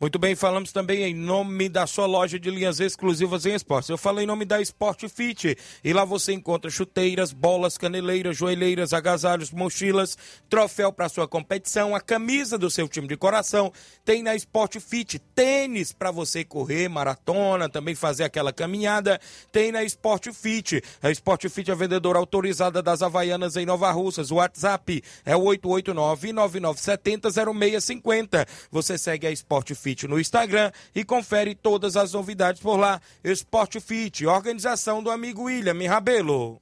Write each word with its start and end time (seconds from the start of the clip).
Muito 0.00 0.16
bem, 0.16 0.36
falamos 0.36 0.70
também 0.70 1.02
em 1.02 1.12
nome 1.12 1.68
da 1.68 1.84
sua 1.84 2.06
loja 2.06 2.38
de 2.38 2.48
linhas 2.52 2.78
exclusivas 2.78 3.44
em 3.44 3.54
esportes. 3.54 3.90
Eu 3.90 3.98
falei 3.98 4.22
em 4.22 4.28
nome 4.28 4.44
da 4.44 4.60
Sport 4.60 5.08
Fit 5.08 5.58
e 5.82 5.92
lá 5.92 6.04
você 6.04 6.32
encontra 6.32 6.70
chuteiras, 6.70 7.32
bolas, 7.32 7.76
caneleiras, 7.76 8.36
joelheiras, 8.36 8.92
agasalhos, 8.92 9.50
mochilas, 9.50 10.16
troféu 10.48 10.92
para 10.92 11.08
sua 11.08 11.26
competição, 11.26 11.96
a 11.96 12.00
camisa 12.00 12.56
do 12.56 12.70
seu 12.70 12.86
time 12.86 13.08
de 13.08 13.16
coração. 13.16 13.72
Tem 14.04 14.22
na 14.22 14.36
Sport 14.36 14.78
Fit 14.78 15.18
tênis 15.34 15.92
para 15.92 16.12
você 16.12 16.44
correr 16.44 16.88
maratona, 16.88 17.68
também 17.68 17.96
fazer 17.96 18.22
aquela 18.22 18.52
caminhada. 18.52 19.20
Tem 19.50 19.72
na 19.72 19.82
Sport 19.82 20.28
Fit. 20.32 20.80
A 21.02 21.10
Sport 21.10 21.48
Fit 21.48 21.70
é 21.70 21.72
a 21.72 21.76
vendedora 21.76 22.20
autorizada 22.20 22.80
das 22.80 23.02
Havaianas 23.02 23.56
em 23.56 23.66
Nova 23.66 23.90
Russas. 23.90 24.30
O 24.30 24.36
WhatsApp 24.36 25.02
é 25.24 25.34
o 25.34 25.42
889 25.42 26.32
9970 26.32 27.30
0650. 27.32 28.46
Você 28.70 28.96
segue 28.96 29.26
a 29.26 29.32
Sport 29.32 29.74
Fit 29.74 29.87
Fit 29.88 30.06
no 30.06 30.20
Instagram 30.20 30.70
e 30.94 31.02
confere 31.02 31.54
todas 31.54 31.96
as 31.96 32.12
novidades 32.12 32.60
por 32.60 32.76
lá. 32.76 33.00
Esporte 33.24 33.80
Fit, 33.80 34.26
organização 34.26 35.02
do 35.02 35.10
amigo 35.10 35.44
William 35.44 35.88
Rabelo. 35.88 36.60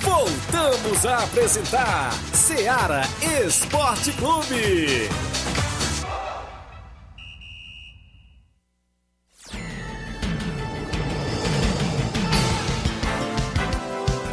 Voltamos 0.00 1.04
a 1.04 1.24
apresentar 1.24 2.12
Seara 2.32 3.02
Esporte 3.44 4.10
Clube. 4.12 5.10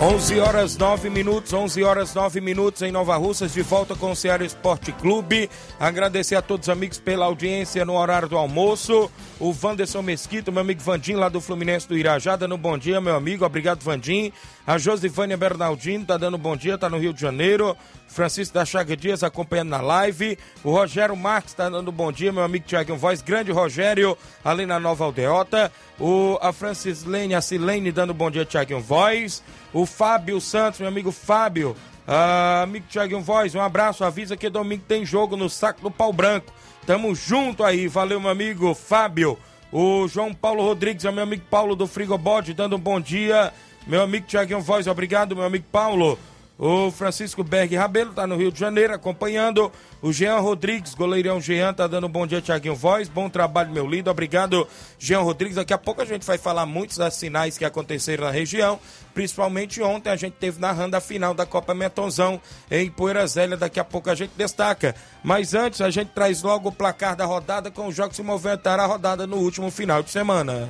11 0.03 0.37
horas 0.41 0.77
9 0.77 1.09
minutos, 1.09 1.53
11 1.53 1.81
horas 1.81 2.13
9 2.13 2.41
minutos 2.41 2.81
em 2.81 2.91
Nova 2.91 3.15
Russas, 3.15 3.53
de 3.53 3.61
volta 3.61 3.95
com 3.95 4.11
o 4.11 4.15
Ceará 4.17 4.43
Esporte 4.43 4.91
Clube. 4.91 5.49
Agradecer 5.79 6.35
a 6.35 6.41
todos 6.41 6.67
os 6.67 6.69
amigos 6.69 6.99
pela 6.99 7.23
audiência 7.23 7.85
no 7.85 7.93
horário 7.93 8.27
do 8.27 8.37
almoço. 8.37 9.09
O 9.39 9.55
Wanderson 9.63 10.01
Mesquita, 10.01 10.51
meu 10.51 10.59
amigo 10.59 10.81
Vandim, 10.81 11.13
lá 11.13 11.29
do 11.29 11.39
Fluminense 11.39 11.87
do 11.87 11.97
Irajá, 11.97 12.35
dando 12.35 12.57
bom 12.57 12.77
dia, 12.77 12.99
meu 12.99 13.15
amigo. 13.15 13.45
Obrigado, 13.45 13.81
Vandim. 13.81 14.33
A 14.67 14.77
Josivânia 14.77 15.37
Bernardino 15.37 16.03
tá 16.03 16.17
dando 16.17 16.37
bom 16.37 16.57
dia, 16.57 16.77
tá 16.77 16.89
no 16.89 16.97
Rio 16.97 17.13
de 17.13 17.21
Janeiro. 17.21 17.73
Francisco 18.13 18.53
da 18.53 18.63
Chaga 18.63 18.95
Dias 18.95 19.23
acompanhando 19.23 19.69
na 19.69 19.81
live. 19.81 20.37
O 20.63 20.71
Rogério 20.71 21.15
Marques 21.15 21.53
tá 21.53 21.67
dando 21.67 21.91
bom 21.91 22.11
dia, 22.11 22.31
meu 22.31 22.43
amigo 22.43 22.65
Tiago 22.65 22.95
Voz. 22.95 23.21
Grande 23.21 23.51
Rogério, 23.51 24.17
ali 24.45 24.65
na 24.65 24.79
Nova 24.79 25.03
Aldeota. 25.03 25.71
O, 25.99 26.37
a 26.41 26.53
Francis 26.53 27.03
Lene, 27.03 27.33
a 27.33 27.41
Silene 27.41 27.91
dando 27.91 28.13
bom 28.13 28.29
dia, 28.29 28.45
Tiago 28.45 28.79
Voz. 28.79 29.43
O 29.73 29.85
Fábio 29.85 30.39
Santos, 30.39 30.79
meu 30.79 30.89
amigo 30.89 31.11
Fábio. 31.11 31.75
Ah, 32.07 32.61
amigo 32.63 32.85
Tiago 32.87 33.19
Voz, 33.19 33.55
um 33.55 33.61
abraço. 33.61 34.03
Avisa 34.03 34.37
que 34.37 34.49
domingo 34.49 34.83
tem 34.87 35.05
jogo 35.05 35.35
no 35.35 35.49
saco 35.49 35.81
do 35.81 35.89
pau 35.89 36.13
branco. 36.13 36.53
Tamo 36.85 37.15
junto 37.15 37.63
aí. 37.63 37.87
Valeu, 37.87 38.19
meu 38.19 38.29
amigo 38.29 38.73
Fábio. 38.75 39.37
O 39.71 40.07
João 40.07 40.33
Paulo 40.35 40.61
Rodrigues, 40.61 41.03
é 41.03 41.11
meu 41.11 41.23
amigo 41.23 41.45
Paulo 41.49 41.75
do 41.75 41.87
Frigobode, 41.87 42.53
dando 42.53 42.75
um 42.75 42.79
bom 42.79 43.01
dia. 43.01 43.51
Meu 43.87 44.03
amigo 44.03 44.27
Tiaguinho 44.27 44.61
Voz, 44.61 44.85
obrigado, 44.85 45.35
meu 45.35 45.45
amigo 45.45 45.65
Paulo. 45.71 46.17
O 46.65 46.89
Francisco 46.91 47.43
Berg 47.43 47.75
Rabelo 47.75 48.13
tá 48.13 48.25
no 48.25 48.37
Rio 48.37 48.49
de 48.49 48.57
Janeiro 48.57 48.93
acompanhando. 48.93 49.69
O 50.01 50.13
Jean 50.13 50.39
Rodrigues, 50.39 50.95
goleirão 50.95 51.41
Jean, 51.41 51.73
tá 51.73 51.87
dando 51.87 52.07
um 52.07 52.09
bom 52.09 52.25
dia, 52.25 52.39
Tiaguinho 52.39 52.73
Voz. 52.73 53.09
Bom 53.09 53.29
trabalho, 53.29 53.69
meu 53.69 53.85
lindo. 53.85 54.09
Obrigado, 54.09 54.65
Jean 54.97 55.19
Rodrigues. 55.19 55.57
Daqui 55.57 55.73
a 55.73 55.77
pouco 55.77 56.01
a 56.01 56.05
gente 56.05 56.25
vai 56.25 56.37
falar 56.37 56.65
muitos 56.65 56.95
das 56.95 57.15
sinais 57.15 57.57
que 57.57 57.65
aconteceram 57.65 58.23
na 58.23 58.31
região. 58.31 58.79
Principalmente 59.13 59.81
ontem 59.81 60.09
a 60.09 60.15
gente 60.15 60.35
teve 60.39 60.57
narrando 60.61 60.95
a 60.95 61.01
final 61.01 61.33
da 61.33 61.45
Copa 61.45 61.73
Metonzão 61.73 62.39
em 62.71 62.89
Poeira 62.89 63.27
Zélia. 63.27 63.57
Daqui 63.57 63.81
a 63.81 63.83
pouco 63.83 64.09
a 64.09 64.15
gente 64.15 64.31
destaca. 64.37 64.95
Mas 65.21 65.53
antes 65.53 65.81
a 65.81 65.89
gente 65.89 66.11
traz 66.11 66.43
logo 66.43 66.69
o 66.69 66.71
placar 66.71 67.13
da 67.13 67.25
rodada 67.25 67.69
com 67.71 67.87
os 67.87 67.95
jogos 67.95 68.11
que 68.11 68.15
se 68.15 68.23
movimentaram 68.23 68.85
a 68.85 68.87
rodada 68.87 69.27
no 69.27 69.35
último 69.35 69.69
final 69.69 70.01
de 70.01 70.11
semana. 70.11 70.69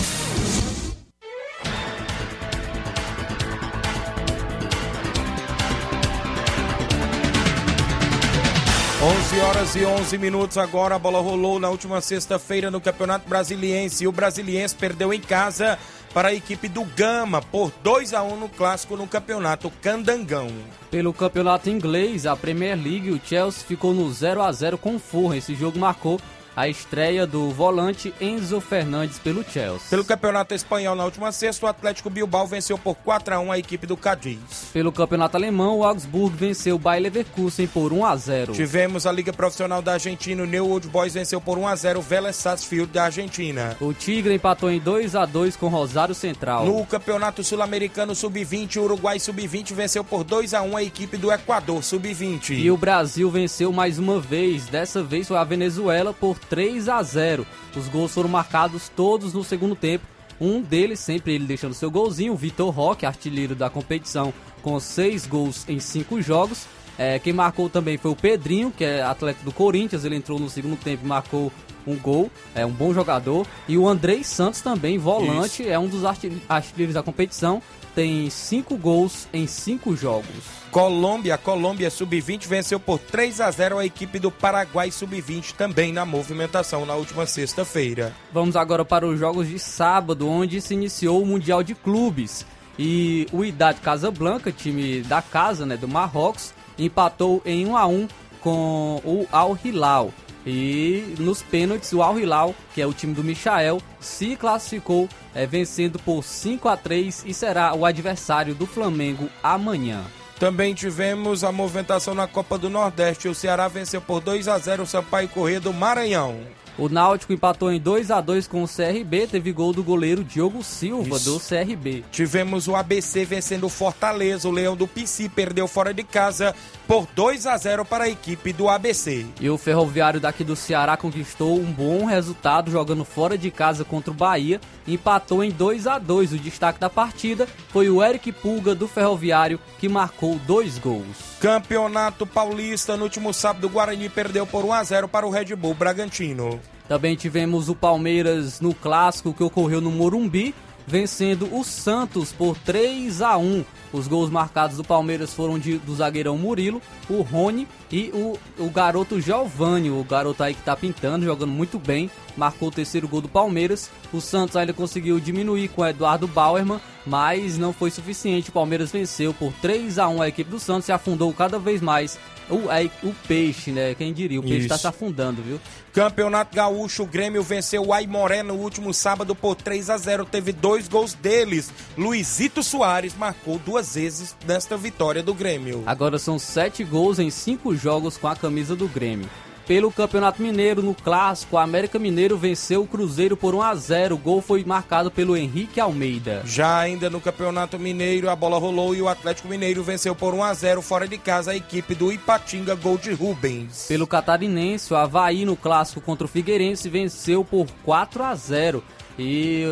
11 9.03 9.39
horas 9.39 9.75
e 9.75 9.83
11 9.83 10.17
minutos 10.19 10.59
agora. 10.59 10.93
A 10.93 10.99
bola 10.99 11.19
rolou 11.19 11.59
na 11.59 11.67
última 11.69 11.99
sexta-feira 12.01 12.69
no 12.69 12.79
Campeonato 12.79 13.27
Brasiliense. 13.27 14.03
E 14.03 14.07
o 14.07 14.11
Brasiliense 14.11 14.75
perdeu 14.75 15.11
em 15.11 15.19
casa 15.19 15.79
para 16.13 16.27
a 16.27 16.33
equipe 16.35 16.67
do 16.67 16.83
Gama 16.83 17.41
por 17.41 17.71
2 17.81 18.13
a 18.13 18.21
1 18.21 18.35
no 18.37 18.47
clássico 18.47 18.95
no 18.95 19.07
Campeonato 19.07 19.71
Candangão. 19.81 20.49
Pelo 20.91 21.11
campeonato 21.13 21.67
inglês, 21.67 22.27
a 22.27 22.35
Premier 22.35 22.77
League, 22.77 23.09
o 23.09 23.19
Chelsea 23.25 23.65
ficou 23.65 23.91
no 23.91 24.07
0 24.13 24.39
a 24.39 24.51
0 24.51 24.77
com 24.77 24.97
o 24.97 24.99
Fulham. 24.99 25.35
Esse 25.35 25.55
jogo 25.55 25.79
marcou 25.79 26.21
a 26.55 26.67
estreia 26.67 27.25
do 27.25 27.49
volante 27.49 28.13
Enzo 28.19 28.59
Fernandes 28.59 29.17
pelo 29.17 29.43
Chelsea. 29.43 29.89
Pelo 29.89 30.03
Campeonato 30.03 30.53
Espanhol, 30.53 30.95
na 30.95 31.05
última 31.05 31.31
sexta, 31.31 31.65
o 31.65 31.69
Atlético 31.69 32.09
Bilbao 32.09 32.45
venceu 32.45 32.77
por 32.77 32.95
4 32.95 33.35
a 33.35 33.39
1 33.39 33.51
a 33.51 33.57
equipe 33.57 33.87
do 33.87 33.95
Cadiz. 33.95 34.39
Pelo 34.73 34.91
Campeonato 34.91 35.37
Alemão, 35.37 35.79
o 35.79 35.83
Augsburg 35.83 36.35
venceu 36.35 36.75
o 36.75 36.79
Bayer 36.79 37.03
Leverkusen 37.03 37.67
por 37.67 37.93
1 37.93 38.05
a 38.05 38.15
0. 38.15 38.53
Tivemos 38.53 39.05
a 39.05 39.11
Liga 39.11 39.31
Profissional 39.31 39.81
da 39.81 39.93
Argentina, 39.93 40.43
o 40.43 40.45
New 40.45 40.69
Old 40.69 40.87
Boys 40.89 41.13
venceu 41.13 41.39
por 41.39 41.57
1 41.57 41.67
a 41.67 41.75
0 41.75 41.99
o 41.99 42.01
Vélez 42.01 42.35
Sarsfield 42.35 42.91
da 42.91 43.05
Argentina. 43.05 43.77
O 43.79 43.93
Tigre 43.93 44.33
empatou 44.33 44.69
em 44.69 44.79
2 44.79 45.15
a 45.15 45.25
2 45.25 45.55
com 45.55 45.67
Rosário 45.67 46.13
Central. 46.13 46.65
No 46.65 46.85
Campeonato 46.85 47.43
Sul-Americano 47.43 48.13
Sub-20, 48.13 48.77
o 48.77 48.83
Uruguai 48.83 49.19
Sub-20 49.19 49.73
venceu 49.73 50.03
por 50.03 50.23
2 50.23 50.53
a 50.53 50.61
1 50.61 50.77
a 50.77 50.83
equipe 50.83 51.17
do 51.17 51.31
Equador 51.31 51.83
Sub-20. 51.83 52.57
E 52.57 52.69
o 52.69 52.77
Brasil 52.77 53.29
venceu 53.29 53.71
mais 53.71 53.97
uma 53.97 54.19
vez, 54.19 54.65
dessa 54.65 55.01
vez 55.01 55.27
foi 55.27 55.37
a 55.37 55.43
Venezuela 55.43 56.13
por 56.13 56.40
3 56.49 56.89
a 56.89 57.01
0. 57.01 57.45
Os 57.75 57.87
gols 57.87 58.13
foram 58.13 58.29
marcados 58.29 58.89
todos 58.89 59.33
no 59.33 59.43
segundo 59.43 59.75
tempo. 59.75 60.05
Um 60.39 60.61
deles, 60.61 60.99
sempre 60.99 61.33
ele 61.33 61.45
deixando 61.45 61.73
seu 61.73 61.91
golzinho, 61.91 62.33
o 62.33 62.35
Vitor 62.35 62.71
Roque, 62.71 63.05
artilheiro 63.05 63.53
da 63.53 63.69
competição, 63.69 64.33
com 64.61 64.79
seis 64.79 65.27
gols 65.27 65.65
em 65.69 65.79
cinco 65.79 66.21
jogos. 66.21 66.65
É, 66.97 67.19
quem 67.19 67.33
marcou 67.33 67.69
também 67.69 67.97
foi 67.97 68.11
o 68.11 68.15
Pedrinho, 68.15 68.71
que 68.71 68.83
é 68.83 69.01
atleta 69.01 69.43
do 69.43 69.51
Corinthians. 69.51 70.03
Ele 70.03 70.15
entrou 70.15 70.39
no 70.39 70.49
segundo 70.49 70.75
tempo 70.77 71.05
e 71.05 71.07
marcou 71.07 71.51
um 71.85 71.95
gol. 71.95 72.29
É 72.53 72.65
um 72.65 72.71
bom 72.71 72.93
jogador. 72.93 73.45
E 73.67 73.77
o 73.77 73.87
Andrei 73.87 74.23
Santos 74.23 74.61
também, 74.61 74.97
volante, 74.97 75.63
Isso. 75.63 75.71
é 75.71 75.77
um 75.79 75.87
dos 75.87 76.03
artilheiros 76.05 76.93
da 76.93 77.03
competição. 77.03 77.61
Tem 77.93 78.29
cinco 78.29 78.77
gols 78.77 79.27
em 79.33 79.45
cinco 79.45 79.95
jogos. 79.95 80.61
Colômbia, 80.71 81.37
Colômbia 81.37 81.89
Sub-20 81.89 82.47
venceu 82.47 82.79
por 82.79 82.97
3 82.97 83.41
a 83.41 83.51
0 83.51 83.77
a 83.77 83.85
equipe 83.85 84.17
do 84.17 84.31
Paraguai 84.31 84.89
Sub-20 84.89 85.53
também 85.53 85.91
na 85.91 86.05
movimentação 86.05 86.85
na 86.85 86.95
última 86.95 87.25
sexta-feira. 87.25 88.13
Vamos 88.31 88.55
agora 88.55 88.85
para 88.85 89.05
os 89.05 89.19
jogos 89.19 89.47
de 89.49 89.59
sábado, 89.59 90.29
onde 90.29 90.61
se 90.61 90.73
iniciou 90.73 91.21
o 91.21 91.25
Mundial 91.25 91.61
de 91.61 91.75
Clubes. 91.75 92.45
E 92.79 93.27
o 93.33 93.43
Idade 93.43 93.81
Casablanca, 93.81 94.51
time 94.51 95.01
da 95.01 95.21
casa, 95.21 95.65
né, 95.65 95.75
do 95.75 95.87
Marrocos, 95.87 96.53
empatou 96.79 97.41
em 97.45 97.65
1 97.65 97.77
a 97.77 97.85
1 97.85 98.07
com 98.39 99.01
o 99.03 99.27
Al 99.31 99.57
Hilal. 99.63 100.13
E 100.45 101.15
nos 101.19 101.41
pênaltis, 101.41 101.93
o 101.93 102.01
Al 102.01 102.19
Hilal, 102.19 102.55
que 102.73 102.81
é 102.81 102.87
o 102.87 102.93
time 102.93 103.13
do 103.13 103.23
Michael, 103.23 103.81
se 103.99 104.35
classificou 104.35 105.07
é, 105.35 105.45
vencendo 105.45 105.99
por 105.99 106.23
5 106.23 106.67
a 106.67 106.75
3 106.75 107.23
e 107.27 107.33
será 107.33 107.73
o 107.73 107.85
adversário 107.85 108.55
do 108.55 108.65
Flamengo 108.65 109.29
amanhã. 109.43 110.03
Também 110.39 110.73
tivemos 110.73 111.43
a 111.43 111.51
movimentação 111.51 112.15
na 112.15 112.27
Copa 112.27 112.57
do 112.57 112.67
Nordeste. 112.67 113.27
O 113.27 113.35
Ceará 113.35 113.67
venceu 113.67 114.01
por 114.01 114.19
2 114.21 114.47
a 114.47 114.57
0 114.57 114.81
o 114.83 114.87
Sampaio 114.87 115.29
Corrêa 115.29 115.59
do 115.59 115.71
Maranhão. 115.71 116.35
O 116.77 116.87
Náutico 116.87 117.33
empatou 117.33 117.71
em 117.71 117.79
2 117.79 118.11
a 118.11 118.21
2 118.21 118.47
com 118.47 118.63
o 118.63 118.67
CRB, 118.67 119.27
teve 119.27 119.51
gol 119.51 119.73
do 119.73 119.83
goleiro 119.83 120.23
Diogo 120.23 120.63
Silva 120.63 121.17
Isso. 121.17 121.31
do 121.31 121.39
CRB. 121.39 122.03
Tivemos 122.11 122.67
o 122.67 122.75
ABC 122.75 123.25
vencendo 123.25 123.65
o 123.65 123.69
Fortaleza, 123.69 124.47
o 124.47 124.51
Leão 124.51 124.75
do 124.75 124.87
PC 124.87 125.29
perdeu 125.29 125.67
fora 125.67 125.93
de 125.93 126.03
casa 126.03 126.55
por 126.87 127.07
2 127.13 127.45
a 127.45 127.57
0 127.57 127.85
para 127.85 128.05
a 128.05 128.09
equipe 128.09 128.53
do 128.53 128.69
ABC. 128.69 129.25
E 129.39 129.49
o 129.49 129.57
Ferroviário 129.57 130.19
daqui 130.19 130.43
do 130.43 130.55
Ceará 130.55 130.95
conquistou 130.95 131.59
um 131.59 131.71
bom 131.71 132.05
resultado 132.05 132.71
jogando 132.71 133.03
fora 133.03 133.37
de 133.37 133.51
casa 133.51 133.83
contra 133.83 134.11
o 134.11 134.15
Bahia, 134.15 134.59
empatou 134.87 135.43
em 135.43 135.51
2 135.51 135.87
a 135.87 135.99
2. 135.99 136.33
O 136.33 136.37
destaque 136.37 136.79
da 136.79 136.89
partida 136.89 137.47
foi 137.69 137.89
o 137.89 138.03
Eric 138.03 138.31
Pulga 138.31 138.73
do 138.73 138.87
Ferroviário 138.87 139.59
que 139.77 139.89
marcou 139.89 140.39
dois 140.47 140.77
gols. 140.77 141.17
Campeonato 141.39 142.25
Paulista 142.25 142.95
no 142.95 143.03
último 143.03 143.33
sábado 143.33 143.65
o 143.65 143.69
Guarani 143.69 144.09
perdeu 144.09 144.45
por 144.45 144.63
1 144.63 144.73
a 144.73 144.83
0 144.83 145.07
para 145.07 145.25
o 145.25 145.29
Red 145.29 145.55
Bull 145.55 145.73
Bragantino. 145.73 146.60
Também 146.91 147.15
tivemos 147.15 147.69
o 147.69 147.73
Palmeiras 147.73 148.59
no 148.59 148.73
clássico 148.73 149.33
que 149.33 149.41
ocorreu 149.41 149.79
no 149.79 149.89
Morumbi, 149.89 150.53
vencendo 150.85 151.47
o 151.55 151.63
Santos 151.63 152.33
por 152.33 152.57
3 152.57 153.21
a 153.21 153.37
1. 153.37 153.63
Os 153.93 154.09
gols 154.09 154.29
marcados 154.29 154.75
do 154.75 154.83
Palmeiras 154.83 155.33
foram 155.33 155.57
de, 155.57 155.77
do 155.77 155.95
zagueirão 155.95 156.37
Murilo, 156.37 156.81
o 157.09 157.21
Rony 157.21 157.65
e 157.89 158.11
o, 158.13 158.37
o 158.59 158.69
garoto 158.69 159.21
Giovanni, 159.21 159.89
o 159.89 160.03
garoto 160.03 160.43
aí 160.43 160.53
que 160.53 160.63
tá 160.63 160.75
pintando, 160.75 161.23
jogando 161.23 161.53
muito 161.53 161.79
bem, 161.79 162.11
marcou 162.37 162.69
o 162.69 162.71
terceiro 162.71 163.07
gol 163.07 163.21
do 163.21 163.29
Palmeiras. 163.29 163.89
O 164.13 164.21
Santos 164.21 164.55
ainda 164.55 164.73
conseguiu 164.73 165.19
diminuir 165.19 165.69
com 165.69 165.81
o 165.81 165.87
Eduardo 165.87 166.27
Bauerman, 166.27 166.79
mas 167.05 167.57
não 167.57 167.73
foi 167.73 167.91
suficiente. 167.91 168.49
O 168.49 168.53
Palmeiras 168.53 168.91
venceu 168.91 169.33
por 169.33 169.51
3 169.61 169.97
a 169.99 170.07
1 170.07 170.21
a 170.21 170.27
equipe 170.27 170.49
do 170.49 170.59
Santos 170.59 170.89
e 170.89 170.91
afundou 170.91 171.33
cada 171.33 171.57
vez 171.59 171.81
mais 171.81 172.17
o, 172.49 173.07
o 173.07 173.13
peixe, 173.27 173.71
né? 173.71 173.95
Quem 173.95 174.13
diria? 174.13 174.39
O 174.39 174.43
peixe 174.43 174.63
está 174.63 174.77
se 174.77 174.87
afundando, 174.87 175.41
viu? 175.41 175.59
Campeonato 175.93 176.55
Gaúcho, 176.55 177.03
o 177.03 177.07
Grêmio 177.07 177.43
venceu 177.43 177.85
o 177.85 177.93
Aimoré 177.93 178.43
no 178.43 178.55
último 178.55 178.93
sábado 178.93 179.35
por 179.35 179.55
3 179.55 179.89
a 179.89 179.97
0 179.97 180.25
Teve 180.25 180.51
dois 180.51 180.87
gols 180.87 181.13
deles. 181.13 181.71
Luizito 181.97 182.63
Soares 182.63 183.15
marcou 183.15 183.57
duas 183.59 183.95
vezes 183.95 184.35
nesta 184.45 184.77
vitória 184.77 185.23
do 185.23 185.33
Grêmio. 185.33 185.83
Agora 185.85 186.19
são 186.19 186.37
sete 186.37 186.83
gols 186.83 187.19
em 187.19 187.29
cinco 187.29 187.75
jogos 187.75 188.17
com 188.17 188.27
a 188.27 188.35
camisa 188.35 188.75
do 188.75 188.87
Grêmio. 188.87 189.29
Pelo 189.71 189.89
Campeonato 189.89 190.41
Mineiro, 190.41 190.83
no 190.83 190.93
clássico, 190.93 191.55
o 191.55 191.57
América 191.57 191.97
Mineiro 191.97 192.37
venceu 192.37 192.81
o 192.81 192.85
Cruzeiro 192.85 193.37
por 193.37 193.55
1 193.55 193.61
a 193.61 193.73
0. 193.73 194.15
O 194.15 194.17
gol 194.17 194.41
foi 194.41 194.65
marcado 194.65 195.09
pelo 195.09 195.37
Henrique 195.37 195.79
Almeida. 195.79 196.41
Já 196.43 196.79
ainda 196.79 197.09
no 197.09 197.21
Campeonato 197.21 197.79
Mineiro, 197.79 198.29
a 198.29 198.35
bola 198.35 198.59
rolou 198.59 198.93
e 198.93 199.01
o 199.01 199.07
Atlético 199.07 199.47
Mineiro 199.47 199.81
venceu 199.81 200.13
por 200.13 200.33
1 200.33 200.43
a 200.43 200.53
0 200.53 200.81
fora 200.81 201.07
de 201.07 201.17
casa 201.17 201.51
a 201.51 201.55
equipe 201.55 201.95
do 201.95 202.11
Ipatinga, 202.11 202.75
gol 202.75 202.97
de 202.97 203.13
Rubens. 203.13 203.85
Pelo 203.87 204.05
Catarinense, 204.05 204.93
o 204.93 204.97
Havaí 204.97 205.45
no 205.45 205.55
clássico 205.55 206.01
contra 206.01 206.25
o 206.25 206.27
Figueirense 206.27 206.89
venceu 206.89 207.45
por 207.45 207.65
4 207.85 208.23
a 208.23 208.35
0. 208.35 208.83
E 209.17 209.63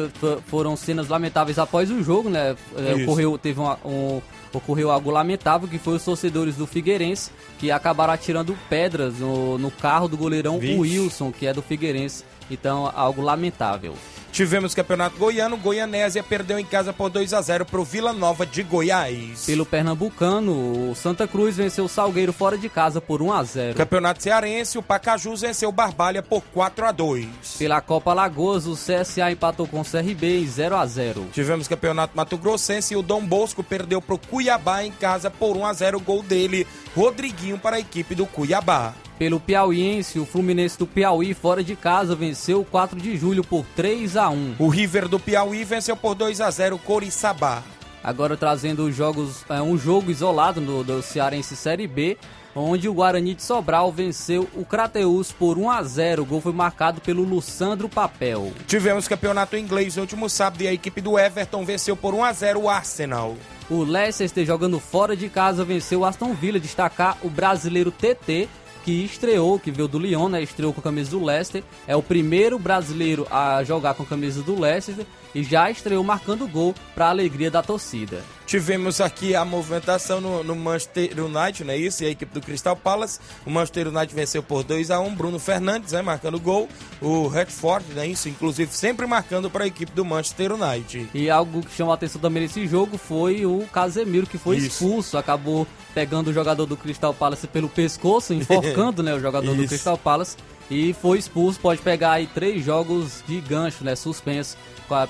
foram 0.47 0.77
cenas 0.77 1.09
lamentáveis 1.09 1.59
após 1.59 1.91
o 1.91 2.01
jogo, 2.01 2.29
né? 2.29 2.55
É, 2.77 2.93
Isso. 2.93 3.03
Ocorreu, 3.03 3.37
teve 3.37 3.59
um, 3.59 3.69
um 3.83 4.21
ocorreu 4.53 4.91
algo 4.91 5.11
lamentável, 5.11 5.67
que 5.67 5.77
foi 5.77 5.95
os 5.95 6.03
torcedores 6.03 6.55
do 6.55 6.65
Figueirense 6.65 7.31
que 7.59 7.71
acabaram 7.71 8.13
atirando 8.13 8.57
pedras 8.69 9.19
no, 9.19 9.57
no 9.57 9.69
carro 9.69 10.07
do 10.07 10.17
goleirão 10.17 10.59
Vixe. 10.59 10.79
Wilson, 10.79 11.31
que 11.31 11.45
é 11.45 11.53
do 11.53 11.61
Figueirense. 11.61 12.23
Então, 12.49 12.91
algo 12.95 13.21
lamentável. 13.21 13.93
Tivemos 14.31 14.73
campeonato 14.73 15.17
goiano, 15.17 15.57
Goianésia 15.57 16.23
perdeu 16.23 16.57
em 16.59 16.65
casa 16.65 16.93
por 16.93 17.09
2 17.09 17.33
a 17.33 17.41
0 17.41 17.65
para 17.65 17.79
o 17.79 17.83
Vila 17.83 18.13
Nova 18.13 18.45
de 18.45 18.63
Goiás. 18.63 19.45
Pelo 19.45 19.65
Pernambucano, 19.65 20.91
o 20.91 20.95
Santa 20.95 21.27
Cruz 21.27 21.57
venceu 21.57 21.85
o 21.85 21.89
Salgueiro 21.89 22.31
fora 22.31 22.57
de 22.57 22.69
casa 22.69 23.01
por 23.01 23.21
1 23.21 23.33
a 23.33 23.43
0. 23.43 23.75
Campeonato 23.75 24.23
Cearense, 24.23 24.77
o 24.77 24.83
Pacajus 24.83 25.41
venceu 25.41 25.69
o 25.69 25.73
Barbalha 25.73 26.23
por 26.23 26.41
4 26.53 26.85
a 26.85 26.91
2. 26.91 27.27
Pela 27.57 27.81
Copa 27.81 28.13
Lagoas, 28.13 28.65
o 28.65 28.75
CSA 28.75 29.31
empatou 29.31 29.67
com 29.67 29.81
o 29.81 29.85
CRB 29.85 30.41
em 30.41 30.47
0 30.47 30.75
a 30.75 30.85
0. 30.85 31.27
Tivemos 31.33 31.67
campeonato 31.67 32.15
Mato 32.15 32.37
Grossense 32.37 32.93
e 32.93 32.97
o 32.97 33.01
Dom 33.01 33.25
Bosco 33.25 33.63
perdeu 33.63 34.01
para 34.01 34.15
o 34.15 34.19
Cuiabá 34.19 34.83
em 34.83 34.91
casa 34.91 35.29
por 35.29 35.57
1 35.57 35.65
a 35.65 35.73
0 35.73 35.99
gol 35.99 36.23
dele, 36.23 36.65
Rodriguinho 36.95 37.57
para 37.57 37.77
a 37.77 37.79
equipe 37.79 38.15
do 38.15 38.25
Cuiabá. 38.25 38.93
Pelo 39.19 39.37
Piauiense, 39.37 40.17
o 40.17 40.25
Fluminense 40.25 40.79
do 40.79 40.87
Piauí 40.87 41.33
fora 41.33 41.61
de 41.61 41.75
casa 41.75 42.15
venceu 42.15 42.61
o 42.61 42.65
4 42.65 42.97
de 42.97 43.17
julho 43.17 43.43
por 43.43 43.65
3 43.75 44.15
a 44.15 44.29
1. 44.29 44.55
O 44.57 44.69
River 44.69 45.09
do 45.09 45.19
Piauí 45.19 45.65
venceu 45.65 45.97
por 45.97 46.15
2 46.15 46.39
a 46.39 46.49
0 46.49 46.77
o 46.77 46.79
Coriçaba. 46.79 47.61
Agora 48.01 48.37
trazendo 48.37 48.85
os 48.85 48.95
jogos, 48.95 49.43
é, 49.49 49.61
um 49.61 49.77
jogo 49.77 50.09
isolado 50.09 50.61
do, 50.61 50.85
do 50.85 51.01
Cearense 51.01 51.53
Série 51.57 51.85
B, 51.85 52.17
onde 52.55 52.87
o 52.87 52.93
Guarani 52.93 53.33
de 53.33 53.43
Sobral 53.43 53.91
venceu 53.91 54.47
o 54.55 54.63
Crateus 54.63 55.33
por 55.33 55.57
1 55.57 55.69
a 55.69 55.83
0. 55.83 56.23
O 56.23 56.25
gol 56.25 56.39
foi 56.39 56.53
marcado 56.53 57.01
pelo 57.01 57.23
Luçandro 57.23 57.89
Papel. 57.89 58.53
Tivemos 58.67 59.05
campeonato 59.05 59.57
inglês 59.57 59.97
no 59.97 60.03
último 60.03 60.29
sábado 60.29 60.61
e 60.61 60.67
a 60.69 60.73
equipe 60.73 61.01
do 61.01 61.19
Everton 61.19 61.65
venceu 61.65 61.97
por 61.97 62.13
1 62.13 62.23
a 62.23 62.31
0 62.31 62.61
o 62.61 62.69
Arsenal. 62.69 63.35
O 63.69 63.83
Leicester 63.83 64.45
jogando 64.45 64.79
fora 64.79 65.13
de 65.13 65.27
casa 65.27 65.65
venceu 65.65 65.99
o 65.99 66.05
Aston 66.05 66.33
Villa, 66.33 66.57
destacar 66.57 67.17
o 67.21 67.29
brasileiro 67.29 67.91
TT 67.91 68.47
que 68.89 69.05
estreou, 69.05 69.59
que 69.59 69.69
veio 69.69 69.87
do 69.87 69.99
Lyon, 69.99 70.29
né? 70.29 70.41
Estreou 70.41 70.73
com 70.73 70.79
a 70.79 70.83
camisa 70.83 71.11
do 71.11 71.23
Leicester. 71.23 71.63
É 71.87 71.95
o 71.95 72.01
primeiro 72.01 72.57
brasileiro 72.57 73.27
a 73.29 73.63
jogar 73.63 73.93
com 73.93 74.01
a 74.01 74.05
camisa 74.05 74.41
do 74.41 74.59
Leicester 74.59 75.05
e 75.33 75.43
já 75.43 75.69
estreou 75.69 76.03
marcando 76.03 76.47
gol 76.47 76.73
para 76.95 77.07
a 77.07 77.09
alegria 77.09 77.51
da 77.51 77.61
torcida. 77.61 78.23
Tivemos 78.45 78.99
aqui 78.99 79.35
a 79.35 79.45
movimentação 79.45 80.19
no, 80.19 80.43
no, 80.43 80.55
Manchester 80.55 81.11
United, 81.23 81.63
não 81.63 81.73
é 81.73 81.77
isso? 81.77 82.03
E 82.03 82.07
a 82.07 82.09
equipe 82.09 82.33
do 82.33 82.41
Crystal 82.41 82.75
Palace. 82.75 83.19
O 83.45 83.49
Manchester 83.51 83.89
United 83.89 84.15
venceu 84.15 84.41
por 84.41 84.63
2 84.63 84.89
a 84.89 84.99
1 84.99 85.15
Bruno 85.15 85.37
Fernandes, 85.37 85.91
né, 85.91 86.01
marcando 86.01 86.39
gol. 86.39 86.67
O 86.99 87.27
Redford, 87.27 87.85
não 87.93 88.01
é 88.01 88.07
isso? 88.07 88.27
Inclusive 88.27 88.71
sempre 88.73 89.05
marcando 89.05 89.51
para 89.51 89.65
a 89.65 89.67
equipe 89.67 89.91
do 89.91 90.03
Manchester 90.03 90.53
United. 90.53 91.09
E 91.13 91.29
algo 91.29 91.61
que 91.61 91.75
chamou 91.75 91.91
a 91.91 91.95
atenção 91.95 92.19
também 92.19 92.41
nesse 92.41 92.65
jogo 92.65 92.97
foi 92.97 93.45
o 93.45 93.67
Casemiro, 93.71 94.25
que 94.25 94.39
foi 94.39 94.57
isso. 94.57 94.67
expulso. 94.67 95.15
Acabou 95.15 95.67
pegando 95.93 96.31
o 96.31 96.33
jogador 96.33 96.65
do 96.65 96.75
Crystal 96.75 97.13
Palace 97.13 97.45
pelo 97.45 97.69
pescoço, 97.69 98.33
enforcando 98.33 99.03
né, 99.03 99.13
o 99.13 99.19
jogador 99.19 99.53
do 99.53 99.65
Crystal 99.69 99.97
Palace. 99.97 100.35
E 100.71 100.93
foi 100.93 101.17
expulso, 101.17 101.59
pode 101.59 101.81
pegar 101.81 102.13
aí 102.13 102.27
três 102.27 102.63
jogos 102.63 103.23
de 103.27 103.41
gancho, 103.41 103.83
né? 103.83 103.95
Suspenso 103.95 104.55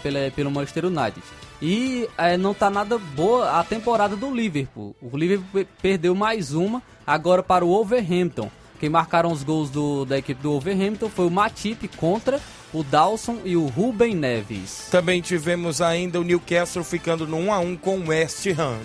pela, 0.02 0.32
pelo 0.32 0.52
Manchester 0.52 0.86
United. 0.86 1.22
E 1.62 2.08
é, 2.18 2.38
não 2.38 2.54
tá 2.54 2.70
nada 2.70 2.98
boa 2.98 3.60
a 3.60 3.64
temporada 3.64 4.16
do 4.16 4.34
Liverpool. 4.34 4.96
O 5.02 5.18
Liverpool 5.18 5.66
perdeu 5.82 6.16
mais 6.16 6.54
uma 6.54 6.82
agora 7.06 7.44
para 7.44 7.66
o 7.66 7.70
Wolverhampton. 7.70 8.50
Quem 8.80 8.90
marcaram 8.90 9.32
os 9.32 9.44
gols 9.44 9.70
do, 9.70 10.06
da 10.06 10.18
equipe 10.18 10.42
do 10.42 10.52
Wolverhampton 10.52 11.10
foi 11.10 11.26
o 11.26 11.32
Matip 11.32 11.88
contra 11.98 12.40
o 12.74 12.82
Dawson 12.82 13.40
e 13.44 13.58
o 13.58 13.66
Ruben 13.66 14.16
Neves. 14.16 14.88
Também 14.90 15.22
tivemos 15.22 15.82
ainda 15.82 16.20
o 16.20 16.24
Newcastle 16.24 16.84
ficando 16.84 17.28
no 17.28 17.38
1 17.38 17.54
a 17.54 17.60
1 17.60 17.76
com 17.78 18.00
o 18.00 18.08
West 18.08 18.46
Ham. 18.48 18.80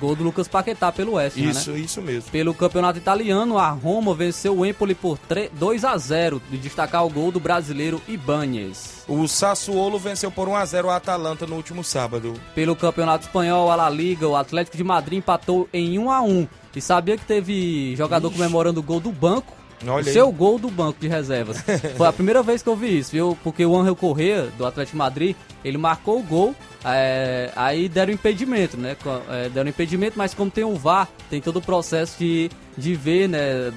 Gol 0.00 0.16
do 0.16 0.24
Lucas 0.24 0.48
Paquetá 0.48 0.90
pelo 0.90 1.12
West 1.12 1.36
Isso, 1.36 1.70
né? 1.72 1.78
isso 1.78 2.00
mesmo. 2.00 2.30
Pelo 2.30 2.54
campeonato 2.54 2.98
italiano, 2.98 3.58
a 3.58 3.68
Roma 3.68 4.14
venceu 4.14 4.56
o 4.58 4.64
Empoli 4.64 4.94
por 4.94 5.18
3, 5.18 5.50
2 5.52 5.84
a 5.84 5.96
0 5.96 6.40
de 6.50 6.56
destacar 6.56 7.04
o 7.04 7.10
gol 7.10 7.30
do 7.30 7.38
brasileiro 7.38 8.00
Ibanez. 8.08 9.04
O 9.06 9.28
Sassuolo 9.28 9.98
venceu 9.98 10.30
por 10.30 10.48
1 10.48 10.56
a 10.56 10.64
0 10.64 10.90
a 10.90 10.96
Atalanta 10.96 11.46
no 11.46 11.56
último 11.56 11.84
sábado. 11.84 12.34
Pelo 12.54 12.74
campeonato 12.74 13.26
espanhol, 13.26 13.70
a 13.70 13.76
La 13.76 13.90
Liga, 13.90 14.26
o 14.26 14.36
Atlético 14.36 14.76
de 14.76 14.84
Madrid 14.84 15.18
empatou 15.18 15.68
em 15.72 15.98
1 15.98 16.10
a 16.10 16.22
1 16.22 16.48
e 16.74 16.80
sabia 16.80 17.18
que 17.18 17.24
teve 17.24 17.94
jogador 17.96 18.28
Ixi. 18.28 18.36
comemorando 18.38 18.80
o 18.80 18.82
gol 18.82 19.00
do 19.00 19.12
banco 19.12 19.59
Olha 19.82 19.92
o 19.92 19.96
aí. 19.98 20.04
seu 20.04 20.30
gol 20.30 20.58
do 20.58 20.70
banco 20.70 21.00
de 21.00 21.08
reservas. 21.08 21.62
Foi 21.96 22.06
a 22.06 22.12
primeira 22.12 22.42
vez 22.42 22.62
que 22.62 22.68
eu 22.68 22.76
vi 22.76 22.98
isso, 22.98 23.12
viu? 23.12 23.36
Porque 23.42 23.64
o 23.64 23.76
Angel 23.76 23.96
Correa, 23.96 24.48
do 24.58 24.66
Atlético 24.66 24.96
Madrid, 24.96 25.34
ele 25.64 25.78
marcou 25.78 26.18
o 26.18 26.22
gol, 26.22 26.54
é, 26.84 27.50
aí 27.56 27.88
deram 27.88 28.12
impedimento, 28.12 28.76
né? 28.76 28.96
É, 29.30 29.48
deram 29.48 29.70
impedimento, 29.70 30.18
mas 30.18 30.34
como 30.34 30.50
tem 30.50 30.64
o 30.64 30.76
VAR, 30.76 31.08
tem 31.28 31.40
todo 31.40 31.56
o 31.56 31.62
processo 31.62 32.18
de, 32.18 32.50
de 32.76 32.94
ver, 32.94 33.28
né? 33.28 33.72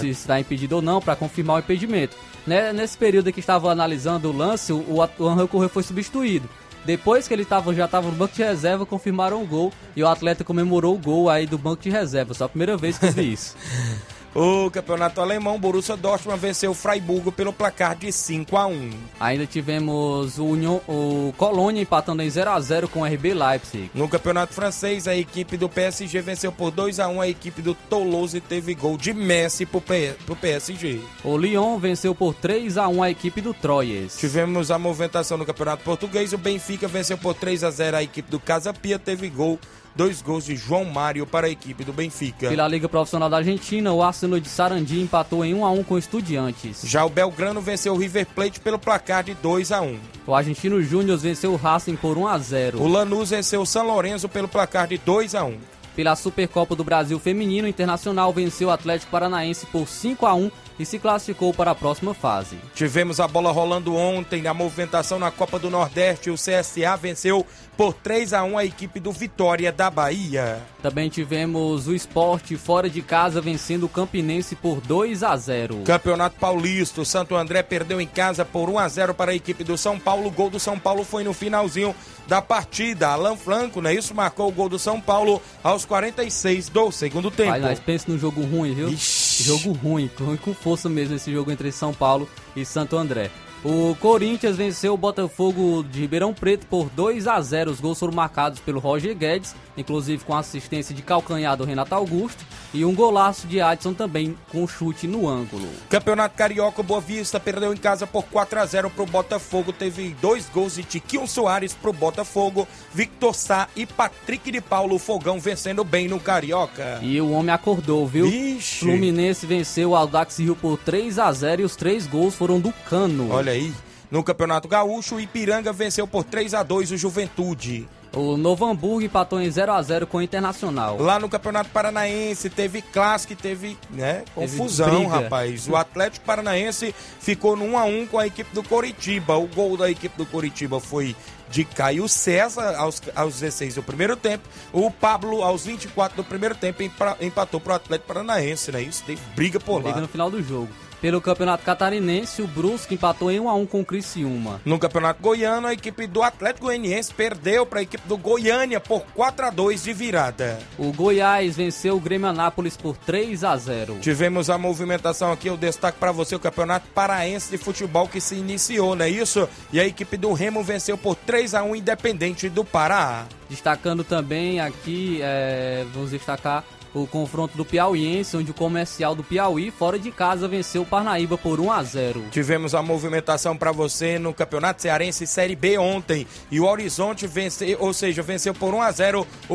se 0.00 0.08
está 0.08 0.38
impedido 0.38 0.76
ou 0.76 0.82
não, 0.82 1.00
para 1.00 1.16
confirmar 1.16 1.56
o 1.56 1.58
impedimento. 1.60 2.16
Né, 2.46 2.74
nesse 2.74 2.98
período 2.98 3.32
que 3.32 3.40
estava 3.40 3.72
analisando 3.72 4.28
o 4.28 4.36
lance, 4.36 4.70
o, 4.70 4.76
o, 4.76 5.22
o 5.22 5.28
Angel 5.28 5.48
Correa 5.48 5.68
foi 5.68 5.82
substituído. 5.82 6.46
Depois 6.84 7.26
que 7.26 7.32
ele 7.32 7.46
tava, 7.46 7.72
já 7.72 7.86
estava 7.86 8.08
no 8.08 8.14
banco 8.14 8.34
de 8.34 8.42
reserva, 8.42 8.84
confirmaram 8.84 9.42
o 9.42 9.46
gol 9.46 9.72
e 9.96 10.02
o 10.02 10.08
atleta 10.08 10.44
comemorou 10.44 10.94
o 10.94 10.98
gol 10.98 11.30
aí 11.30 11.46
do 11.46 11.56
banco 11.56 11.82
de 11.82 11.88
reserva. 11.88 12.34
Só 12.34 12.44
a 12.44 12.48
primeira 12.48 12.76
vez 12.76 12.98
que 12.98 13.06
eu 13.06 13.12
vi 13.12 13.32
isso. 13.32 13.56
O 14.34 14.68
campeonato 14.68 15.20
alemão, 15.20 15.60
Borussia 15.60 15.96
Dortmund 15.96 16.40
venceu 16.40 16.72
o 16.72 16.74
Freiburgo 16.74 17.30
pelo 17.30 17.52
placar 17.52 17.94
de 17.94 18.10
5 18.10 18.56
a 18.56 18.66
1 18.66 18.90
Ainda 19.20 19.46
tivemos 19.46 20.38
o, 20.38 20.44
Union, 20.46 20.80
o 20.88 21.32
Colônia 21.36 21.80
empatando 21.82 22.20
em 22.20 22.28
0 22.28 22.50
a 22.50 22.60
0 22.60 22.88
com 22.88 23.02
o 23.02 23.04
RB 23.04 23.32
Leipzig. 23.32 23.90
No 23.94 24.08
campeonato 24.08 24.52
francês, 24.52 25.06
a 25.06 25.14
equipe 25.14 25.56
do 25.56 25.68
PSG 25.68 26.20
venceu 26.20 26.50
por 26.50 26.72
2 26.72 26.98
a 26.98 27.06
1 27.06 27.20
a 27.20 27.28
equipe 27.28 27.62
do 27.62 27.74
Toulouse 27.74 28.40
teve 28.40 28.74
gol 28.74 28.96
de 28.96 29.12
Messi 29.14 29.64
pro, 29.64 29.80
P- 29.80 30.16
pro 30.26 30.34
PSG. 30.34 31.00
O 31.22 31.36
Lyon 31.38 31.78
venceu 31.78 32.12
por 32.12 32.34
3 32.34 32.76
a 32.76 32.88
1 32.88 33.02
a 33.04 33.10
equipe 33.10 33.40
do 33.40 33.54
Troyes. 33.54 34.16
Tivemos 34.18 34.72
a 34.72 34.78
movimentação 34.80 35.38
no 35.38 35.46
campeonato 35.46 35.84
português, 35.84 36.32
o 36.32 36.38
Benfica 36.38 36.88
venceu 36.88 37.16
por 37.16 37.34
3 37.34 37.62
a 37.62 37.70
0 37.70 37.98
a 37.98 38.02
equipe 38.02 38.28
do 38.28 38.40
Casa 38.40 38.74
Pia, 38.74 38.98
teve 38.98 39.28
gol, 39.30 39.60
dois 39.94 40.20
gols 40.20 40.44
de 40.44 40.56
João 40.56 40.84
Mário 40.84 41.26
para 41.26 41.46
a 41.46 41.50
equipe 41.50 41.84
do 41.84 41.92
Benfica. 41.92 42.48
Pela 42.48 42.66
Liga 42.66 42.88
Profissional 42.88 43.30
da 43.30 43.38
Argentina, 43.38 43.92
o 43.92 44.02
Arsenal 44.02 44.40
de 44.40 44.48
Sarandi 44.48 45.00
empatou 45.00 45.44
em 45.44 45.54
1 45.54 45.64
a 45.64 45.70
1 45.70 45.84
com 45.84 45.94
o 45.94 45.98
Estudiantes. 45.98 46.82
Já 46.84 47.04
o 47.04 47.08
Belgrano 47.08 47.60
venceu 47.60 47.94
o 47.94 47.96
River 47.96 48.26
Plate 48.26 48.60
pelo 48.60 48.78
placar 48.78 49.22
de 49.22 49.34
2 49.34 49.72
a 49.72 49.80
1 49.80 49.98
O 50.26 50.34
Argentino 50.34 50.82
Júnior 50.82 51.18
venceu 51.18 51.52
o 51.52 51.56
Racing 51.56 51.96
por 51.96 52.18
1 52.18 52.26
a 52.26 52.38
0. 52.38 52.82
O 52.82 52.88
Lanús 52.88 53.30
venceu 53.30 53.62
o 53.62 53.66
São 53.66 53.86
Lourenço 53.86 54.28
pelo 54.28 54.48
placar 54.48 54.88
de 54.88 54.98
2 54.98 55.34
a 55.34 55.44
1 55.44 55.56
Pela 55.94 56.16
Supercopa 56.16 56.74
do 56.74 56.82
Brasil 56.82 57.18
Feminino, 57.18 57.68
Internacional 57.68 58.32
venceu 58.32 58.68
o 58.68 58.72
Atlético 58.72 59.12
Paranaense 59.12 59.66
por 59.66 59.86
5 59.86 60.26
a 60.26 60.34
1 60.34 60.50
e 60.78 60.84
se 60.84 60.98
classificou 60.98 61.52
para 61.52 61.70
a 61.70 61.74
próxima 61.74 62.14
fase. 62.14 62.56
Tivemos 62.74 63.20
a 63.20 63.28
bola 63.28 63.52
rolando 63.52 63.94
ontem 63.94 64.42
na 64.42 64.52
movimentação 64.52 65.18
na 65.18 65.30
Copa 65.30 65.58
do 65.58 65.70
Nordeste. 65.70 66.30
O 66.30 66.34
CSA 66.34 66.96
venceu 67.00 67.46
por 67.76 67.92
3 67.92 68.32
a 68.32 68.44
1 68.44 68.58
a 68.58 68.64
equipe 68.64 69.00
do 69.00 69.12
Vitória 69.12 69.72
da 69.72 69.90
Bahia. 69.90 70.62
Também 70.82 71.08
tivemos 71.08 71.88
o 71.88 71.94
Esporte 71.94 72.56
fora 72.56 72.88
de 72.88 73.02
casa 73.02 73.40
vencendo 73.40 73.84
o 73.84 73.88
Campinense 73.88 74.54
por 74.54 74.80
2 74.80 75.22
a 75.22 75.36
0. 75.36 75.82
Campeonato 75.84 76.36
Paulista, 76.38 77.00
o 77.00 77.04
Santo 77.04 77.34
André 77.34 77.62
perdeu 77.62 78.00
em 78.00 78.06
casa 78.06 78.44
por 78.44 78.68
1 78.68 78.78
a 78.78 78.88
0 78.88 79.14
para 79.14 79.32
a 79.32 79.34
equipe 79.34 79.64
do 79.64 79.76
São 79.76 79.98
Paulo. 79.98 80.28
O 80.28 80.30
gol 80.30 80.50
do 80.50 80.60
São 80.60 80.78
Paulo 80.78 81.04
foi 81.04 81.24
no 81.24 81.32
finalzinho 81.32 81.94
da 82.26 82.40
partida. 82.40 83.08
Alan 83.08 83.36
Franco, 83.36 83.80
não 83.80 83.90
é 83.90 83.94
isso? 83.94 84.14
Marcou 84.14 84.48
o 84.48 84.52
gol 84.52 84.68
do 84.68 84.78
São 84.78 85.00
Paulo 85.00 85.42
aos 85.62 85.84
46 85.84 86.68
do 86.68 86.92
segundo 86.92 87.30
tempo. 87.30 87.50
Vai, 87.50 87.60
nós 87.60 87.80
pensa 87.80 88.06
num 88.08 88.18
jogo 88.18 88.42
ruim, 88.42 88.74
viu? 88.74 88.88
Ixi. 88.88 89.23
Jogo 89.42 89.72
ruim, 89.72 90.10
com 90.42 90.54
força 90.54 90.88
mesmo 90.88 91.16
esse 91.16 91.32
jogo 91.32 91.50
entre 91.50 91.72
São 91.72 91.92
Paulo 91.92 92.28
e 92.54 92.64
Santo 92.64 92.96
André. 92.96 93.30
O 93.64 93.96
Corinthians 93.98 94.56
venceu 94.56 94.92
o 94.92 94.98
Botafogo 94.98 95.82
de 95.82 96.00
Ribeirão 96.00 96.34
Preto 96.34 96.66
por 96.66 96.90
2 96.90 97.26
a 97.26 97.40
0. 97.40 97.70
Os 97.70 97.80
gols 97.80 97.98
foram 97.98 98.12
marcados 98.12 98.60
pelo 98.60 98.78
Roger 98.78 99.16
Guedes, 99.16 99.56
inclusive 99.76 100.24
com 100.24 100.34
assistência 100.34 100.94
de 100.94 101.02
calcanhar 101.02 101.56
do 101.56 101.64
Renato 101.64 101.94
Augusto, 101.94 102.44
e 102.72 102.84
um 102.84 102.94
golaço 102.94 103.46
de 103.46 103.60
Adson 103.60 103.94
também 103.94 104.36
com 104.50 104.66
chute 104.66 105.06
no 105.06 105.28
ângulo. 105.28 105.68
Campeonato 105.88 106.36
Carioca, 106.36 106.82
Boa 106.82 107.00
Vista 107.00 107.38
perdeu 107.38 107.72
em 107.72 107.76
casa 107.76 108.06
por 108.06 108.24
4 108.24 108.60
a 108.60 108.66
0 108.66 108.90
pro 108.90 109.06
Botafogo. 109.06 109.72
Teve 109.72 110.16
dois 110.20 110.48
gols 110.48 110.74
de 110.74 110.82
Tiquinho 110.82 111.26
Soares 111.26 111.72
pro 111.72 111.92
Botafogo, 111.92 112.66
Victor 112.92 113.34
Sá 113.34 113.68
e 113.76 113.86
Patrick 113.86 114.50
de 114.50 114.60
Paulo. 114.60 114.98
Fogão 114.98 115.38
vencendo 115.38 115.84
bem 115.84 116.08
no 116.08 116.18
Carioca. 116.18 116.98
E 117.02 117.20
o 117.20 117.30
homem 117.30 117.54
acordou, 117.54 118.06
viu? 118.06 118.26
Ixi. 118.26 118.80
Fluminense 118.80 119.46
venceu 119.46 119.90
o 119.90 119.96
Aldax 119.96 120.38
Rio 120.38 120.56
por 120.56 120.78
3 120.78 121.18
a 121.18 121.30
0 121.30 121.62
e 121.62 121.64
os 121.64 121.76
três 121.76 122.06
gols 122.06 122.34
foram 122.34 122.58
do 122.58 122.72
Cano. 122.88 123.30
Olha 123.30 123.52
aí. 123.52 123.72
No 124.10 124.22
Campeonato 124.22 124.68
Gaúcho, 124.68 125.16
o 125.16 125.20
Ipiranga 125.20 125.72
venceu 125.72 126.06
por 126.06 126.24
3 126.24 126.54
a 126.54 126.62
2 126.62 126.92
o 126.92 126.96
Juventude. 126.96 127.88
O 128.14 128.36
Novo 128.36 128.64
Hamburgo 128.64 129.02
empatou 129.02 129.40
em 129.40 129.50
0 129.50 129.72
a 129.72 129.82
0 129.82 130.06
com 130.06 130.18
o 130.18 130.22
Internacional. 130.22 130.96
Lá 131.00 131.18
no 131.18 131.28
Campeonato 131.28 131.70
Paranaense 131.70 132.48
teve 132.48 132.80
clássico 132.80 133.32
e 133.32 133.36
teve, 133.36 133.76
né, 133.90 134.22
confusão, 134.34 135.00
briga. 135.06 135.08
rapaz. 135.22 135.68
O 135.68 135.74
Atlético 135.76 136.24
Paranaense 136.24 136.94
ficou 137.20 137.56
no 137.56 137.64
1 137.64 137.78
a 137.78 137.84
1 137.84 138.06
com 138.06 138.18
a 138.18 138.26
equipe 138.26 138.54
do 138.54 138.62
Coritiba. 138.62 139.36
O 139.36 139.46
gol 139.48 139.76
da 139.76 139.90
equipe 139.90 140.16
do 140.16 140.24
Coritiba 140.26 140.78
foi 140.80 141.16
de 141.50 141.64
Caio 141.64 142.08
César 142.08 142.74
aos, 142.76 143.02
aos 143.14 143.34
16 143.40 143.74
do 143.76 143.82
primeiro 143.82 144.16
tempo. 144.16 144.48
O 144.72 144.90
Pablo, 144.90 145.42
aos 145.42 145.64
24 145.66 146.16
do 146.16 146.24
primeiro 146.24 146.54
tempo, 146.54 146.82
empa- 146.82 147.16
empatou 147.20 147.60
pro 147.60 147.74
Atlético 147.74 148.08
Paranaense, 148.08 148.72
né? 148.72 148.80
Isso 148.82 149.02
teve 149.04 149.20
briga 149.36 149.60
por 149.60 149.80
Briga 149.82 149.96
lá. 149.96 150.02
no 150.02 150.08
final 150.08 150.30
do 150.30 150.42
jogo. 150.42 150.68
Pelo 151.04 151.20
Campeonato 151.20 151.62
Catarinense, 151.62 152.40
o 152.40 152.46
Brusque 152.46 152.94
empatou 152.94 153.30
em 153.30 153.38
1 153.38 153.46
a 153.50 153.54
1 153.54 153.66
com 153.66 153.82
o 153.82 153.84
Criciúma. 153.84 154.62
No 154.64 154.78
Campeonato 154.78 155.20
Goiano, 155.20 155.66
a 155.66 155.74
equipe 155.74 156.06
do 156.06 156.22
Atlético 156.22 156.64
Goianiense 156.64 157.12
perdeu 157.12 157.66
para 157.66 157.80
a 157.80 157.82
equipe 157.82 158.08
do 158.08 158.16
Goiânia 158.16 158.80
por 158.80 159.02
4 159.14 159.44
a 159.44 159.50
2 159.50 159.84
de 159.84 159.92
virada. 159.92 160.58
O 160.78 160.90
Goiás 160.94 161.56
venceu 161.56 161.96
o 161.96 162.00
Grêmio 162.00 162.28
Anápolis 162.28 162.74
por 162.74 162.96
3 162.96 163.44
a 163.44 163.54
0. 163.54 163.98
Tivemos 164.00 164.48
a 164.48 164.56
movimentação 164.56 165.30
aqui, 165.30 165.46
eu 165.46 165.58
destaco 165.58 165.98
para 165.98 166.10
você 166.10 166.36
o 166.36 166.40
Campeonato 166.40 166.86
Paraense 166.94 167.50
de 167.50 167.58
Futebol 167.58 168.08
que 168.08 168.18
se 168.18 168.36
iniciou, 168.36 168.96
não 168.96 169.04
é 169.04 169.10
isso? 169.10 169.46
E 169.70 169.78
a 169.78 169.84
equipe 169.84 170.16
do 170.16 170.32
Remo 170.32 170.62
venceu 170.62 170.96
por 170.96 171.16
3 171.16 171.54
a 171.54 171.62
1 171.62 171.76
Independente 171.76 172.48
do 172.48 172.64
Pará. 172.64 173.26
Destacando 173.50 174.04
também 174.04 174.58
aqui, 174.58 175.20
é, 175.20 175.84
vamos 175.92 176.12
destacar 176.12 176.64
o 176.94 177.06
confronto 177.06 177.56
do 177.56 177.64
Piauiense, 177.64 178.36
onde 178.36 178.52
o 178.52 178.54
comercial 178.54 179.14
do 179.14 179.24
Piauí, 179.24 179.70
fora 179.70 179.98
de 179.98 180.10
casa, 180.10 180.46
venceu 180.46 180.82
o 180.82 180.86
Parnaíba 180.86 181.36
por 181.36 181.60
1 181.60 181.72
a 181.72 181.82
0. 181.82 182.24
Tivemos 182.30 182.74
a 182.74 182.82
movimentação 182.82 183.56
para 183.56 183.72
você 183.72 184.18
no 184.18 184.32
Campeonato 184.32 184.80
Cearense 184.80 185.26
Série 185.26 185.56
B 185.56 185.76
ontem. 185.76 186.26
E 186.50 186.60
o 186.60 186.64
Horizonte 186.64 187.26
venceu, 187.26 187.76
ou 187.80 187.92
seja, 187.92 188.22
venceu 188.22 188.54
por 188.54 188.72
1 188.72 188.82
a 188.82 188.92
0 188.92 189.26
o, 189.48 189.54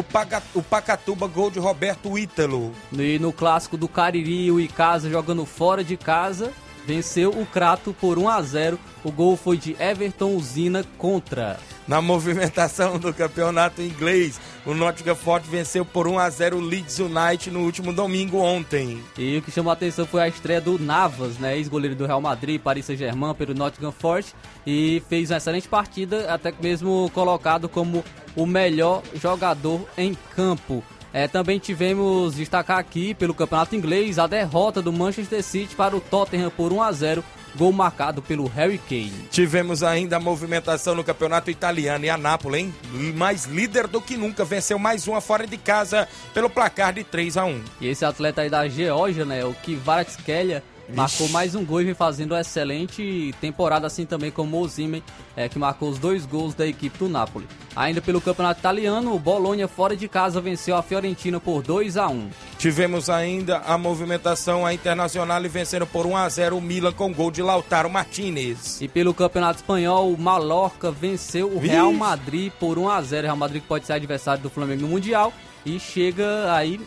o 0.56 0.64
Pacatuba, 0.64 1.28
gol 1.28 1.50
de 1.50 1.60
Roberto 1.60 2.18
Ítalo. 2.18 2.74
E 2.92 3.18
no 3.18 3.32
clássico 3.32 3.78
do 3.78 3.88
Cariri, 3.88 4.52
o 4.52 4.60
Icasa 4.60 5.10
jogando 5.10 5.46
fora 5.46 5.84
de 5.84 5.96
casa, 5.96 6.52
venceu 6.86 7.30
o 7.30 7.46
Crato 7.46 7.96
por 8.00 8.18
1 8.18 8.28
a 8.28 8.42
0. 8.42 8.80
O 9.04 9.12
gol 9.12 9.38
foi 9.38 9.58
de 9.58 9.76
Everton 9.80 10.36
Usina 10.36 10.84
contra. 10.98 11.58
Na 11.90 12.04
movimentação 12.04 13.00
do 13.00 13.12
campeonato 13.12 13.82
inglês, 13.82 14.40
o 14.64 14.76
Nottingham 14.76 15.16
Forte 15.16 15.50
venceu 15.50 15.84
por 15.84 16.08
1 16.08 16.20
a 16.20 16.30
0 16.30 16.58
o 16.58 16.62
Leeds 16.62 17.00
United 17.00 17.50
no 17.50 17.62
último 17.62 17.92
domingo 17.92 18.38
ontem. 18.38 19.04
E 19.18 19.38
o 19.38 19.42
que 19.42 19.50
chamou 19.50 19.72
a 19.72 19.74
atenção 19.74 20.06
foi 20.06 20.22
a 20.22 20.28
estreia 20.28 20.62
do 20.62 20.78
Navas, 20.78 21.40
né, 21.40 21.58
ex-goleiro 21.58 21.96
do 21.96 22.06
Real 22.06 22.22
Madrid, 22.22 22.62
Paris 22.62 22.86
Saint-Germain, 22.86 23.34
pelo 23.34 23.56
Nottingham 23.56 23.92
Forest, 23.92 24.36
e 24.68 25.02
fez 25.10 25.32
uma 25.32 25.38
excelente 25.38 25.68
partida, 25.68 26.32
até 26.32 26.54
mesmo 26.62 27.10
colocado 27.12 27.68
como 27.68 28.06
o 28.36 28.46
melhor 28.46 29.02
jogador 29.16 29.82
em 29.98 30.16
campo. 30.36 30.84
É, 31.12 31.28
também 31.28 31.58
tivemos 31.58 32.36
destacar 32.36 32.78
aqui 32.78 33.16
pelo 33.16 33.34
campeonato 33.34 33.76
inglês 33.76 34.20
a 34.20 34.28
derrota 34.28 34.80
do 34.80 34.94
Manchester 34.94 35.42
City 35.42 35.76
para 35.76 35.98
o 35.98 36.00
Tottenham 36.00 36.52
por 36.52 36.72
1 36.72 36.84
a 36.84 36.92
0, 36.92 37.24
gol 37.56 37.72
marcado 37.72 38.22
pelo 38.22 38.48
Harry 38.48 38.78
Kane. 38.78 39.28
Tivemos 39.32 39.84
ainda 39.84 40.18
a 40.18 40.20
movimentação 40.20 40.96
no 40.96 41.04
campeonato 41.04 41.50
italiano 41.50 42.06
e 42.06 42.10
a 42.10 42.18
Nápoles, 42.18 42.62
hein? 42.62 42.74
Mais 43.16 43.46
líder 43.46 43.88
do 43.88 44.02
que 44.02 44.18
nunca, 44.18 44.46
venceu 44.46 44.80
mais 44.80 45.08
uma 45.08 45.22
fora 45.22 45.46
de 45.46 45.58
casa 45.58 46.08
pelo 46.34 46.50
placar 46.50 46.94
de 46.94 47.04
3 47.04 47.38
a 47.38 47.46
1 47.46 47.64
E 47.82 47.88
esse 47.88 48.06
atleta 48.06 48.42
aí 48.42 48.50
da 48.50 48.68
Geórgia, 48.68 49.26
né, 49.26 49.44
o 49.46 49.54
Kvaratskhelia, 49.54 50.64
marcou 50.94 51.30
mais 51.30 51.56
um 51.56 51.64
gol 51.64 51.82
e 51.82 51.86
vem 51.86 51.94
fazendo 51.94 52.32
uma 52.32 52.42
excelente 52.42 53.34
temporada, 53.40 53.88
assim 53.88 54.06
também 54.06 54.32
como 54.32 54.58
o 54.58 54.62
Osimhen, 54.62 55.04
é, 55.36 55.48
que 55.48 55.60
marcou 55.60 55.90
os 55.90 56.00
dois 56.00 56.26
gols 56.26 56.54
da 56.54 56.66
equipe 56.68 56.98
do 56.98 57.08
Napoli. 57.08 57.48
Ainda 57.76 58.02
pelo 58.02 58.20
campeonato 58.20 58.60
italiano, 58.60 59.14
o 59.14 59.20
Bologna 59.20 59.68
fora 59.68 59.96
de 59.96 60.08
casa 60.08 60.42
venceu 60.42 60.76
a 60.76 60.82
Fiorentina 60.82 61.40
por 61.40 61.62
2 61.62 61.98
a 61.98 62.08
1 62.08 62.30
Tivemos 62.58 63.10
ainda 63.10 63.60
a 63.60 63.78
movimentação 63.78 64.66
a 64.66 64.74
Internacional 64.74 65.42
vencendo 65.44 65.88
por 65.88 66.06
1 66.06 66.18
a 66.18 66.30
0 66.30 66.58
o 66.58 66.62
Milan 66.62 66.92
com 66.92 67.14
gol 67.14 67.32
de 67.32 67.42
Lautaro 67.42 67.90
Martinez. 67.90 68.82
E 68.82 68.88
pelo 68.88 69.14
campeonato 69.14 69.60
espanhol, 69.60 70.12
o 70.12 70.18
Mallorca 70.18 70.92
venceu 70.92 71.48
o 71.48 71.60
Vixe. 71.60 71.74
Real 71.74 71.94
Madrid 71.94 72.52
por 72.60 72.78
1 72.78 72.90
a 72.90 73.02
0 73.02 73.28
Real 73.28 73.38
Madrid 73.38 73.64
pode 73.66 73.86
ser 73.86 73.94
adversário 73.94 74.42
do 74.44 74.50
Flamengo 74.50 74.82
no 74.82 74.88
Mundial. 74.88 75.32
E 75.66 75.80
chega 75.80 76.54
aí 76.54 76.80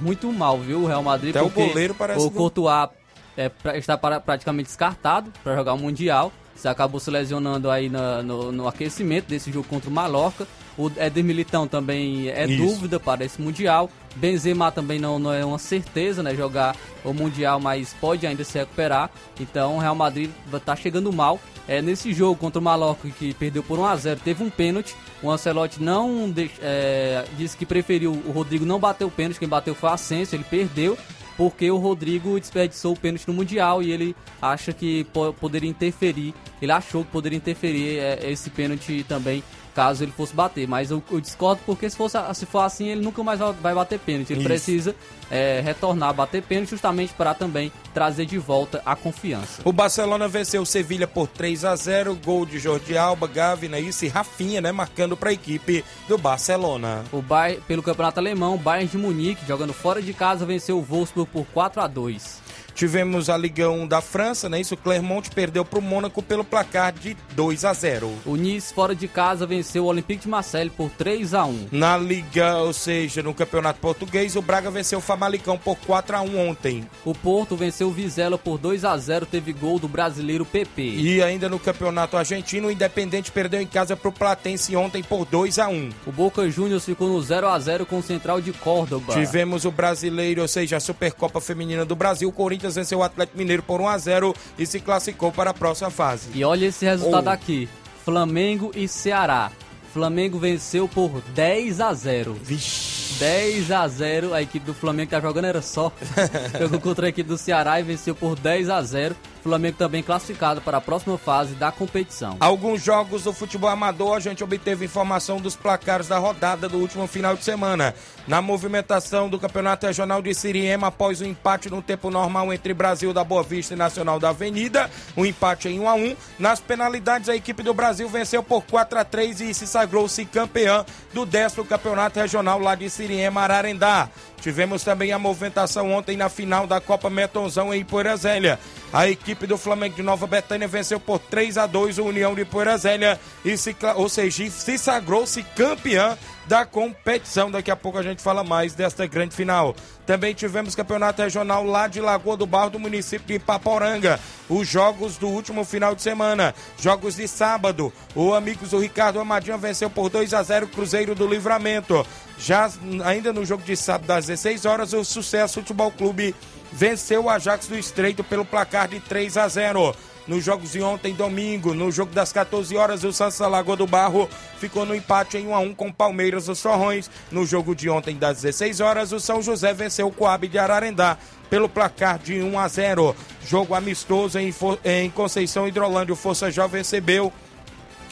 muito 0.00 0.32
mal, 0.32 0.58
viu? 0.58 0.82
O 0.82 0.86
Real 0.86 1.02
Madrid. 1.02 1.30
Até 1.36 1.42
o 1.42 1.50
goleiro 1.50 1.94
parece 1.94 2.26
O 2.26 2.30
Courtois 2.30 2.88
é, 3.36 3.48
pra- 3.48 3.76
está 3.76 3.96
para- 3.96 4.20
praticamente 4.20 4.68
descartado 4.68 5.32
para 5.42 5.54
jogar 5.56 5.74
o 5.74 5.78
Mundial. 5.78 6.32
Você 6.54 6.68
acabou 6.68 7.00
se 7.00 7.10
lesionando 7.10 7.68
aí 7.68 7.88
na, 7.88 8.22
no, 8.22 8.52
no, 8.52 8.68
aquecimento 8.68 9.26
desse 9.26 9.50
jogo 9.50 9.66
contra 9.68 9.90
o 9.90 9.92
Mallorca. 9.92 10.46
O 10.78 10.90
Éder 10.96 11.24
Militão 11.24 11.66
também 11.66 12.28
é 12.28 12.46
Isso. 12.46 12.64
dúvida 12.64 13.00
para 13.00 13.24
esse 13.24 13.40
Mundial. 13.42 13.90
Benzema 14.16 14.70
também 14.70 15.00
não, 15.00 15.18
não 15.18 15.32
é 15.32 15.44
uma 15.44 15.58
certeza, 15.58 16.22
né? 16.22 16.34
Jogar 16.34 16.76
o 17.04 17.12
Mundial, 17.12 17.58
mas 17.58 17.92
pode 18.00 18.24
ainda 18.26 18.44
se 18.44 18.56
recuperar. 18.56 19.10
Então 19.40 19.76
o 19.76 19.80
Real 19.80 19.94
Madrid 19.96 20.30
está 20.52 20.76
chegando 20.76 21.12
mal. 21.12 21.40
É, 21.66 21.80
nesse 21.80 22.12
jogo 22.12 22.36
contra 22.38 22.60
o 22.60 22.62
Mallorca, 22.62 23.08
que 23.08 23.32
perdeu 23.34 23.62
por 23.62 23.78
1 23.78 23.84
a 23.86 23.96
0 23.96 24.20
teve 24.22 24.44
um 24.44 24.50
pênalti. 24.50 24.94
O 25.22 25.30
Ancelotti 25.30 25.82
não 25.82 26.32
é, 26.60 27.24
disse 27.36 27.56
que 27.56 27.64
preferiu 27.66 28.12
o 28.12 28.30
Rodrigo 28.30 28.64
não 28.66 28.78
bater 28.78 29.04
o 29.04 29.10
pênalti. 29.10 29.38
Quem 29.38 29.48
bateu 29.48 29.74
foi 29.74 29.88
o 29.88 29.92
Asensio, 29.92 30.36
ele 30.36 30.44
perdeu 30.44 30.96
porque 31.36 31.70
o 31.70 31.76
Rodrigo 31.76 32.38
desperdiçou 32.38 32.92
o 32.92 32.98
pênalti 32.98 33.26
no 33.26 33.34
Mundial 33.34 33.82
e 33.82 33.90
ele 33.90 34.16
acha 34.40 34.72
que 34.72 35.06
poderia 35.40 35.68
interferir, 35.68 36.34
ele 36.60 36.72
achou 36.72 37.04
que 37.04 37.10
poderia 37.10 37.36
interferir 37.36 37.98
é, 37.98 38.30
esse 38.30 38.50
pênalti 38.50 39.04
também 39.08 39.42
caso 39.74 40.04
ele 40.04 40.12
fosse 40.12 40.34
bater. 40.34 40.66
Mas 40.68 40.90
eu, 40.90 41.02
eu, 41.10 41.20
discordo 41.20 41.60
porque 41.66 41.88
se, 41.90 41.96
fosse, 41.96 42.16
se 42.34 42.46
for 42.46 42.60
assim, 42.60 42.88
ele 42.88 43.00
nunca 43.02 43.22
mais 43.22 43.40
vai 43.60 43.74
bater 43.74 43.98
pênalti. 43.98 44.32
Ele 44.32 44.40
Isso. 44.40 44.48
precisa 44.48 44.96
é, 45.30 45.60
retornar 45.60 46.10
a 46.10 46.12
bater 46.12 46.42
pênalti 46.42 46.70
justamente 46.70 47.12
para 47.12 47.34
também 47.34 47.72
trazer 47.92 48.26
de 48.26 48.38
volta 48.38 48.80
a 48.86 48.94
confiança. 48.94 49.62
O 49.64 49.72
Barcelona 49.72 50.28
venceu 50.28 50.62
o 50.62 50.66
Sevilha 50.66 51.06
por 51.06 51.26
3 51.28 51.64
a 51.64 51.76
0 51.76 52.14
gol 52.24 52.46
de 52.46 52.58
Jordi 52.58 52.96
Alba, 52.96 53.26
Gavi, 53.26 53.68
Naís 53.68 54.00
e 54.02 54.08
Rafinha, 54.08 54.60
né, 54.60 54.72
marcando 54.72 55.16
para 55.16 55.30
a 55.30 55.32
equipe 55.32 55.84
do 56.08 56.16
Barcelona. 56.16 57.04
O 57.12 57.20
Bayern, 57.20 57.62
pelo 57.66 57.82
Campeonato 57.82 58.20
Alemão, 58.20 58.54
o 58.54 58.58
Bayern 58.58 58.88
de 58.88 58.98
Munique, 58.98 59.46
jogando 59.46 59.72
fora 59.72 60.00
de 60.00 60.12
casa, 60.12 60.46
venceu 60.46 60.78
o 60.78 60.82
Wolfsburg 60.82 61.30
por 61.30 61.44
4 61.46 61.80
a 61.80 61.86
2 61.86 62.43
Tivemos 62.74 63.30
a 63.30 63.36
Liga 63.36 63.70
1 63.70 63.86
da 63.86 64.00
França, 64.00 64.48
né? 64.48 64.60
Isso, 64.60 64.74
o 64.74 64.76
Clermont 64.76 65.30
perdeu 65.30 65.64
para 65.64 65.78
o 65.78 65.82
Mônaco 65.82 66.22
pelo 66.22 66.44
placar 66.44 66.92
de 66.92 67.16
2 67.32 67.64
a 67.64 67.72
0. 67.72 68.10
O 68.26 68.36
Nice, 68.36 68.74
fora 68.74 68.94
de 68.94 69.06
casa, 69.06 69.46
venceu 69.46 69.84
o 69.84 69.86
Olympique 69.86 70.22
de 70.22 70.28
Marseille 70.28 70.70
por 70.70 70.90
3 70.90 71.34
a 71.34 71.44
1. 71.44 71.68
Na 71.70 71.96
Liga, 71.96 72.56
ou 72.58 72.72
seja, 72.72 73.22
no 73.22 73.32
Campeonato 73.32 73.78
Português, 73.80 74.34
o 74.34 74.42
Braga 74.42 74.70
venceu 74.70 74.98
o 74.98 75.02
Famalicão 75.02 75.56
por 75.56 75.76
4 75.76 76.16
a 76.16 76.22
1 76.22 76.48
ontem. 76.48 76.88
O 77.04 77.14
Porto 77.14 77.56
venceu 77.56 77.88
o 77.88 77.92
Vizela 77.92 78.36
por 78.36 78.58
2 78.58 78.84
a 78.84 78.96
0, 78.96 79.26
teve 79.26 79.52
gol 79.52 79.78
do 79.78 79.86
brasileiro 79.86 80.44
PP. 80.44 80.82
E 80.82 81.22
ainda 81.22 81.48
no 81.48 81.58
Campeonato 81.58 82.16
Argentino, 82.16 82.68
o 82.68 82.70
Independente 82.70 83.30
perdeu 83.30 83.60
em 83.60 83.66
casa 83.66 83.96
para 83.96 84.08
o 84.08 84.12
Platense 84.12 84.74
ontem 84.74 85.02
por 85.02 85.24
2 85.24 85.58
a 85.58 85.68
1. 85.68 85.90
O 86.06 86.12
Boca 86.12 86.48
Juniors 86.50 86.84
ficou 86.84 87.08
no 87.08 87.22
0 87.22 87.46
a 87.46 87.58
0 87.58 87.86
com 87.86 87.98
o 87.98 88.02
Central 88.02 88.40
de 88.40 88.52
Córdoba. 88.52 89.12
Tivemos 89.12 89.64
o 89.64 89.70
brasileiro, 89.70 90.42
ou 90.42 90.48
seja, 90.48 90.76
a 90.76 90.80
Supercopa 90.80 91.40
Feminina 91.40 91.84
do 91.84 91.94
Brasil, 91.94 92.28
o 92.28 92.32
Corinthians 92.32 92.63
Corinthians 92.64 92.74
venceu 92.74 92.98
o 92.98 93.02
Atlético 93.02 93.36
Mineiro 93.36 93.62
por 93.62 93.80
1 93.80 93.88
a 93.88 93.98
0 93.98 94.34
e 94.58 94.66
se 94.66 94.80
classificou 94.80 95.30
para 95.30 95.50
a 95.50 95.54
próxima 95.54 95.90
fase. 95.90 96.30
E 96.34 96.44
olha 96.44 96.66
esse 96.66 96.84
resultado 96.84 97.26
oh. 97.26 97.30
aqui: 97.30 97.68
Flamengo 98.04 98.70
e 98.74 98.88
Ceará. 98.88 99.50
Flamengo 99.92 100.38
venceu 100.38 100.88
por 100.88 101.20
10 101.34 101.80
a 101.80 101.92
0. 101.92 102.36
Vixe. 102.42 103.18
10 103.18 103.70
a 103.70 103.86
0. 103.86 104.34
A 104.34 104.42
equipe 104.42 104.66
do 104.66 104.74
Flamengo 104.74 105.10
que 105.10 105.14
tá 105.14 105.20
jogando 105.20 105.44
era 105.44 105.62
só. 105.62 105.92
Jogou 106.58 106.80
contra 106.80 107.06
a 107.06 107.08
equipe 107.10 107.28
do 107.28 107.38
Ceará 107.38 107.78
e 107.78 107.82
venceu 107.84 108.14
por 108.14 108.36
10 108.36 108.70
a 108.70 108.82
0. 108.82 109.14
Flamengo 109.44 109.76
também 109.76 110.02
classificado 110.02 110.62
para 110.62 110.78
a 110.78 110.80
próxima 110.80 111.18
fase 111.18 111.54
da 111.54 111.70
competição. 111.70 112.38
Alguns 112.40 112.82
jogos 112.82 113.24
do 113.24 113.32
futebol 113.32 113.68
amador 113.68 114.16
a 114.16 114.20
gente 114.20 114.42
obteve 114.42 114.86
informação 114.86 115.38
dos 115.38 115.54
placares 115.54 116.08
da 116.08 116.16
rodada 116.16 116.66
do 116.66 116.78
último 116.78 117.06
final 117.06 117.36
de 117.36 117.44
semana. 117.44 117.94
Na 118.26 118.40
movimentação 118.40 119.28
do 119.28 119.38
Campeonato 119.38 119.86
Regional 119.86 120.22
de 120.22 120.34
Siriema, 120.34 120.86
após 120.86 121.20
o 121.20 121.26
empate 121.26 121.68
no 121.68 121.82
tempo 121.82 122.10
normal 122.10 122.54
entre 122.54 122.72
Brasil 122.72 123.12
da 123.12 123.22
Boa 123.22 123.42
Vista 123.42 123.74
e 123.74 123.76
Nacional 123.76 124.18
da 124.18 124.30
Avenida, 124.30 124.90
um 125.14 125.26
empate 125.26 125.68
em 125.68 125.78
1 125.78 125.88
a 125.90 125.94
1. 125.94 126.16
Nas 126.38 126.58
penalidades, 126.58 127.28
a 127.28 127.36
equipe 127.36 127.62
do 127.62 127.74
Brasil 127.74 128.08
venceu 128.08 128.42
por 128.42 128.62
4 128.62 128.98
a 128.98 129.04
3 129.04 129.42
e 129.42 129.52
se 129.52 129.66
sagrou-se 129.66 130.24
campeã 130.24 130.86
do 131.12 131.26
10 131.26 131.56
Campeonato 131.68 132.18
Regional 132.18 132.58
lá 132.58 132.74
de 132.74 132.88
Siriema, 132.88 133.42
Ararendá. 133.42 134.08
Tivemos 134.40 134.84
também 134.84 135.12
a 135.12 135.18
movimentação 135.18 135.90
ontem 135.92 136.16
na 136.16 136.28
final 136.28 136.66
da 136.66 136.80
Copa 136.80 137.08
Metonzão 137.08 137.72
em 137.72 137.84
Poeirazélia. 137.84 138.58
A 138.92 139.08
equipe 139.08 139.46
do 139.46 139.56
Flamengo 139.56 139.96
de 139.96 140.02
Nova 140.02 140.26
Betânia 140.26 140.68
venceu 140.68 141.00
por 141.00 141.18
3 141.18 141.58
a 141.58 141.66
2 141.66 141.98
o 141.98 142.04
União 142.04 142.34
de 142.34 142.44
Poeirazélia 142.44 143.18
e 143.44 143.56
se, 143.56 143.74
ou 143.96 144.08
seja, 144.08 144.50
se 144.50 144.78
sagrou-se 144.78 145.42
campeã 145.56 146.16
da 146.46 146.64
competição. 146.64 147.50
Daqui 147.50 147.70
a 147.70 147.76
pouco 147.76 147.98
a 147.98 148.02
gente 148.02 148.22
fala 148.22 148.44
mais 148.44 148.74
desta 148.74 149.06
grande 149.06 149.34
final. 149.34 149.74
Também 150.06 150.34
tivemos 150.34 150.74
campeonato 150.74 151.22
regional 151.22 151.64
lá 151.64 151.88
de 151.88 152.00
Lagoa 152.00 152.36
do 152.36 152.46
Barro, 152.46 152.70
do 152.70 152.78
município 152.78 153.26
de 153.26 153.38
Paporanga. 153.38 154.20
Os 154.48 154.68
jogos 154.68 155.16
do 155.16 155.28
último 155.28 155.64
final 155.64 155.94
de 155.94 156.02
semana. 156.02 156.54
Jogos 156.80 157.16
de 157.16 157.26
sábado. 157.26 157.92
O 158.14 158.34
Amigos 158.34 158.70
do 158.70 158.78
Ricardo 158.78 159.20
Amadinha 159.20 159.56
venceu 159.56 159.88
por 159.88 160.10
2 160.10 160.34
a 160.34 160.42
0 160.42 160.68
Cruzeiro 160.68 161.14
do 161.14 161.26
Livramento. 161.26 162.06
Já 162.38 162.70
ainda 163.04 163.32
no 163.32 163.44
jogo 163.44 163.62
de 163.62 163.76
sábado 163.76 164.10
às 164.10 164.26
16 164.26 164.64
horas, 164.66 164.92
o 164.92 165.04
Sucesso 165.04 165.60
Futebol 165.60 165.90
Clube 165.90 166.34
venceu 166.72 167.24
o 167.24 167.30
Ajax 167.30 167.68
do 167.68 167.78
Estreito 167.78 168.24
pelo 168.24 168.44
placar 168.44 168.88
de 168.88 168.98
3 169.00 169.36
a 169.36 169.48
0 169.48 169.94
nos 170.26 170.42
jogos 170.42 170.72
de 170.72 170.82
ontem, 170.82 171.12
domingo, 171.12 171.74
no 171.74 171.92
jogo 171.92 172.12
das 172.12 172.32
14 172.32 172.74
horas, 172.76 173.04
o 173.04 173.12
Santos 173.12 173.38
Lagoa 173.38 173.76
do 173.76 173.86
Barro 173.86 174.28
ficou 174.58 174.86
no 174.86 174.94
empate 174.94 175.36
em 175.36 175.46
1 175.46 175.54
a 175.54 175.58
1 175.58 175.74
com 175.74 175.92
Palmeiras 175.92 176.46
dos 176.46 176.58
Sorrões. 176.58 177.10
No 177.30 177.44
jogo 177.44 177.74
de 177.74 177.90
ontem, 177.90 178.16
das 178.16 178.40
16 178.40 178.80
horas, 178.80 179.12
o 179.12 179.20
São 179.20 179.42
José 179.42 179.74
venceu 179.74 180.08
o 180.08 180.12
Coab 180.12 180.48
de 180.48 180.58
Ararendá 180.58 181.18
pelo 181.50 181.68
placar 181.68 182.18
de 182.18 182.42
1 182.42 182.58
a 182.58 182.66
0. 182.66 183.14
Jogo 183.46 183.74
amistoso 183.74 184.38
em, 184.38 184.52
em 184.84 185.10
Conceição 185.10 185.68
Hidrolândia, 185.68 186.14
o 186.14 186.16
Força 186.16 186.50
Jovem 186.50 186.78
recebeu 186.78 187.30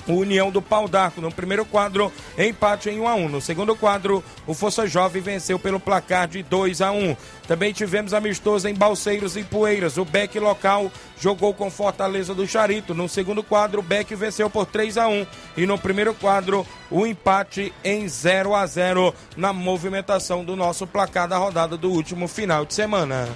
o 0.07 0.15
União 0.15 0.51
do 0.51 0.62
Pau 0.62 0.88
d'Arco. 0.88 1.21
No 1.21 1.33
primeiro 1.33 1.65
quadro, 1.65 2.12
empate 2.38 2.91
em 2.91 3.01
1 3.01 3.09
a 3.09 3.15
1. 3.15 3.29
No 3.29 3.41
segundo 3.41 3.77
quadro, 3.77 4.23
o 4.47 4.55
Força 4.55 4.87
Jovem 4.87 5.23
venceu 5.23 5.59
pelo 5.59 5.81
placar 5.81 6.29
de 6.29 6.43
2 6.43 6.81
a 6.81 6.91
1. 6.91 7.17
Também 7.47 7.73
tivemos 7.73 8.15
amistoso 8.15 8.69
em 8.69 8.75
Balseiros 8.75 9.37
e 9.37 9.43
Poeiras. 9.43 9.97
O 9.97 10.05
Beck 10.05 10.38
local 10.38 10.91
jogou 11.19 11.55
com 11.55 11.71
Fortaleza 11.71 12.35
do 12.35 12.47
Charito. 12.47 12.95
No 12.95 13.09
segundo 13.09 13.43
quadro, 13.43 13.81
o 13.81 13.83
Beck 13.83 14.15
venceu 14.15 14.49
por 14.49 14.67
3 14.67 14.99
a 14.99 15.09
1 15.09 15.27
e 15.57 15.67
no 15.67 15.79
primeiro 15.79 16.15
quadro, 16.15 16.67
o 16.91 17.07
empate 17.07 17.73
em 17.85 18.09
0 18.09 18.55
a 18.55 18.67
0 18.67 19.15
na 19.37 19.53
movimentação 19.53 20.45
do 20.45 20.57
nosso 20.57 20.87
placar 20.87 21.29
da 21.29 21.37
rodada 21.37 21.77
do 21.77 21.91
último 21.91 22.29
final 22.29 22.65
de 22.65 22.75
semana. 22.75 23.29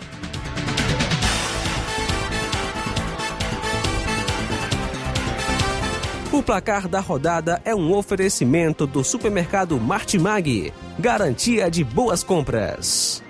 O 6.36 6.42
placar 6.42 6.86
da 6.86 7.00
rodada 7.00 7.62
é 7.64 7.74
um 7.74 7.94
oferecimento 7.94 8.86
do 8.86 9.02
supermercado 9.02 9.80
Martimag. 9.80 10.70
Garantia 10.98 11.70
de 11.70 11.82
boas 11.82 12.22
compras. 12.22 13.22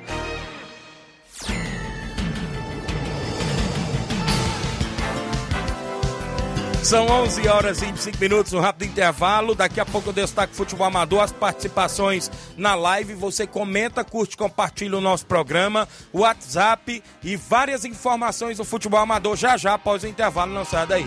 São 6.82 7.06
11 7.06 7.46
horas 7.46 7.80
e 7.80 7.86
25 7.86 8.18
minutos, 8.18 8.52
um 8.52 8.58
rápido 8.58 8.90
intervalo. 8.90 9.54
Daqui 9.54 9.78
a 9.78 9.86
pouco 9.86 10.08
eu 10.08 10.12
destaco 10.12 10.52
futebol 10.52 10.88
amador, 10.88 11.20
as 11.20 11.30
participações 11.30 12.28
na 12.56 12.74
live. 12.74 13.14
Você 13.14 13.46
comenta, 13.46 14.02
curte, 14.02 14.36
compartilha 14.36 14.98
o 14.98 15.00
nosso 15.00 15.26
programa, 15.26 15.86
WhatsApp 16.12 17.00
e 17.22 17.36
várias 17.36 17.84
informações 17.84 18.56
do 18.56 18.64
futebol 18.64 18.98
amador 18.98 19.36
já 19.36 19.56
já 19.56 19.74
após 19.74 20.02
o 20.02 20.08
intervalo. 20.08 20.52
Não 20.52 20.64
sai 20.64 20.88
daí. 20.88 21.06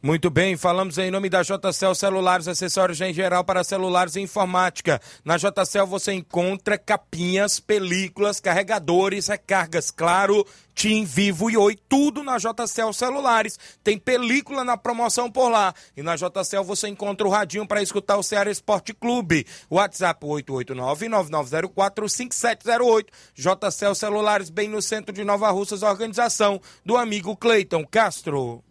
Muito 0.00 0.30
bem, 0.30 0.56
falamos 0.56 0.96
em 0.96 1.10
nome 1.10 1.28
da 1.28 1.42
JCL 1.42 1.92
Celulares, 1.92 2.46
acessórios 2.46 3.00
em 3.00 3.12
geral 3.12 3.42
para 3.42 3.64
celulares 3.64 4.14
e 4.14 4.20
informática. 4.20 5.00
Na 5.24 5.36
JCL 5.36 5.86
você 5.86 6.12
encontra 6.12 6.78
capinhas, 6.78 7.58
películas, 7.58 8.38
carregadores, 8.38 9.26
recargas, 9.26 9.90
claro, 9.90 10.46
TIM, 10.72 11.04
Vivo 11.04 11.50
e 11.50 11.56
Oi, 11.56 11.76
tudo 11.88 12.22
na 12.22 12.38
JCL 12.38 12.92
Celulares. 12.92 13.58
Tem 13.82 13.98
película 13.98 14.62
na 14.62 14.76
promoção 14.76 15.28
por 15.28 15.48
lá. 15.48 15.74
E 15.96 16.02
na 16.02 16.14
JCL 16.14 16.62
você 16.62 16.86
encontra 16.86 17.26
o 17.26 17.30
radinho 17.30 17.66
para 17.66 17.82
escutar 17.82 18.18
o 18.18 18.22
Ceará 18.22 18.52
Esporte 18.52 18.94
Clube. 18.94 19.44
WhatsApp 19.68 20.24
889-9904-5708. 20.24 23.06
JCL 23.34 23.96
Celulares, 23.96 24.48
bem 24.48 24.68
no 24.68 24.80
centro 24.80 25.12
de 25.12 25.24
Nova 25.24 25.50
Russas, 25.50 25.82
organização 25.82 26.60
do 26.84 26.96
amigo 26.96 27.36
Cleiton 27.36 27.84
Castro. 27.84 28.62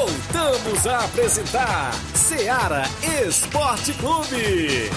Voltamos 0.00 0.86
a 0.86 1.04
apresentar 1.04 1.92
Seara 2.14 2.84
Esporte 3.22 3.92
Clube. 3.92 4.88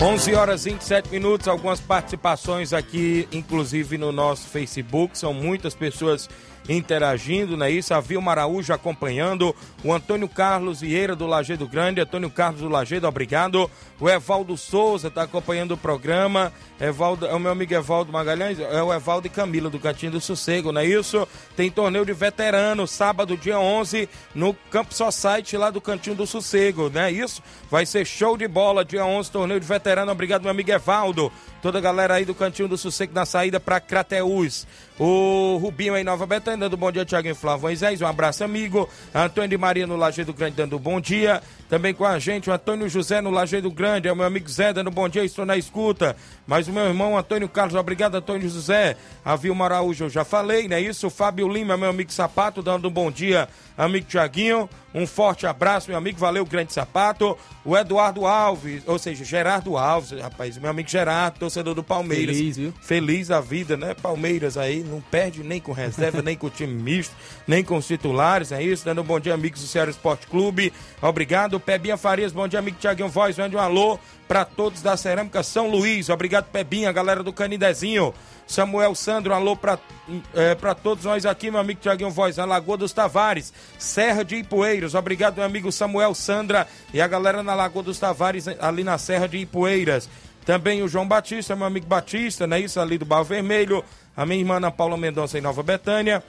11 0.00 0.34
horas 0.34 0.64
e 0.64 0.70
27 0.70 1.10
minutos, 1.10 1.48
algumas 1.48 1.80
participações 1.80 2.72
aqui, 2.72 3.28
inclusive 3.30 3.98
no 3.98 4.10
nosso 4.10 4.48
Facebook, 4.48 5.18
são 5.18 5.34
muitas 5.34 5.74
pessoas 5.74 6.30
interagindo, 6.68 7.56
não 7.56 7.66
é 7.66 7.70
isso? 7.70 7.94
A 7.94 8.00
Vilma 8.00 8.32
Araújo 8.32 8.72
acompanhando, 8.72 9.54
o 9.84 9.92
Antônio 9.92 10.28
Carlos 10.28 10.80
Vieira 10.80 11.14
do 11.14 11.26
Lajeado 11.26 11.66
Grande, 11.68 12.00
Antônio 12.00 12.30
Carlos 12.30 12.60
do 12.60 12.68
Lajeado, 12.68 13.06
obrigado. 13.06 13.70
O 13.98 14.10
Evaldo 14.10 14.56
Souza 14.56 15.08
está 15.08 15.22
acompanhando 15.22 15.72
o 15.72 15.76
programa. 15.76 16.52
Evaldo, 16.78 17.26
é 17.26 17.32
o 17.32 17.40
meu 17.40 17.50
amigo 17.50 17.72
Evaldo 17.72 18.12
Magalhães, 18.12 18.60
é 18.60 18.82
o 18.82 18.92
Evaldo 18.92 19.26
e 19.26 19.30
Camila 19.30 19.70
do 19.70 19.78
Cantinho 19.78 20.12
do 20.12 20.20
Sossego, 20.20 20.70
não 20.70 20.82
é 20.82 20.84
isso? 20.84 21.26
Tem 21.56 21.70
torneio 21.70 22.04
de 22.04 22.12
veterano, 22.12 22.86
sábado, 22.86 23.34
dia 23.34 23.58
11, 23.58 24.06
no 24.34 24.52
Campo 24.70 24.92
Society 24.92 25.56
lá 25.56 25.70
do 25.70 25.80
Cantinho 25.80 26.14
do 26.14 26.26
Sossego, 26.26 26.90
não 26.92 27.00
é 27.00 27.10
isso? 27.10 27.42
Vai 27.70 27.86
ser 27.86 28.04
show 28.04 28.36
de 28.36 28.46
bola, 28.46 28.84
dia 28.84 29.06
11, 29.06 29.30
torneio 29.30 29.58
de 29.58 29.66
veterano. 29.66 30.12
Obrigado, 30.12 30.42
meu 30.42 30.50
amigo 30.50 30.70
Evaldo. 30.70 31.32
Toda 31.62 31.78
a 31.78 31.80
galera 31.80 32.14
aí 32.14 32.24
do 32.26 32.34
Cantinho 32.34 32.68
do 32.68 32.76
Sossego 32.76 33.14
na 33.14 33.24
saída 33.24 33.58
para 33.58 33.80
Crateús. 33.80 34.66
O 34.98 35.58
Rubinho 35.60 35.94
aí, 35.94 36.04
Nova 36.04 36.26
Betânia, 36.26 36.60
dando 36.60 36.76
bom 36.76 36.92
dia, 36.92 37.04
Tiago 37.04 37.34
Flávio 37.34 37.62
Moisés. 37.62 38.00
Um 38.02 38.06
abraço, 38.06 38.44
amigo. 38.44 38.88
Antônio 39.14 39.48
de 39.48 39.58
Maria 39.58 39.86
no 39.86 39.96
Lajeado 39.96 40.32
Grande, 40.32 40.56
dando 40.56 40.78
bom 40.78 41.00
dia. 41.00 41.42
Também 41.68 41.92
com 41.92 42.04
a 42.04 42.18
gente, 42.18 42.48
o 42.48 42.52
Antônio 42.52 42.88
José 42.88 43.20
no 43.20 43.30
Lajeado 43.30 43.70
Grande. 43.70 43.85
É 43.88 44.12
o 44.12 44.16
meu 44.16 44.26
amigo 44.26 44.48
Zé, 44.48 44.72
dando 44.72 44.90
bom 44.90 45.08
dia, 45.08 45.24
estou 45.24 45.46
na 45.46 45.56
escuta. 45.56 46.16
Mas 46.46 46.66
o 46.68 46.72
meu 46.72 46.84
irmão 46.84 47.16
Antônio 47.16 47.48
Carlos, 47.48 47.74
obrigado, 47.74 48.16
Antônio 48.16 48.48
José. 48.48 48.96
A 49.24 49.36
Vilma 49.36 49.64
Araújo, 49.64 50.04
eu 50.04 50.10
já 50.10 50.24
falei, 50.24 50.68
né? 50.68 50.80
Isso, 50.80 51.06
o 51.06 51.10
Fábio 51.10 51.48
Lima, 51.48 51.76
meu 51.76 51.90
amigo 51.90 52.12
Sapato, 52.12 52.62
dando 52.62 52.88
um 52.88 52.90
bom 52.90 53.10
dia, 53.10 53.48
amigo 53.84 54.06
Tiaguinho. 54.06 54.68
Um 54.94 55.06
forte 55.06 55.46
abraço, 55.46 55.90
meu 55.90 55.98
amigo, 55.98 56.18
valeu, 56.18 56.44
grande 56.46 56.72
sapato. 56.72 57.36
O 57.62 57.76
Eduardo 57.76 58.26
Alves, 58.26 58.82
ou 58.86 58.98
seja, 58.98 59.24
Gerardo 59.24 59.76
Alves, 59.76 60.18
rapaz, 60.18 60.56
meu 60.56 60.70
amigo 60.70 60.88
Gerardo, 60.88 61.38
torcedor 61.38 61.74
do 61.74 61.82
Palmeiras. 61.82 62.34
Feliz, 62.34 62.56
viu? 62.56 62.72
Feliz 62.80 63.30
a 63.30 63.40
vida, 63.40 63.76
né? 63.76 63.92
Palmeiras 63.92 64.56
aí, 64.56 64.82
não 64.82 65.02
perde 65.02 65.42
nem 65.42 65.60
com 65.60 65.72
reserva, 65.72 66.22
nem 66.24 66.34
com 66.34 66.48
time 66.48 66.72
misto, 66.72 67.14
nem 67.46 67.62
com 67.62 67.76
os 67.76 67.86
titulares, 67.86 68.52
é 68.52 68.62
isso? 68.62 68.86
Dando 68.86 69.02
um 69.02 69.04
bom 69.04 69.20
dia, 69.20 69.34
amigos 69.34 69.60
do 69.60 69.66
Ceará 69.66 69.90
Esporte 69.90 70.26
Clube. 70.28 70.72
Obrigado. 71.02 71.60
Pebinha 71.60 71.98
Farias, 71.98 72.32
bom 72.32 72.48
dia, 72.48 72.58
amigo 72.58 72.78
Tiaguinho 72.80 73.10
Voz, 73.10 73.36
mande 73.36 73.54
um 73.54 73.60
alô 73.60 73.98
para 74.26 74.44
todos 74.44 74.82
da 74.82 74.96
Cerâmica 74.96 75.42
São 75.42 75.68
Luís. 75.68 76.08
Obrigado, 76.08 76.46
Pebinha, 76.46 76.92
galera 76.92 77.22
do 77.22 77.32
Canidezinho. 77.32 78.14
Samuel 78.46 78.94
Sandro, 78.94 79.34
alô 79.34 79.56
para 79.56 79.78
é, 80.34 80.54
pra 80.54 80.74
todos 80.74 81.04
nós 81.04 81.26
aqui, 81.26 81.50
meu 81.50 81.58
amigo 81.58 81.80
Tiaguinho 81.80 82.10
Voz, 82.10 82.36
na 82.36 82.44
Lagoa 82.44 82.76
dos 82.76 82.92
Tavares, 82.92 83.52
Serra 83.76 84.24
de 84.24 84.36
Ipueiras. 84.36 84.94
Obrigado, 84.94 85.36
meu 85.36 85.44
amigo 85.44 85.72
Samuel 85.72 86.14
Sandra 86.14 86.66
e 86.94 87.00
a 87.00 87.08
galera 87.08 87.42
na 87.42 87.54
Lagoa 87.54 87.82
dos 87.82 87.98
Tavares, 87.98 88.46
ali 88.46 88.84
na 88.84 88.98
Serra 88.98 89.26
de 89.26 89.38
Ipueiras. 89.38 90.08
Também 90.44 90.80
o 90.82 90.88
João 90.88 91.08
Batista, 91.08 91.56
meu 91.56 91.66
amigo 91.66 91.86
Batista, 91.86 92.46
né? 92.46 92.60
Isso 92.60 92.78
ali 92.78 92.96
do 92.96 93.04
Barro 93.04 93.24
Vermelho. 93.24 93.84
A 94.16 94.24
minha 94.24 94.38
irmã 94.38 94.56
Ana 94.56 94.70
Paula 94.70 94.96
Mendonça 94.96 95.36
em 95.36 95.40
Nova 95.40 95.62
Betânia. 95.62 96.22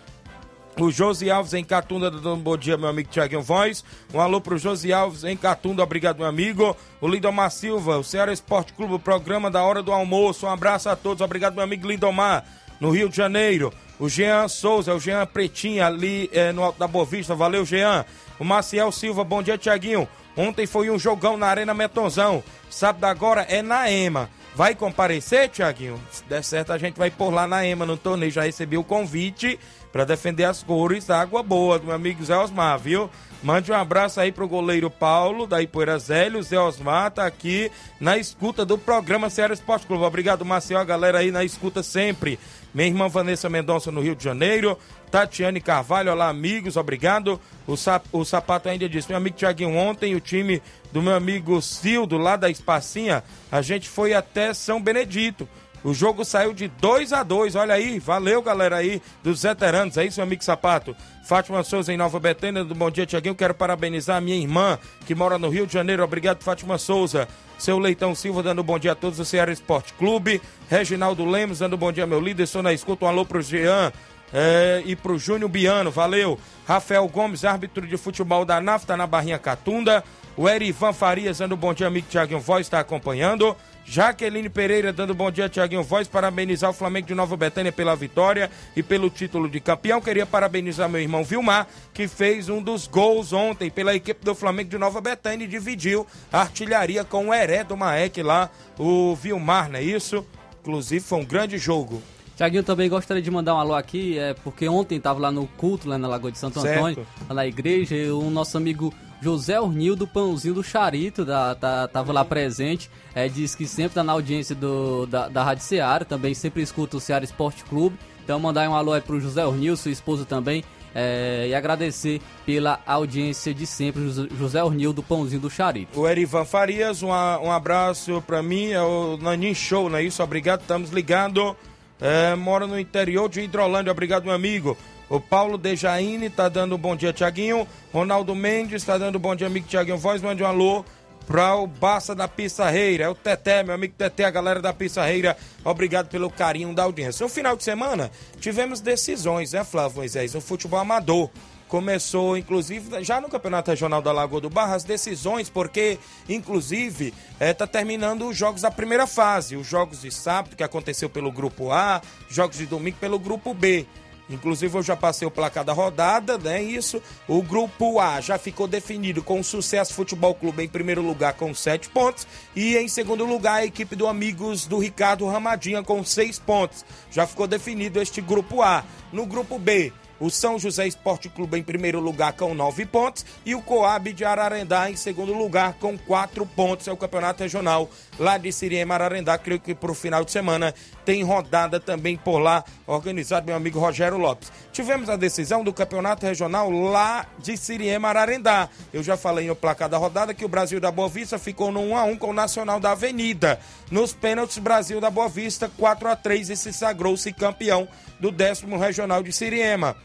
O 0.79 0.91
Josi 0.91 1.31
Alves 1.31 1.55
em 1.55 1.63
Catunda, 1.63 2.11
dando 2.11 2.35
um 2.35 2.39
bom 2.39 2.55
dia, 2.55 2.77
meu 2.77 2.87
amigo 2.87 3.09
Tiaguinho 3.09 3.41
Voz. 3.41 3.83
Um 4.13 4.21
alô 4.21 4.39
pro 4.39 4.59
Josi 4.59 4.93
Alves 4.93 5.23
em 5.23 5.35
Catunda, 5.35 5.81
obrigado, 5.81 6.19
meu 6.19 6.27
amigo. 6.27 6.77
O 7.01 7.07
Lindomar 7.07 7.49
Silva, 7.49 7.97
o 7.97 8.03
Ceará 8.03 8.31
Esporte 8.31 8.73
Clube, 8.73 8.93
o 8.93 8.99
programa 8.99 9.49
da 9.49 9.63
hora 9.63 9.81
do 9.81 9.91
almoço. 9.91 10.45
Um 10.45 10.49
abraço 10.51 10.87
a 10.87 10.95
todos, 10.95 11.21
obrigado, 11.21 11.55
meu 11.55 11.63
amigo 11.63 11.87
Lindomar, 11.87 12.45
no 12.79 12.91
Rio 12.91 13.09
de 13.09 13.17
Janeiro. 13.17 13.73
O 13.99 14.07
Jean 14.07 14.47
Souza, 14.47 14.93
o 14.93 14.99
Jean 14.99 15.25
Pretinho 15.25 15.83
ali 15.83 16.29
é, 16.31 16.51
no 16.51 16.63
Alto 16.63 16.77
da 16.77 16.87
Boa 16.87 17.05
Vista, 17.05 17.33
valeu, 17.33 17.65
Jean. 17.65 18.05
O 18.39 18.45
Maciel 18.45 18.91
Silva, 18.91 19.23
bom 19.23 19.41
dia, 19.41 19.57
Tiaguinho. 19.57 20.07
Ontem 20.35 20.67
foi 20.67 20.91
um 20.91 20.99
jogão 20.99 21.37
na 21.37 21.47
Arena 21.47 21.73
Metonzão. 21.73 22.43
Sábado 22.69 23.05
agora 23.05 23.41
é 23.49 23.63
na 23.63 23.89
EMA. 23.89 24.29
Vai 24.55 24.75
comparecer, 24.75 25.49
Tiaguinho? 25.49 25.99
Se 26.11 26.23
der 26.25 26.43
certo, 26.43 26.71
a 26.71 26.77
gente 26.77 26.97
vai 26.97 27.09
por 27.09 27.31
lá 27.31 27.47
na 27.47 27.65
EMA 27.65 27.85
no 27.85 27.97
torneio. 27.97 28.31
Já 28.31 28.43
recebi 28.43 28.77
o 28.77 28.83
convite 28.83 29.59
para 29.97 30.05
defender 30.05 30.43
as 30.43 30.61
cores 30.61 31.07
da 31.07 31.19
Água 31.19 31.41
Boa, 31.41 31.79
do 31.79 31.87
meu 31.87 31.95
amigo 31.95 32.23
Zé 32.23 32.37
Osmar, 32.37 32.77
viu? 32.77 33.09
Mande 33.41 33.71
um 33.71 33.75
abraço 33.75 34.19
aí 34.19 34.31
pro 34.31 34.47
goleiro 34.47 34.91
Paulo, 34.91 35.47
da 35.47 35.59
Ipoeira 35.59 35.97
Zélio. 35.97 36.43
Zé 36.43 36.59
Osmar 36.59 37.09
tá 37.09 37.25
aqui 37.25 37.71
na 37.99 38.15
escuta 38.15 38.63
do 38.63 38.77
programa 38.77 39.27
Ceará 39.27 39.55
Esporte 39.55 39.87
Clube. 39.87 40.03
Obrigado, 40.03 40.45
Marcel, 40.45 40.77
a 40.77 40.83
galera 40.83 41.17
aí 41.17 41.31
na 41.31 41.43
escuta 41.43 41.81
sempre. 41.81 42.37
Minha 42.75 42.89
irmã 42.89 43.07
Vanessa 43.07 43.49
Mendonça 43.49 43.91
no 43.91 43.99
Rio 43.99 44.15
de 44.15 44.23
Janeiro. 44.23 44.77
Tatiane 45.09 45.59
Carvalho, 45.59 46.11
olá 46.11 46.29
amigos, 46.29 46.77
obrigado. 46.77 47.41
O, 47.65 47.75
sap, 47.75 48.05
o 48.11 48.23
Sapato 48.23 48.69
ainda 48.69 48.87
disse, 48.87 49.09
meu 49.09 49.17
amigo 49.17 49.35
Tiaguinho, 49.35 49.75
ontem 49.75 50.13
o 50.13 50.19
time 50.19 50.61
do 50.91 51.01
meu 51.01 51.15
amigo 51.15 51.59
Cildo, 51.59 52.19
lá 52.19 52.35
da 52.35 52.51
Espacinha, 52.51 53.23
a 53.51 53.63
gente 53.63 53.89
foi 53.89 54.13
até 54.13 54.53
São 54.53 54.79
Benedito. 54.79 55.49
O 55.83 55.93
jogo 55.93 56.25
saiu 56.25 56.53
de 56.53 56.67
2 56.67 57.13
a 57.13 57.23
2 57.23 57.55
olha 57.55 57.73
aí, 57.73 57.99
valeu 57.99 58.41
galera 58.41 58.77
aí 58.77 59.01
dos 59.23 59.43
veteranos, 59.43 59.97
é 59.97 60.05
isso 60.05 60.19
meu 60.19 60.25
amigo 60.25 60.43
Sapato. 60.43 60.95
Fátima 61.23 61.63
Souza 61.63 61.93
em 61.93 61.97
Nova 61.97 62.19
Betânia, 62.19 62.63
do 62.63 62.73
Bom 62.73 62.89
Dia 62.89 63.05
Tiaguinho, 63.05 63.35
quero 63.35 63.53
parabenizar 63.53 64.17
a 64.17 64.21
minha 64.21 64.37
irmã 64.37 64.79
que 65.05 65.13
mora 65.13 65.37
no 65.37 65.49
Rio 65.49 65.67
de 65.67 65.73
Janeiro, 65.73 66.03
obrigado 66.03 66.43
Fátima 66.43 66.77
Souza. 66.77 67.27
Seu 67.57 67.79
Leitão 67.79 68.13
Silva 68.13 68.43
dando 68.43 68.63
bom 68.63 68.77
dia 68.77 68.91
a 68.91 68.95
todos 68.95 69.17
do 69.17 69.25
Ceará 69.25 69.51
Esporte 69.51 69.91
Clube. 69.93 70.39
Reginaldo 70.69 71.25
Lemos 71.25 71.59
dando 71.59 71.75
bom 71.75 71.91
dia, 71.91 72.05
meu 72.05 72.19
líder. 72.19 72.43
Estou 72.43 72.61
na 72.61 72.71
escuta. 72.71 73.05
Um 73.05 73.07
alô 73.07 73.25
pro 73.25 73.41
Jean 73.41 73.91
é, 74.31 74.83
e 74.85 74.95
pro 74.95 75.17
Júnior 75.17 75.49
Biano, 75.49 75.89
valeu. 75.89 76.39
Rafael 76.67 77.07
Gomes, 77.07 77.45
árbitro 77.45 77.87
de 77.87 77.97
futebol 77.97 78.45
da 78.45 78.61
NAFTA 78.61 78.95
na 78.95 79.07
Barrinha 79.07 79.39
Catunda. 79.39 80.03
O 80.35 80.47
Erivan 80.47 80.93
Farias 80.93 81.39
dando 81.39 81.57
bom 81.57 81.73
dia, 81.73 81.87
amigo 81.87 82.07
Tiaguinho 82.09 82.39
Voz, 82.39 82.67
está 82.67 82.79
acompanhando. 82.79 83.55
Jaqueline 83.89 84.49
Pereira 84.49 84.91
dando 84.91 85.13
bom 85.13 85.31
dia, 85.31 85.47
Tiaguinho 85.47 85.81
Voz, 85.81 86.09
parabenizar 86.09 86.69
o 86.69 86.73
Flamengo 86.73 87.07
de 87.07 87.15
Nova 87.15 87.37
Betânia 87.37 87.71
pela 87.71 87.95
vitória 87.95 88.51
e 88.75 88.83
pelo 88.83 89.09
título 89.09 89.49
de 89.49 89.61
campeão. 89.61 90.01
Queria 90.01 90.25
parabenizar 90.25 90.89
meu 90.89 90.99
irmão 90.99 91.23
Vilmar, 91.23 91.65
que 91.93 92.05
fez 92.05 92.49
um 92.49 92.61
dos 92.61 92.85
gols 92.85 93.31
ontem 93.31 93.71
pela 93.71 93.95
equipe 93.95 94.25
do 94.25 94.35
Flamengo 94.35 94.69
de 94.69 94.77
Nova 94.77 94.99
Betânia 94.99 95.45
e 95.45 95.47
dividiu 95.47 96.05
a 96.31 96.41
artilharia 96.41 97.05
com 97.05 97.29
o 97.29 97.33
Heré 97.33 97.63
do 97.63 97.77
Maek 97.77 98.21
lá, 98.21 98.49
o 98.77 99.15
Vilmar, 99.15 99.69
não 99.69 99.79
é 99.79 99.83
isso? 99.83 100.25
Inclusive 100.59 100.99
foi 100.99 101.19
um 101.19 101.25
grande 101.25 101.57
jogo. 101.57 102.03
Tiaguinho, 102.35 102.63
também 102.63 102.89
gostaria 102.89 103.23
de 103.23 103.31
mandar 103.31 103.55
um 103.55 103.57
alô 103.57 103.73
aqui, 103.73 104.19
é, 104.19 104.33
porque 104.33 104.67
ontem 104.67 104.97
estava 104.97 105.17
lá 105.17 105.31
no 105.31 105.47
culto, 105.47 105.87
lá 105.87 105.97
na 105.97 106.09
Lagoa 106.09 106.31
de 106.31 106.37
Santo 106.37 106.59
Certo. 106.59 106.77
Antônio, 106.77 107.07
lá 107.29 107.35
na 107.35 107.47
igreja, 107.47 107.95
e 107.95 108.11
o 108.11 108.29
nosso 108.29 108.57
amigo 108.57 108.93
José 109.21 109.59
Ornil 109.59 109.95
do 109.95 110.05
Pãozinho 110.07 110.53
do 110.53 110.63
Charito, 110.63 111.25
da, 111.25 111.55
tá, 111.55 111.87
tava 111.87 112.13
lá 112.13 112.23
presente, 112.23 112.89
é, 113.15 113.27
diz 113.27 113.55
que 113.55 113.65
sempre 113.67 113.95
tá 113.95 114.03
na 114.03 114.13
audiência 114.13 114.53
do, 114.55 115.05
da, 115.07 115.27
da 115.27 115.43
Rádio 115.43 115.63
Seara, 115.63 116.05
também 116.05 116.33
sempre 116.33 116.61
escuta 116.61 116.97
o 116.97 116.99
Seara 116.99 117.23
Esporte 117.25 117.63
Clube, 117.65 117.97
então 118.23 118.39
mandar 118.39 118.69
um 118.69 118.75
alô 118.75 118.93
aí 118.93 119.01
pro 119.01 119.19
José 119.19 119.45
Ornil, 119.45 119.75
sua 119.75 119.91
esposa 119.91 120.23
também, 120.25 120.63
é, 120.93 121.47
e 121.49 121.53
agradecer 121.55 122.21
pela 122.45 122.79
audiência 122.85 123.53
de 123.53 123.65
sempre, 123.67 124.01
José- 124.37 124.63
Ornil 124.63 124.93
do 124.93 125.03
Pãozinho 125.03 125.41
do 125.41 125.49
Charito. 125.49 125.99
O 125.99 126.07
Erivan 126.07 126.45
Farias, 126.45 127.01
um, 127.03 127.09
um 127.09 127.51
abraço 127.51 128.23
pra 128.25 128.41
mim, 128.43 128.71
é 128.71 128.81
o 128.81 129.17
Nanin 129.17 129.53
Show, 129.53 129.89
não 129.89 129.97
é 129.97 130.03
isso? 130.03 130.21
Obrigado, 130.23 130.61
estamos 130.61 130.89
ligados. 130.91 131.53
É, 131.99 132.35
mora 132.35 132.67
no 132.67 132.79
interior 132.79 133.27
de 133.27 133.41
Hidrolândia, 133.41 133.91
obrigado, 133.91 134.23
meu 134.25 134.33
amigo. 134.33 134.77
O 135.09 135.21
Paulo 135.21 135.57
Dejaine 135.57 136.29
tá 136.29 136.49
dando 136.49 136.75
um 136.75 136.77
bom 136.77 136.95
dia, 136.95 137.13
Tiaguinho. 137.13 137.65
Ronaldo 137.93 138.35
Mendes 138.35 138.83
tá 138.83 138.97
dando 138.97 139.17
um 139.17 139.21
bom 139.21 139.35
dia, 139.35 139.47
amigo 139.47 139.67
Tiaguinho 139.67 139.97
Voz. 139.97 140.21
Mande 140.21 140.43
um 140.43 140.45
alô 140.45 140.83
pra 141.25 141.55
o 141.55 141.65
Baça 141.65 142.13
da 142.13 142.27
Pissarreira. 142.27 143.05
É 143.05 143.09
o 143.09 143.15
Teté, 143.15 143.63
meu 143.63 143.73
amigo 143.73 143.93
Teté, 143.97 144.25
a 144.25 144.31
galera 144.31 144.61
da 144.61 144.73
Pissarreira. 144.73 145.37
Obrigado 145.63 146.09
pelo 146.09 146.29
carinho 146.29 146.73
da 146.73 146.83
audiência. 146.83 147.23
No 147.23 147.29
final 147.29 147.55
de 147.55 147.63
semana, 147.63 148.11
tivemos 148.39 148.81
decisões, 148.81 149.53
né, 149.53 149.63
Flávio 149.63 149.97
Moisés? 149.97 150.33
No 150.33 150.41
futebol 150.41 150.79
amador. 150.79 151.29
começou, 151.67 152.37
inclusive, 152.37 153.03
já 153.03 153.19
no 153.19 153.29
Campeonato 153.29 153.69
Regional 153.69 154.01
da 154.01 154.11
Lagoa 154.11 154.41
do 154.41 154.49
Barra, 154.49 154.75
as 154.75 154.83
decisões, 154.83 155.49
porque, 155.49 155.99
inclusive, 156.27 157.13
está 157.39 157.67
terminando 157.67 158.27
os 158.27 158.37
jogos 158.37 158.61
da 158.61 158.71
primeira 158.71 159.05
fase. 159.05 159.55
Os 159.55 159.67
jogos 159.67 160.01
de 160.01 160.11
sábado, 160.11 160.55
que 160.55 160.63
aconteceu 160.63 161.09
pelo 161.09 161.31
Grupo 161.31 161.71
A, 161.71 162.01
jogos 162.29 162.57
de 162.57 162.65
domingo 162.65 162.97
pelo 162.99 163.19
Grupo 163.19 163.53
B. 163.53 163.85
Inclusive, 164.29 164.77
eu 164.77 164.83
já 164.83 164.95
passei 164.95 165.27
o 165.27 165.31
placar 165.31 165.63
da 165.63 165.73
rodada, 165.73 166.37
né? 166.37 166.61
Isso. 166.61 167.01
O 167.27 167.41
grupo 167.41 167.99
A 167.99 168.19
já 168.19 168.37
ficou 168.37 168.67
definido 168.67 169.23
com 169.23 169.39
o 169.39 169.43
Sucesso 169.43 169.93
Futebol 169.93 170.35
Clube 170.35 170.63
em 170.63 170.67
primeiro 170.67 171.01
lugar 171.01 171.33
com 171.33 171.53
sete 171.53 171.89
pontos. 171.89 172.27
E 172.55 172.75
em 172.75 172.87
segundo 172.87 173.25
lugar, 173.25 173.55
a 173.55 173.65
equipe 173.65 173.95
do 173.95 174.07
Amigos 174.07 174.65
do 174.65 174.79
Ricardo 174.79 175.25
Ramadinha 175.27 175.81
com 175.83 176.03
seis 176.03 176.37
pontos. 176.37 176.85
Já 177.09 177.25
ficou 177.25 177.47
definido 177.47 178.01
este 178.01 178.21
grupo 178.21 178.61
A. 178.61 178.83
No 179.13 179.25
grupo 179.25 179.57
B, 179.57 179.93
o 180.19 180.29
São 180.29 180.57
José 180.57 180.87
Esporte 180.87 181.29
Clube 181.29 181.57
em 181.57 181.63
primeiro 181.63 181.99
lugar 181.99 182.33
com 182.33 182.53
nove 182.53 182.85
pontos 182.85 183.25
e 183.45 183.53
o 183.53 183.61
Coab 183.61 184.11
de 184.11 184.25
Ararendá 184.25 184.89
em 184.89 184.95
segundo 184.95 185.33
lugar 185.33 185.73
com 185.73 185.97
quatro 185.97 186.45
pontos. 186.45 186.87
É 186.87 186.91
o 186.91 186.97
campeonato 186.97 187.43
regional 187.43 187.89
lá 188.19 188.37
de 188.37 188.51
Siriema 188.51 188.95
Ararendá. 188.95 189.37
Creio 189.37 189.59
que 189.59 189.75
para 189.75 189.91
o 189.91 189.95
final 189.95 190.23
de 190.23 190.31
semana 190.31 190.73
tem 191.05 191.23
rodada 191.23 191.79
também 191.79 192.17
por 192.17 192.39
lá, 192.39 192.63
organizado 192.85 193.45
meu 193.45 193.55
amigo 193.55 193.79
Rogério 193.79 194.17
Lopes. 194.17 194.51
Tivemos 194.71 195.09
a 195.09 195.15
decisão 195.15 195.63
do 195.63 195.73
campeonato 195.73 196.25
regional 196.25 196.69
lá 196.69 197.25
de 197.39 197.57
Siriema 197.57 198.09
Ararendá. 198.09 198.69
Eu 198.93 199.03
já 199.03 199.17
falei 199.17 199.47
no 199.47 199.55
placar 199.55 199.89
da 199.89 199.97
rodada 199.97 200.33
que 200.33 200.45
o 200.45 200.49
Brasil 200.49 200.79
da 200.79 200.91
Boa 200.91 201.09
Vista 201.09 201.37
ficou 201.37 201.71
no 201.71 201.81
1 201.81 201.97
a 201.97 202.03
1 202.03 202.17
com 202.17 202.29
o 202.29 202.33
Nacional 202.33 202.79
da 202.79 202.91
Avenida. 202.91 203.59
Nos 203.91 204.13
pênaltis, 204.13 204.57
Brasil 204.57 204.99
da 204.99 205.09
Boa 205.09 205.29
Vista 205.29 205.71
4 205.77 206.09
a 206.09 206.15
3 206.15 206.49
e 206.49 206.57
se 206.57 206.73
sagrou-se 206.73 207.31
campeão 207.33 207.87
do 208.19 208.31
décimo 208.31 208.77
regional 208.77 209.23
de 209.23 209.31
Siriema. 209.31 209.95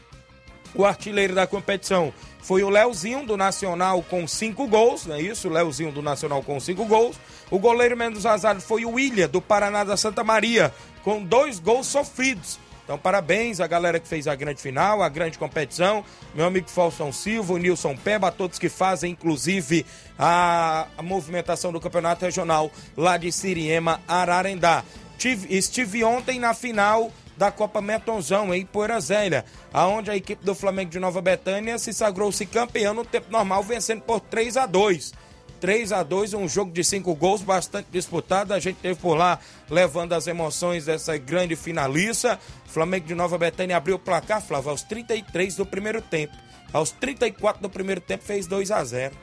O 0.75 0.85
artilheiro 0.85 1.35
da 1.35 1.45
competição 1.45 2.11
foi 2.41 2.63
o 2.63 2.69
Leozinho 2.69 3.25
do 3.25 3.37
Nacional 3.37 4.01
com 4.01 4.27
cinco 4.27 4.67
gols, 4.67 5.05
não 5.05 5.15
é 5.15 5.21
isso? 5.21 5.47
O 5.47 5.51
Leozinho 5.51 5.91
do 5.91 6.01
Nacional 6.01 6.41
com 6.41 6.59
cinco 6.59 6.85
gols. 6.85 7.15
O 7.51 7.59
goleiro 7.59 7.95
menos 7.95 8.25
azado 8.25 8.61
foi 8.61 8.85
o 8.85 8.91
William 8.91 9.27
do 9.27 9.41
Paraná 9.41 9.83
da 9.83 9.97
Santa 9.97 10.23
Maria 10.23 10.73
com 11.03 11.23
dois 11.23 11.59
gols 11.59 11.87
sofridos. 11.87 12.59
Então, 12.83 12.97
parabéns 12.97 13.61
à 13.61 13.67
galera 13.67 13.99
que 13.99 14.07
fez 14.07 14.27
a 14.27 14.35
grande 14.35 14.61
final, 14.61 15.01
a 15.01 15.07
grande 15.07 15.37
competição. 15.37 16.03
Meu 16.35 16.45
amigo 16.45 16.69
Falsão 16.69 17.13
Silva, 17.13 17.53
o 17.53 17.57
Nilson 17.57 17.95
Peba, 17.95 18.27
a 18.27 18.31
todos 18.31 18.59
que 18.59 18.67
fazem, 18.67 19.11
inclusive, 19.11 19.85
a, 20.19 20.87
a 20.97 21.01
movimentação 21.01 21.71
do 21.71 21.79
campeonato 21.79 22.25
regional 22.25 22.69
lá 22.97 23.15
de 23.15 23.31
Siriema, 23.31 24.01
Ararendá. 24.05 24.83
Tive, 25.17 25.55
estive 25.55 26.03
ontem 26.03 26.39
na 26.39 26.53
final 26.53 27.09
da 27.37 27.51
Copa 27.51 27.81
Metonzão 27.81 28.53
em 28.53 28.65
Poeira 28.65 28.99
Zélia, 28.99 29.45
aonde 29.71 30.11
a 30.11 30.17
equipe 30.17 30.43
do 30.45 30.53
Flamengo 30.53 30.91
de 30.91 30.99
Nova 30.99 31.21
Betânia 31.21 31.79
se 31.79 31.93
sagrou-se 31.93 32.45
campeão 32.45 32.93
no 32.93 33.05
tempo 33.05 33.31
normal, 33.31 33.63
vencendo 33.63 34.01
por 34.01 34.19
3 34.19 34.57
a 34.57 34.65
2 34.65 35.22
3 35.63 35.93
a 35.93 36.03
2 36.03 36.33
um 36.33 36.45
jogo 36.45 36.73
de 36.73 36.83
cinco 36.83 37.15
gols 37.15 37.41
bastante 37.41 37.87
disputado. 37.89 38.53
A 38.53 38.59
gente 38.59 38.79
teve 38.81 38.99
por 38.99 39.15
lá 39.15 39.39
levando 39.69 40.11
as 40.11 40.27
emoções 40.27 40.83
dessa 40.83 41.15
grande 41.15 41.55
finalista. 41.55 42.37
Flamengo 42.65 43.07
de 43.07 43.15
Nova 43.15 43.37
Betânia 43.37 43.77
abriu 43.77 43.95
o 43.95 43.99
placar, 43.99 44.41
Flávio, 44.41 44.71
aos 44.71 44.83
33 44.83 45.55
do 45.55 45.65
primeiro 45.65 46.01
tempo. 46.01 46.33
Aos 46.73 46.91
34 46.91 47.61
do 47.61 47.69
primeiro 47.69 48.01
tempo 48.01 48.25
fez 48.25 48.45
2 48.45 48.71
a 48.71 48.83
0 48.83 49.15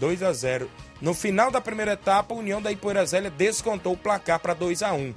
2 0.00 0.24
a 0.24 0.32
0 0.32 0.68
No 1.00 1.14
final 1.14 1.52
da 1.52 1.60
primeira 1.60 1.92
etapa, 1.92 2.34
a 2.34 2.36
União 2.36 2.60
da 2.60 2.72
Ipoeira 2.72 3.06
Zélia 3.06 3.30
descontou 3.30 3.92
o 3.92 3.96
placar 3.96 4.40
para 4.40 4.54
2 4.54 4.82
a 4.82 4.92
1 4.92 5.14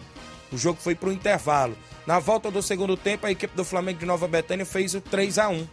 O 0.51 0.57
jogo 0.57 0.79
foi 0.79 0.93
para 0.93 1.09
o 1.09 1.13
intervalo. 1.13 1.75
Na 2.05 2.19
volta 2.19 2.51
do 2.51 2.61
segundo 2.61 2.95
tempo, 2.95 3.25
a 3.25 3.31
equipe 3.31 3.55
do 3.55 3.65
Flamengo 3.65 3.97
de 3.97 4.05
Nova 4.05 4.27
Betânia 4.27 4.67
fez 4.67 4.93
o 4.93 5.01
3 5.01 5.39
a 5.39 5.49
1 5.49 5.67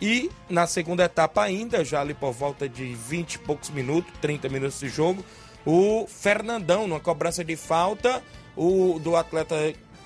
E 0.00 0.30
na 0.48 0.66
segunda 0.66 1.04
etapa 1.04 1.42
ainda, 1.42 1.84
já 1.84 2.00
ali 2.00 2.14
por 2.14 2.32
volta 2.32 2.68
de 2.68 2.94
20 2.94 3.34
e 3.34 3.38
poucos 3.38 3.70
minutos, 3.70 4.12
30 4.20 4.48
minutos 4.48 4.78
de 4.78 4.88
jogo, 4.88 5.24
o 5.64 6.06
Fernandão, 6.06 6.86
numa 6.86 7.00
cobrança 7.00 7.44
de 7.44 7.56
falta, 7.56 8.22
o 8.56 8.98
do 8.98 9.16
atleta, 9.16 9.56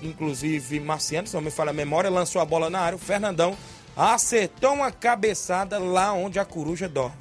inclusive 0.01 0.79
Marciano, 0.79 1.27
se 1.27 1.33
não 1.33 1.41
me 1.41 1.51
falha 1.51 1.71
a 1.71 1.73
memória, 1.73 2.09
lançou 2.09 2.41
a 2.41 2.45
bola 2.45 2.69
na 2.69 2.79
área, 2.79 2.95
o 2.95 2.99
Fernandão 2.99 3.55
acertou 3.95 4.73
uma 4.73 4.91
cabeçada 4.91 5.77
lá 5.77 6.13
onde 6.13 6.39
a 6.39 6.45
coruja 6.45 6.87
dorme. 6.87 7.17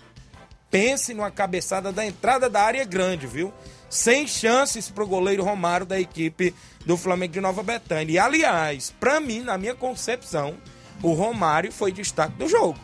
Pense 0.71 1.13
numa 1.13 1.31
cabeçada 1.31 1.91
da 1.91 2.07
entrada 2.07 2.49
da 2.49 2.63
área 2.63 2.85
grande, 2.85 3.27
viu? 3.27 3.53
Sem 3.89 4.27
chances 4.27 4.89
pro 4.89 5.07
goleiro 5.07 5.43
Romário 5.43 5.85
da 5.85 5.99
equipe 5.99 6.55
do 6.87 6.97
Flamengo 6.97 7.33
de 7.33 7.41
Nova 7.41 7.63
Betânia. 7.63 8.13
E, 8.13 8.19
aliás, 8.19 8.95
para 9.01 9.19
mim, 9.19 9.41
na 9.41 9.59
minha 9.59 9.75
concepção, 9.75 10.57
o 11.03 11.13
Romário 11.13 11.73
foi 11.73 11.93
destaque 11.93 12.35
do 12.35 12.49
jogo. 12.49 12.79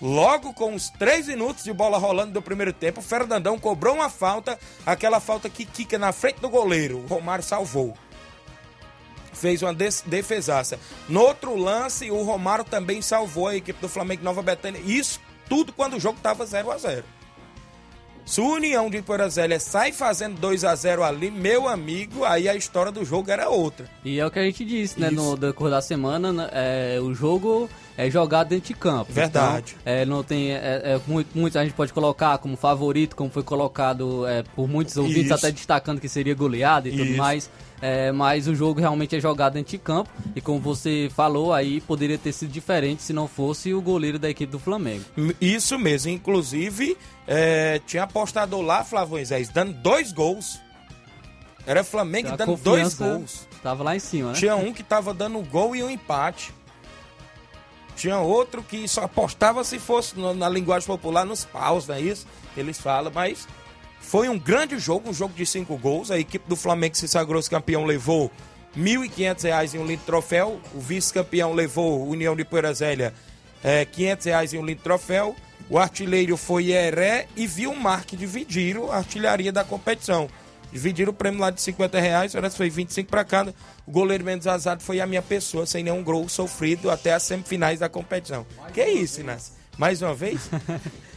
Logo 0.00 0.52
com 0.52 0.74
os 0.74 0.90
três 0.90 1.28
minutos 1.28 1.62
de 1.62 1.72
bola 1.72 1.96
rolando 1.96 2.32
do 2.32 2.42
primeiro 2.42 2.72
tempo, 2.72 2.98
o 2.98 3.04
Fernandão 3.04 3.56
cobrou 3.56 3.94
uma 3.94 4.10
falta, 4.10 4.58
aquela 4.84 5.20
falta 5.20 5.48
que 5.48 5.64
quica 5.64 5.96
na 5.96 6.10
frente 6.12 6.40
do 6.40 6.50
goleiro. 6.50 6.98
O 6.98 7.06
Romário 7.06 7.44
salvou. 7.44 7.96
Fez 9.32 9.62
uma 9.62 9.72
defesaça. 9.72 10.78
No 11.08 11.20
outro 11.20 11.56
lance, 11.56 12.10
o 12.10 12.22
Romário 12.22 12.64
também 12.64 13.00
salvou 13.00 13.46
a 13.46 13.56
equipe 13.56 13.80
do 13.80 13.88
Flamengo 13.88 14.24
Nova 14.24 14.42
Betânia. 14.42 14.80
Isso 14.84 15.20
tudo 15.48 15.72
quando 15.72 15.94
o 15.94 16.00
jogo 16.00 16.16
estava 16.16 16.44
0 16.44 16.72
a 16.72 16.78
0 16.78 17.04
se 18.24 18.40
o 18.40 18.54
União 18.54 18.88
de 18.88 19.02
Porazélia 19.02 19.58
sai 19.58 19.92
fazendo 19.92 20.38
2 20.40 20.64
a 20.64 20.74
0 20.74 21.02
ali, 21.02 21.30
meu 21.30 21.68
amigo, 21.68 22.24
aí 22.24 22.48
a 22.48 22.54
história 22.54 22.92
do 22.92 23.04
jogo 23.04 23.30
era 23.30 23.48
outra. 23.48 23.86
E 24.04 24.18
é 24.18 24.26
o 24.26 24.30
que 24.30 24.38
a 24.38 24.44
gente 24.44 24.64
disse, 24.64 25.00
né? 25.00 25.10
No 25.10 25.36
decorrer 25.36 25.72
da 25.72 25.82
semana, 25.82 26.32
né, 26.32 26.48
é, 26.52 27.00
o 27.00 27.12
jogo 27.14 27.68
é 27.96 28.10
jogado 28.10 28.48
dentro 28.48 28.68
de 28.68 28.74
campo. 28.74 29.12
Verdade. 29.12 29.76
Então, 29.80 29.92
é, 29.92 30.06
não 30.06 30.22
tem, 30.22 30.52
é, 30.52 30.56
é, 30.56 31.00
muito, 31.06 31.36
muito, 31.36 31.58
a 31.58 31.64
gente 31.64 31.74
pode 31.74 31.92
colocar 31.92 32.38
como 32.38 32.56
favorito, 32.56 33.16
como 33.16 33.28
foi 33.28 33.42
colocado 33.42 34.26
é, 34.26 34.42
por 34.54 34.68
muitos 34.68 34.96
ouvintes, 34.96 35.26
Isso. 35.26 35.34
até 35.34 35.50
destacando 35.50 36.00
que 36.00 36.08
seria 36.08 36.34
goleada 36.34 36.88
e 36.88 36.94
Isso. 36.94 37.04
tudo 37.04 37.16
mais. 37.16 37.50
É, 37.82 38.12
mas 38.12 38.46
o 38.46 38.54
jogo 38.54 38.78
realmente 38.78 39.16
é 39.16 39.20
jogado 39.20 39.54
dentro 39.54 39.72
de 39.72 39.78
campo 39.78 40.08
e 40.36 40.40
como 40.40 40.60
você 40.60 41.10
falou 41.12 41.52
aí 41.52 41.80
poderia 41.80 42.16
ter 42.16 42.32
sido 42.32 42.52
diferente 42.52 43.02
se 43.02 43.12
não 43.12 43.26
fosse 43.26 43.74
o 43.74 43.82
goleiro 43.82 44.20
da 44.20 44.30
equipe 44.30 44.52
do 44.52 44.60
Flamengo. 44.60 45.04
Isso 45.40 45.76
mesmo, 45.76 46.12
inclusive 46.12 46.96
é, 47.26 47.80
tinha 47.84 48.04
apostador 48.04 48.60
lá, 48.62 48.84
Flávio 48.84 49.14
Moisés, 49.14 49.48
dando 49.48 49.72
dois 49.72 50.12
gols. 50.12 50.60
Era 51.66 51.82
Flamengo 51.82 52.28
então, 52.32 52.46
dando 52.46 52.62
dois 52.62 52.94
gols. 52.94 53.48
Tava 53.60 53.82
lá 53.82 53.96
em 53.96 54.00
cima, 54.00 54.28
né? 54.28 54.34
Tinha 54.34 54.54
um 54.54 54.72
que 54.72 54.84
tava 54.84 55.12
dando 55.12 55.38
um 55.38 55.44
gol 55.44 55.74
e 55.74 55.82
um 55.82 55.90
empate. 55.90 56.54
Tinha 57.96 58.18
outro 58.18 58.62
que 58.62 58.86
só 58.86 59.02
apostava 59.02 59.64
se 59.64 59.80
fosse 59.80 60.18
na 60.18 60.48
linguagem 60.48 60.86
popular 60.86 61.24
nos 61.24 61.44
paus, 61.44 61.86
não 61.88 61.96
é 61.96 62.00
isso? 62.00 62.26
Eles 62.56 62.80
falam, 62.80 63.12
mas 63.12 63.46
foi 64.02 64.28
um 64.28 64.38
grande 64.38 64.78
jogo, 64.78 65.08
um 65.08 65.14
jogo 65.14 65.32
de 65.34 65.46
cinco 65.46 65.76
gols. 65.78 66.10
A 66.10 66.18
equipe 66.18 66.46
do 66.48 66.56
Flamengo 66.56 66.96
se 66.96 67.08
sagrou 67.08 67.40
campeão 67.48 67.84
levou 67.86 68.30
R$ 68.76 68.82
1.500 68.82 69.74
em 69.74 69.78
um 69.78 69.86
lindo 69.86 70.02
troféu. 70.04 70.60
O 70.74 70.80
vice-campeão 70.80 71.54
levou, 71.54 72.06
União 72.06 72.36
de 72.36 72.44
Poeira 72.44 72.74
Zélia, 72.74 73.14
é, 73.62 73.80
R$ 73.80 73.86
500 73.86 74.52
em 74.52 74.58
um 74.58 74.66
lindo 74.66 74.82
troféu. 74.82 75.34
O 75.70 75.78
artilheiro 75.78 76.36
foi 76.36 76.70
Heré 76.70 77.26
e 77.36 77.46
Vilmar, 77.46 78.04
que 78.04 78.16
dividiram 78.16 78.90
a 78.90 78.96
artilharia 78.96 79.52
da 79.52 79.64
competição. 79.64 80.28
Dividiram 80.72 81.12
o 81.12 81.14
prêmio 81.14 81.40
lá 81.40 81.50
de 81.50 81.60
50 81.60 82.00
reais, 82.00 82.32
parece 82.32 82.56
foi 82.56 82.68
25 82.68 83.08
para 83.08 83.24
cada. 83.24 83.54
O 83.86 83.90
goleiro 83.90 84.24
menos 84.24 84.46
azado 84.46 84.82
foi 84.82 85.00
a 85.00 85.06
minha 85.06 85.22
pessoa, 85.22 85.64
sem 85.64 85.84
nenhum 85.84 86.02
gol 86.02 86.28
sofrido 86.28 86.90
até 86.90 87.12
as 87.12 87.22
semifinais 87.22 87.78
da 87.78 87.88
competição. 87.88 88.46
Mais 88.58 88.72
que 88.72 88.80
é 88.80 88.90
isso, 88.90 89.20
Inácio? 89.20 89.52
Mais 89.78 90.02
uma 90.02 90.14
vez? 90.14 90.40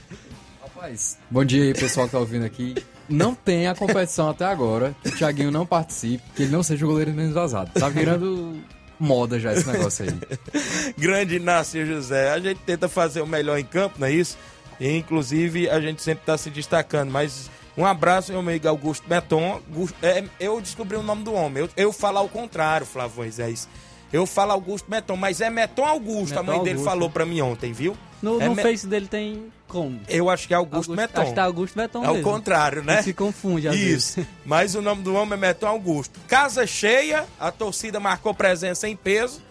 Rapaz, 0.75 1.17
bom 1.31 1.45
dia 1.45 1.63
aí, 1.63 1.73
pessoal 1.73 2.05
que 2.05 2.11
tá 2.11 2.19
ouvindo 2.19 2.45
aqui. 2.45 2.75
Não 3.07 3.33
tem 3.33 3.65
a 3.65 3.73
competição 3.73 4.29
até 4.29 4.43
agora. 4.43 4.93
O 5.05 5.09
Thiaguinho 5.09 5.49
não 5.49 5.65
participe, 5.65 6.21
que 6.35 6.43
ele 6.43 6.51
não 6.51 6.61
seja 6.61 6.83
o 6.83 6.89
goleiro 6.89 7.13
menos 7.13 7.33
vazado. 7.33 7.71
Tá 7.79 7.87
virando 7.87 8.61
moda 8.99 9.39
já 9.39 9.53
esse 9.53 9.65
negócio 9.65 10.03
aí. 10.03 10.91
Grande 10.97 11.37
Inácio 11.37 11.85
José. 11.85 12.29
A 12.29 12.39
gente 12.39 12.59
tenta 12.65 12.89
fazer 12.89 13.21
o 13.21 13.27
melhor 13.27 13.57
em 13.57 13.63
campo, 13.63 13.95
não 13.99 14.07
é 14.07 14.11
isso? 14.11 14.37
E, 14.77 14.97
inclusive, 14.97 15.69
a 15.69 15.79
gente 15.79 16.03
sempre 16.03 16.23
está 16.23 16.37
se 16.37 16.49
destacando. 16.49 17.09
Mas 17.09 17.49
um 17.77 17.85
abraço, 17.85 18.33
meu 18.33 18.41
amigo 18.41 18.67
Augusto 18.67 19.07
Beton. 19.07 19.61
É, 20.01 20.25
eu 20.41 20.59
descobri 20.59 20.97
o 20.97 21.03
nome 21.03 21.23
do 21.23 21.33
homem. 21.33 21.63
Eu, 21.63 21.69
eu 21.77 21.93
falo 21.93 22.17
ao 22.17 22.27
contrário, 22.27 22.85
Flávio 22.85 23.15
Moisés. 23.15 23.69
Eu 24.15 24.25
falo 24.25 24.53
Augusto 24.53 24.89
Meton, 24.89 25.17
mas 25.17 25.41
é 25.41 25.49
Meton 25.49 25.83
Augusto, 25.83 26.35
Meton 26.35 26.39
a 26.39 26.43
mãe 26.43 26.63
dele 26.63 26.79
falou 26.79 27.09
para 27.09 27.25
mim 27.25 27.41
ontem, 27.41 27.73
viu? 27.73 27.97
No, 28.21 28.41
é 28.41 28.47
no 28.47 28.55
Me... 28.55 28.61
Face 28.63 28.87
dele 28.87 29.07
tem 29.07 29.51
como? 29.67 29.99
Eu 30.07 30.29
acho 30.29 30.47
que 30.47 30.53
é 30.53 30.57
Augusto, 30.57 30.91
Augusto 30.91 30.95
Meton. 30.95 31.21
Acho 31.21 31.33
que 31.33 31.39
é 31.39 31.43
Augusto 31.43 31.77
Meton 31.77 32.05
É 32.05 32.11
o 32.11 32.21
contrário, 32.21 32.81
né? 32.81 32.93
Ele 32.93 33.03
se 33.03 33.13
confunde 33.13 33.67
às 33.67 33.75
Isso. 33.75 34.15
Vezes. 34.15 34.29
Mas 34.45 34.73
o 34.73 34.81
nome 34.81 35.03
do 35.03 35.13
homem 35.13 35.33
é 35.33 35.37
Meton 35.37 35.67
Augusto. 35.67 36.17
Casa 36.29 36.65
cheia, 36.65 37.25
a 37.37 37.51
torcida 37.51 37.99
marcou 37.99 38.33
presença 38.33 38.87
em 38.87 38.95
peso. 38.95 39.41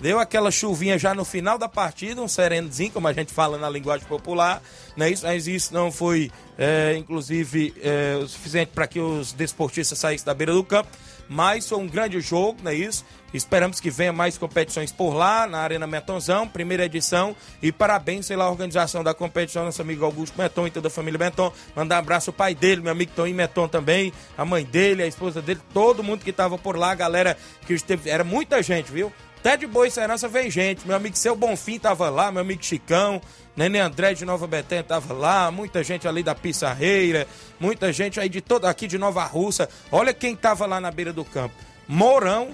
Deu 0.00 0.18
aquela 0.18 0.50
chuvinha 0.50 0.98
já 0.98 1.14
no 1.14 1.24
final 1.24 1.58
da 1.58 1.68
partida, 1.68 2.22
um 2.22 2.26
serenozinho, 2.26 2.90
como 2.92 3.06
a 3.06 3.12
gente 3.12 3.30
fala 3.30 3.58
na 3.58 3.68
linguagem 3.68 4.06
popular, 4.08 4.62
né? 4.96 5.10
isso, 5.10 5.24
mas 5.24 5.46
isso 5.46 5.72
não 5.72 5.92
foi, 5.92 6.32
é, 6.58 6.96
inclusive, 6.96 7.74
é, 7.80 8.16
o 8.16 8.26
suficiente 8.26 8.72
para 8.74 8.86
que 8.86 8.98
os 8.98 9.32
desportistas 9.32 9.98
saíssem 9.98 10.26
da 10.26 10.34
beira 10.34 10.52
do 10.52 10.64
campo. 10.64 10.88
Mas 11.28 11.68
foi 11.68 11.78
um 11.78 11.86
grande 11.86 12.20
jogo, 12.20 12.58
não 12.62 12.70
é 12.70 12.74
isso? 12.74 13.04
Esperamos 13.32 13.80
que 13.80 13.90
venha 13.90 14.12
mais 14.12 14.38
competições 14.38 14.92
por 14.92 15.12
lá, 15.12 15.46
na 15.46 15.58
Arena 15.58 15.88
Metonzão, 15.88 16.46
primeira 16.46 16.84
edição. 16.84 17.34
E 17.60 17.72
parabéns 17.72 18.28
pela 18.28 18.48
organização 18.48 19.02
da 19.02 19.12
competição, 19.12 19.64
nosso 19.64 19.82
amigo 19.82 20.04
Augusto 20.04 20.38
Meton 20.38 20.68
e 20.68 20.70
toda 20.70 20.86
a 20.86 20.90
família 20.90 21.18
Meton. 21.18 21.52
Mandar 21.74 21.96
um 21.96 21.98
abraço 21.98 22.30
ao 22.30 22.34
pai 22.34 22.54
dele, 22.54 22.80
meu 22.80 22.92
amigo 22.92 23.10
Toninho 23.14 23.36
Meton 23.36 23.66
também, 23.66 24.12
a 24.38 24.44
mãe 24.44 24.64
dele, 24.64 25.02
a 25.02 25.06
esposa 25.06 25.42
dele, 25.42 25.60
todo 25.72 26.02
mundo 26.02 26.22
que 26.22 26.30
estava 26.30 26.56
por 26.56 26.76
lá, 26.76 26.92
a 26.92 26.94
galera 26.94 27.36
que 27.66 27.74
esteve. 27.74 28.08
Era 28.08 28.22
muita 28.22 28.62
gente, 28.62 28.92
viu? 28.92 29.12
Até 29.44 29.58
de 29.58 29.66
Boa 29.66 29.90
Serança 29.90 30.26
vem 30.26 30.50
gente. 30.50 30.86
Meu 30.86 30.96
amigo 30.96 31.16
Seu 31.18 31.36
Bonfim 31.36 31.78
tava 31.78 32.08
lá, 32.08 32.32
meu 32.32 32.40
amigo 32.40 32.64
Chicão, 32.64 33.20
Nenê 33.56 33.78
André 33.78 34.14
de 34.14 34.24
Nova 34.24 34.46
Betânia 34.46 34.82
tava 34.82 35.14
lá, 35.14 35.50
muita 35.50 35.84
gente 35.84 36.08
ali 36.08 36.22
da 36.22 36.34
Pissarreira, 36.34 37.26
muita 37.58 37.92
gente 37.92 38.18
aí 38.18 38.28
de 38.28 38.40
toda 38.40 38.68
aqui 38.68 38.86
de 38.86 38.98
Nova 38.98 39.24
Russa. 39.24 39.68
Olha 39.92 40.12
quem 40.12 40.34
tava 40.34 40.66
lá 40.66 40.80
na 40.80 40.90
beira 40.90 41.12
do 41.12 41.24
campo. 41.24 41.54
Mourão, 41.86 42.48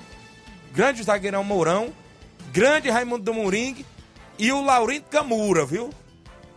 grande 0.72 1.02
zagueirão 1.02 1.42
Mourão, 1.42 1.92
grande 2.52 2.90
Raimundo 2.90 3.24
do 3.24 3.32
Moringue 3.32 3.86
e 4.38 4.52
o 4.52 4.62
Laurindo 4.62 5.06
Camura, 5.10 5.64
viu? 5.64 5.90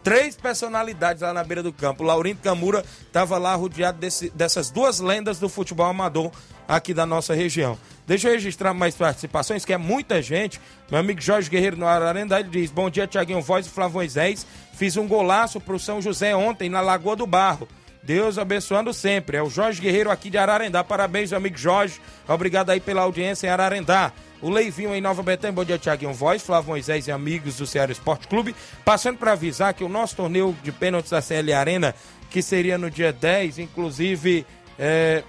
Três 0.04 0.36
personalidades 0.36 1.22
lá 1.22 1.32
na 1.34 1.44
beira 1.46 1.64
do 1.64 1.72
campo. 1.72 2.04
O 2.04 2.06
Laurindo 2.06 2.42
Camura 2.42 2.84
estava 3.06 3.38
lá 3.38 3.56
rodeado 3.56 4.00
desse, 4.00 4.30
dessas 4.32 4.70
duas 4.70 5.00
lendas 5.00 5.40
do 5.40 5.48
futebol 5.48 5.86
amador 5.86 6.30
aqui 6.68 6.94
da 6.94 7.06
nossa 7.06 7.34
região. 7.34 7.78
Deixa 8.06 8.28
eu 8.28 8.34
registrar 8.34 8.74
mais 8.74 8.96
participações, 8.96 9.64
que 9.64 9.72
é 9.72 9.78
muita 9.78 10.22
gente. 10.22 10.60
Meu 10.92 11.00
amigo 11.00 11.22
Jorge 11.22 11.50
Guerreiro 11.50 11.78
no 11.78 11.88
Ararendá, 11.88 12.40
ele 12.40 12.50
diz: 12.50 12.70
Bom 12.70 12.90
dia, 12.90 13.08
Tiaguinho 13.08 13.42
Voz 13.42 13.66
e 13.66 13.70
Flávio 13.70 13.96
Moisés. 13.96 14.46
Fiz 14.74 14.98
um 14.98 15.08
golaço 15.08 15.60
pro 15.62 15.80
São 15.80 16.02
José 16.02 16.36
ontem 16.36 16.70
na 16.70 16.82
Lagoa 16.82 17.16
do 17.16 17.26
Barro. 17.26 17.68
Deus 18.04 18.38
abençoando 18.38 18.94
sempre. 18.94 19.38
É 19.38 19.42
o 19.42 19.50
Jorge 19.50 19.80
Guerreiro 19.80 20.12
aqui 20.12 20.30
de 20.30 20.38
Ararendá. 20.38 20.84
Parabéns, 20.84 21.30
meu 21.30 21.38
amigo 21.38 21.58
Jorge. 21.58 22.02
Obrigado 22.28 22.70
aí 22.70 22.82
pela 22.82 23.02
audiência 23.02 23.48
em 23.48 23.50
Ararendá. 23.50 24.12
O 24.42 24.50
Leivinho 24.50 24.94
em 24.94 25.00
Nova 25.00 25.24
Betânia. 25.24 25.54
Bom 25.54 25.64
dia, 25.64 25.78
Tiaguinho 25.78 26.12
Voz, 26.12 26.42
Flávio 26.42 26.72
Moisés 26.72 27.08
e 27.08 27.12
amigos 27.14 27.56
do 27.56 27.66
Ceará 27.66 27.94
Esporte 27.94 28.28
Clube. 28.28 28.54
Passando 28.84 29.18
para 29.18 29.32
avisar 29.32 29.74
que 29.74 29.86
o 29.86 29.90
nosso 29.90 30.18
torneio 30.18 30.54
de 30.62 30.74
pênaltis 30.74 31.12
da 31.12 31.22
CL 31.22 31.54
Arena, 31.54 31.96
que 32.30 32.42
seria 32.42 32.78
no 32.78 32.92
dia 32.92 33.14
10, 33.14 33.60
inclusive. 33.60 34.46
É, 34.78 35.24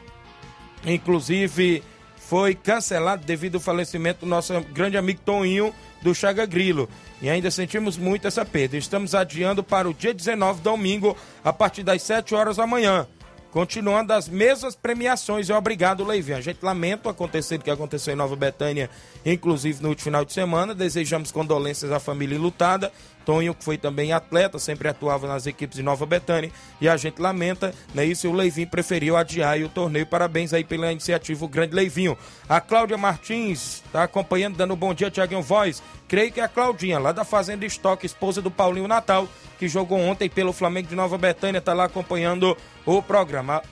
inclusive 0.86 1.82
foi 2.28 2.54
cancelado 2.54 3.24
devido 3.24 3.56
ao 3.56 3.60
falecimento 3.60 4.20
do 4.20 4.26
nosso 4.26 4.58
grande 4.72 4.96
amigo 4.96 5.20
Toninho 5.24 5.74
do 6.02 6.14
Chaga 6.14 6.46
Grilo. 6.46 6.88
E 7.20 7.28
ainda 7.28 7.50
sentimos 7.50 7.96
muito 7.96 8.26
essa 8.26 8.44
perda. 8.44 8.76
Estamos 8.76 9.14
adiando 9.14 9.62
para 9.62 9.88
o 9.88 9.94
dia 9.94 10.12
19, 10.12 10.60
domingo, 10.60 11.16
a 11.42 11.52
partir 11.52 11.82
das 11.82 12.02
7 12.02 12.34
horas 12.34 12.56
da 12.56 12.66
manhã. 12.66 13.06
Continuando 13.50 14.12
as 14.12 14.28
mesmas 14.28 14.74
premiações. 14.74 15.48
E 15.48 15.52
obrigado, 15.52 16.04
Leivinho. 16.04 16.36
A 16.38 16.40
gente 16.40 16.58
lamenta 16.60 17.08
o 17.08 17.10
acontecido 17.10 17.62
que 17.62 17.70
aconteceu 17.70 18.12
em 18.12 18.16
Nova 18.16 18.34
Betânia, 18.34 18.90
inclusive 19.24 19.80
no 19.80 19.90
último 19.90 20.04
final 20.04 20.24
de 20.24 20.32
semana. 20.32 20.74
Desejamos 20.74 21.30
condolências 21.30 21.92
à 21.92 22.00
família 22.00 22.38
lutada. 22.38 22.90
Tonho, 23.24 23.54
que 23.54 23.64
foi 23.64 23.78
também 23.78 24.12
atleta, 24.12 24.58
sempre 24.58 24.88
atuava 24.88 25.26
nas 25.26 25.46
equipes 25.46 25.76
de 25.76 25.82
Nova 25.82 26.04
Betânia. 26.06 26.50
E 26.80 26.88
a 26.88 26.96
gente 26.96 27.20
lamenta, 27.20 27.74
né? 27.94 28.04
Isso, 28.04 28.28
o 28.28 28.32
Leivinho 28.32 28.68
preferiu 28.68 29.16
adiar 29.16 29.58
o 29.60 29.68
torneio. 29.68 30.06
Parabéns 30.06 30.52
aí 30.52 30.64
pela 30.64 30.92
iniciativa, 30.92 31.44
o 31.44 31.48
grande 31.48 31.74
Leivinho. 31.74 32.16
A 32.48 32.60
Cláudia 32.60 32.96
Martins 32.96 33.82
está 33.86 34.04
acompanhando, 34.04 34.56
dando 34.56 34.74
um 34.74 34.76
bom 34.76 34.92
dia, 34.92 35.10
Tiaguinho 35.10 35.42
Voz. 35.42 35.82
Creio 36.06 36.30
que 36.30 36.40
é 36.40 36.44
a 36.44 36.48
Claudinha, 36.48 36.98
lá 36.98 37.12
da 37.12 37.24
Fazenda 37.24 37.64
Estoque, 37.64 38.04
esposa 38.04 38.42
do 38.42 38.50
Paulinho 38.50 38.86
Natal, 38.86 39.26
que 39.58 39.66
jogou 39.66 39.98
ontem 39.98 40.28
pelo 40.28 40.52
Flamengo 40.52 40.88
de 40.88 40.94
Nova 40.94 41.16
Betânia, 41.16 41.58
está 41.58 41.72
lá 41.72 41.84
acompanhando 41.84 42.56
o 42.84 43.02
programa. 43.02 43.62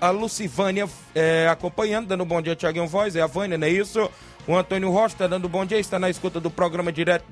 A 0.00 0.10
Lucivânia 0.10 0.88
é, 1.14 1.48
acompanhando, 1.50 2.06
dando 2.06 2.22
um 2.22 2.26
bom 2.26 2.40
dia, 2.40 2.54
Tiaguinho 2.54 2.86
Voz. 2.86 3.16
É 3.16 3.22
a 3.22 3.26
Vânia, 3.26 3.58
não 3.58 3.66
é 3.66 3.70
isso? 3.70 4.08
O 4.46 4.56
Antônio 4.56 4.90
Rocha 4.90 5.14
está 5.14 5.26
dando 5.26 5.48
bom 5.48 5.64
dia, 5.64 5.78
está 5.78 5.98
na 5.98 6.10
escuta 6.10 6.38
do 6.40 6.50
programa 6.50 6.92
direto 6.92 7.24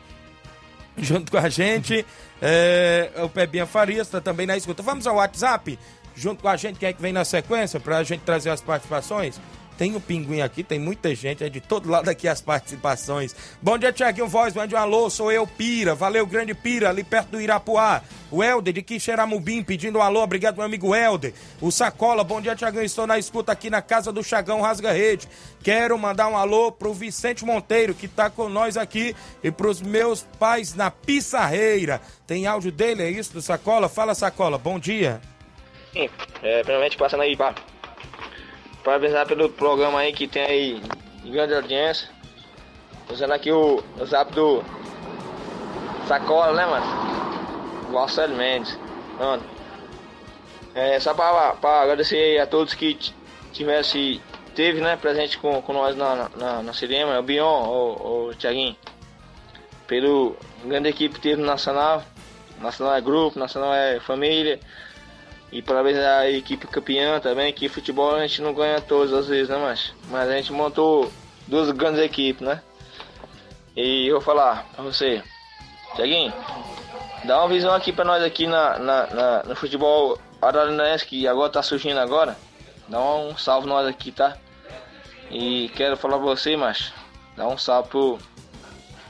junto 0.97 1.31
com 1.31 1.37
a 1.37 1.49
gente. 1.49 2.05
É, 2.41 3.11
o 3.23 3.29
Pebinha 3.29 3.65
Farias 3.65 4.07
está 4.07 4.19
também 4.19 4.45
na 4.45 4.57
escuta. 4.57 4.83
Vamos 4.83 5.07
ao 5.07 5.15
WhatsApp? 5.15 5.77
Junto 6.17 6.41
com 6.41 6.49
a 6.49 6.57
gente, 6.57 6.79
quem 6.79 6.89
é 6.89 6.93
que 6.93 7.01
vem 7.01 7.13
na 7.13 7.23
sequência 7.23 7.79
para 7.79 7.97
a 7.97 8.03
gente 8.03 8.21
trazer 8.21 8.49
as 8.49 8.59
participações? 8.59 9.39
Tem 9.77 9.95
o 9.95 10.01
Pinguim 10.01 10.41
aqui, 10.41 10.63
tem 10.63 10.79
muita 10.79 11.13
gente, 11.13 11.43
é 11.43 11.49
de 11.49 11.61
todo 11.61 11.87
lado 11.87 12.09
aqui 12.09 12.27
as 12.27 12.41
participações. 12.41 13.35
Bom 13.61 13.77
dia, 13.77 13.93
Tiaguinho 13.93 14.27
Voz, 14.27 14.55
mande 14.55 14.73
um 14.73 14.77
alô, 14.77 15.07
sou 15.07 15.31
eu, 15.31 15.45
Pira. 15.45 15.93
Valeu, 15.93 16.25
grande 16.25 16.55
Pira, 16.55 16.89
ali 16.89 17.03
perto 17.03 17.29
do 17.29 17.41
Irapuá. 17.41 18.01
O 18.31 18.43
Helder 18.43 18.73
de 18.73 18.81
Quixeramubim 18.81 19.61
pedindo 19.61 19.99
um 19.99 20.01
alô, 20.01 20.23
obrigado, 20.23 20.55
meu 20.55 20.65
amigo 20.65 20.95
Helder. 20.95 21.31
O 21.61 21.71
Sacola, 21.71 22.23
bom 22.23 22.41
dia, 22.41 22.55
Tiaguinho, 22.55 22.83
estou 22.83 23.05
na 23.05 23.19
escuta 23.19 23.51
aqui 23.51 23.69
na 23.69 23.83
casa 23.83 24.11
do 24.11 24.23
Chagão 24.23 24.61
Rasga 24.61 24.91
Rede. 24.91 25.29
Quero 25.61 25.95
mandar 25.95 26.27
um 26.27 26.35
alô 26.35 26.71
pro 26.71 26.91
Vicente 26.91 27.45
Monteiro, 27.45 27.93
que 27.93 28.07
tá 28.07 28.31
com 28.31 28.49
nós 28.49 28.77
aqui, 28.77 29.15
e 29.43 29.51
pros 29.51 29.79
meus 29.79 30.23
pais 30.39 30.73
na 30.73 30.89
Pissarreira. 30.89 32.01
Tem 32.25 32.47
áudio 32.47 32.71
dele, 32.71 33.03
é 33.03 33.11
isso, 33.11 33.31
do 33.31 33.43
Sacola? 33.43 33.87
Fala, 33.87 34.15
Sacola, 34.15 34.57
bom 34.57 34.79
dia. 34.79 35.21
É, 35.95 36.59
primeiramente 36.59 36.97
passando 36.97 37.21
aí 37.21 37.35
para 37.35 37.55
parabenizar 38.83 39.27
pelo 39.27 39.49
programa 39.49 39.99
aí 39.99 40.13
que 40.13 40.27
tem 40.27 40.43
aí 40.43 40.81
de 41.23 41.31
grande 41.31 41.53
audiência. 41.53 42.09
Usando 43.09 43.31
aqui 43.31 43.51
o, 43.51 43.83
o 43.99 44.05
zap 44.05 44.31
do 44.33 44.63
Sacola, 46.07 46.53
né, 46.53 46.65
mano? 46.65 47.91
Marcelo 47.91 48.35
Mendes. 48.35 48.77
Mano. 49.17 49.43
É, 50.75 50.99
só 50.99 51.13
para 51.13 51.81
agradecer 51.81 52.39
a 52.39 52.45
todos 52.45 52.73
que 52.73 52.97
tivesse, 53.51 54.21
teve, 54.53 54.79
né, 54.79 54.95
presente 54.95 55.37
com, 55.37 55.61
com 55.61 55.73
nós 55.73 55.95
na, 55.95 56.29
na, 56.35 56.61
na 56.61 56.73
cinema, 56.73 57.17
o 57.19 57.23
Bion, 57.23 57.63
o, 57.63 58.27
o 58.29 58.35
Thiaguinho. 58.35 58.75
Pelo 59.87 60.35
grande 60.65 60.89
equipe 60.89 61.15
que 61.15 61.21
teve 61.21 61.41
no 61.41 61.47
Nacional. 61.47 62.03
Nacional 62.61 62.95
é 62.95 63.01
grupo, 63.01 63.39
Nacional 63.39 63.73
é 63.73 63.99
família. 63.99 64.59
E 65.51 65.61
parabéns 65.61 65.97
à 65.97 66.29
equipe 66.29 66.67
campeã 66.67 67.19
também, 67.19 67.53
que 67.53 67.69
futebol 67.69 68.15
a 68.15 68.21
gente 68.21 68.41
não 68.41 68.53
ganha 68.53 68.81
todas 68.81 69.13
as 69.13 69.27
vezes, 69.27 69.49
né, 69.49 69.57
mas 69.57 69.93
Mas 70.09 70.29
a 70.29 70.33
gente 70.33 70.51
montou 70.51 71.11
duas 71.47 71.71
grandes 71.71 72.01
equipes, 72.01 72.45
né? 72.45 72.61
E 73.75 74.07
eu 74.07 74.15
vou 74.15 74.21
falar 74.21 74.65
pra 74.75 74.83
você, 74.83 75.23
Tiaguinho, 75.95 76.33
dá 77.23 77.39
uma 77.39 77.47
visão 77.47 77.73
aqui 77.73 77.93
pra 77.93 78.03
nós 78.03 78.23
aqui 78.23 78.47
na, 78.47 78.77
na, 78.79 79.07
na 79.07 79.43
no 79.43 79.55
futebol 79.55 80.19
araranense, 80.41 81.05
que 81.05 81.27
agora 81.27 81.51
tá 81.51 81.61
surgindo 81.63 81.99
agora. 81.99 82.37
Dá 82.87 82.99
um 82.99 83.37
salve 83.37 83.67
nós 83.67 83.87
aqui, 83.87 84.11
tá? 84.11 84.37
E 85.29 85.69
quero 85.75 85.97
falar 85.97 86.17
pra 86.17 86.25
você, 86.25 86.55
mas 86.55 86.93
dá 87.35 87.47
um 87.47 87.57
salve 87.57 87.89
pro 87.89 88.17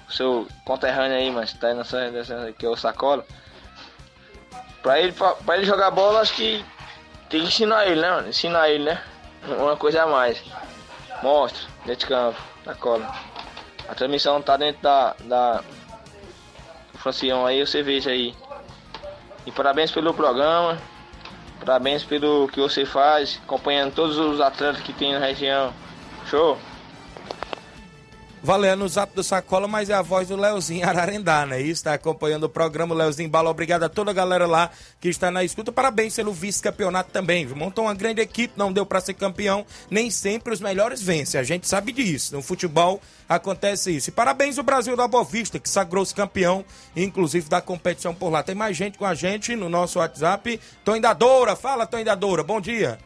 seu 0.10 0.48
conterrâneo 0.66 1.18
aí, 1.18 1.32
mas 1.32 1.54
tá 1.54 1.68
aí 1.68 1.74
nessa, 1.74 2.10
nessa 2.12 2.52
que 2.52 2.66
é 2.66 2.70
o 2.70 2.76
Sacola. 2.76 3.26
Pra 4.88 5.02
ele, 5.02 5.12
pra, 5.12 5.36
pra 5.36 5.58
ele 5.58 5.66
jogar 5.66 5.92
bola, 5.92 6.22
acho 6.22 6.34
que 6.34 6.64
tem 7.30 7.42
que 7.42 7.48
ensinar 7.48 7.86
ele, 7.88 8.00
né, 8.00 8.10
mano? 8.10 8.30
Ensinar 8.30 8.70
ele, 8.70 8.86
né? 8.86 9.04
Uma 9.46 9.76
coisa 9.76 10.04
a 10.04 10.08
mais. 10.08 10.42
Mostra, 11.22 11.60
dentro 11.86 12.00
de 12.00 12.06
campo, 12.06 12.42
na 12.66 12.74
cola. 12.74 13.14
A 13.90 13.94
transmissão 13.94 14.42
tá 14.42 14.56
dentro 14.56 14.82
da, 14.82 15.14
da 15.26 15.62
Francião 17.00 17.46
aí, 17.46 17.60
você 17.60 17.84
veja 17.84 18.12
aí. 18.12 18.34
E 19.46 19.52
parabéns 19.52 19.92
pelo 19.92 20.14
programa. 20.14 20.78
Parabéns 21.60 22.06
pelo 22.06 22.48
que 22.48 22.62
você 22.62 22.86
faz, 22.86 23.42
acompanhando 23.44 23.94
todos 23.94 24.18
os 24.18 24.40
atletas 24.40 24.82
que 24.82 24.94
tem 24.94 25.12
na 25.12 25.20
região. 25.20 25.74
Show! 26.28 26.58
Valendo 28.42 28.84
o 28.84 28.88
zap 28.88 29.14
do 29.16 29.24
Sacola, 29.24 29.68
mas 29.68 29.90
é 29.90 29.94
a 29.94 30.02
voz 30.02 30.28
do 30.28 30.36
Leozinho 30.36 30.88
Ararendá, 30.88 31.46
né? 31.46 31.60
Isso, 31.60 31.74
está 31.74 31.94
acompanhando 31.94 32.44
o 32.44 32.50
programa, 32.50 32.94
o 32.94 32.98
Leozinho 32.98 33.30
Bala. 33.30 33.50
Obrigado 33.50 33.84
a 33.84 33.90
toda 33.90 34.12
a 34.12 34.14
galera 34.14 34.46
lá 34.46 34.70
que 35.00 35.10
está 35.10 35.32
na 35.32 35.44
escuta. 35.44 35.72
Parabéns 35.72 36.16
pelo 36.16 36.32
vice-campeonato 36.32 37.12
também. 37.12 37.46
Montou 37.48 37.86
uma 37.86 37.94
grande 37.94 38.22
equipe, 38.22 38.54
não 38.58 38.72
deu 38.72 38.86
para 38.86 39.02
ser 39.02 39.14
campeão. 39.14 39.66
Nem 39.90 40.10
sempre 40.10 40.54
os 40.54 40.60
melhores 40.60 41.02
vencem, 41.02 41.40
a 41.40 41.44
gente 41.44 41.68
sabe 41.68 41.92
disso. 41.92 42.36
No 42.36 42.42
futebol 42.42 43.02
acontece 43.28 43.96
isso. 43.96 44.10
E 44.10 44.14
parabéns 44.14 44.58
ao 44.58 44.64
Brasil 44.64 44.96
da 44.96 45.08
Boa 45.08 45.24
Vista, 45.24 45.60
que 45.60 45.70
sagrou-se 45.70 46.14
campeão, 46.14 46.64
inclusive 46.96 47.50
da 47.50 47.62
competição 47.62 48.14
por 48.14 48.30
lá. 48.30 48.44
Tem 48.44 48.56
mais 48.56 48.78
gente 48.78 48.98
com 48.98 49.06
a 49.06 49.14
gente 49.14 49.56
no 49.56 49.70
nosso 49.70 50.00
WhatsApp. 50.00 50.60
Toindadora, 50.84 51.56
fala 51.56 51.86
Toindadora, 51.86 52.44
bom 52.44 52.62
dia. 52.62 52.98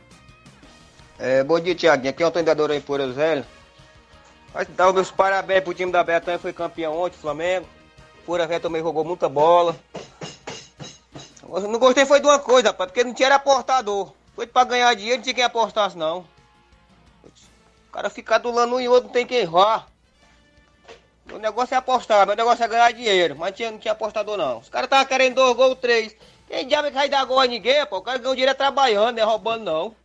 É, 1.17 1.43
bom 1.43 1.59
dia, 1.59 1.75
Tiaguinho. 1.75 2.09
Aqui 2.09 2.23
é 2.23 2.27
o 2.27 2.31
Dador 2.31 2.71
aí, 2.71 2.81
por 2.81 2.99
Zélio. 3.13 3.45
Mas 4.53 4.67
dar 4.69 4.89
os 4.89 4.93
meus 4.93 5.11
parabéns 5.11 5.63
pro 5.63 5.73
time 5.73 5.91
da 5.91 6.03
Betânia, 6.03 6.39
foi 6.39 6.51
campeão 6.51 6.97
ontem, 6.97 7.17
Flamengo. 7.17 7.67
Fura 8.25 8.45
Velho 8.45 8.61
também 8.61 8.81
jogou 8.81 9.03
muita 9.03 9.29
bola. 9.29 9.75
Não 11.47 11.79
gostei 11.79 12.05
foi 12.05 12.19
de 12.19 12.27
uma 12.27 12.39
coisa, 12.39 12.69
rapaz, 12.69 12.89
porque 12.89 13.03
não 13.03 13.13
tinha 13.13 13.27
era 13.27 13.35
apostador. 13.35 14.13
Foi 14.35 14.47
pra 14.47 14.63
ganhar 14.63 14.93
dinheiro, 14.93 15.17
não 15.17 15.23
tinha 15.23 15.35
quem 15.35 15.43
apostasse, 15.43 15.97
não. 15.97 16.25
O 17.23 17.91
cara 17.91 18.09
ficar 18.09 18.37
do 18.37 18.51
lado 18.51 18.73
um 18.73 18.79
e 18.79 18.87
outro, 18.87 19.05
não 19.05 19.13
tem 19.13 19.25
quem 19.25 19.45
vá. 19.45 19.85
O 21.29 21.37
negócio 21.37 21.73
é 21.73 21.77
apostar, 21.77 22.25
meu 22.25 22.35
negócio 22.35 22.63
é 22.63 22.67
ganhar 22.67 22.91
dinheiro. 22.93 23.35
Mas 23.37 23.55
tinha, 23.55 23.71
não 23.71 23.77
tinha 23.77 23.91
apostador, 23.91 24.37
não. 24.37 24.59
Os 24.59 24.69
caras 24.69 24.85
estavam 24.85 25.05
querendo 25.05 25.35
dois 25.35 25.55
gols, 25.55 25.77
três. 25.79 26.15
Quem 26.47 26.67
diabo 26.67 26.87
que 26.87 26.93
vai 26.93 27.09
dar 27.09 27.25
gol 27.25 27.39
a 27.39 27.45
ninguém, 27.45 27.85
pô? 27.85 27.97
O 27.97 28.01
cara 28.01 28.17
ganhou 28.17 28.35
dinheiro 28.35 28.51
é 28.51 28.55
trabalhando, 28.55 29.15
não 29.15 29.23
é 29.23 29.25
roubando, 29.25 29.63
não. 29.63 29.95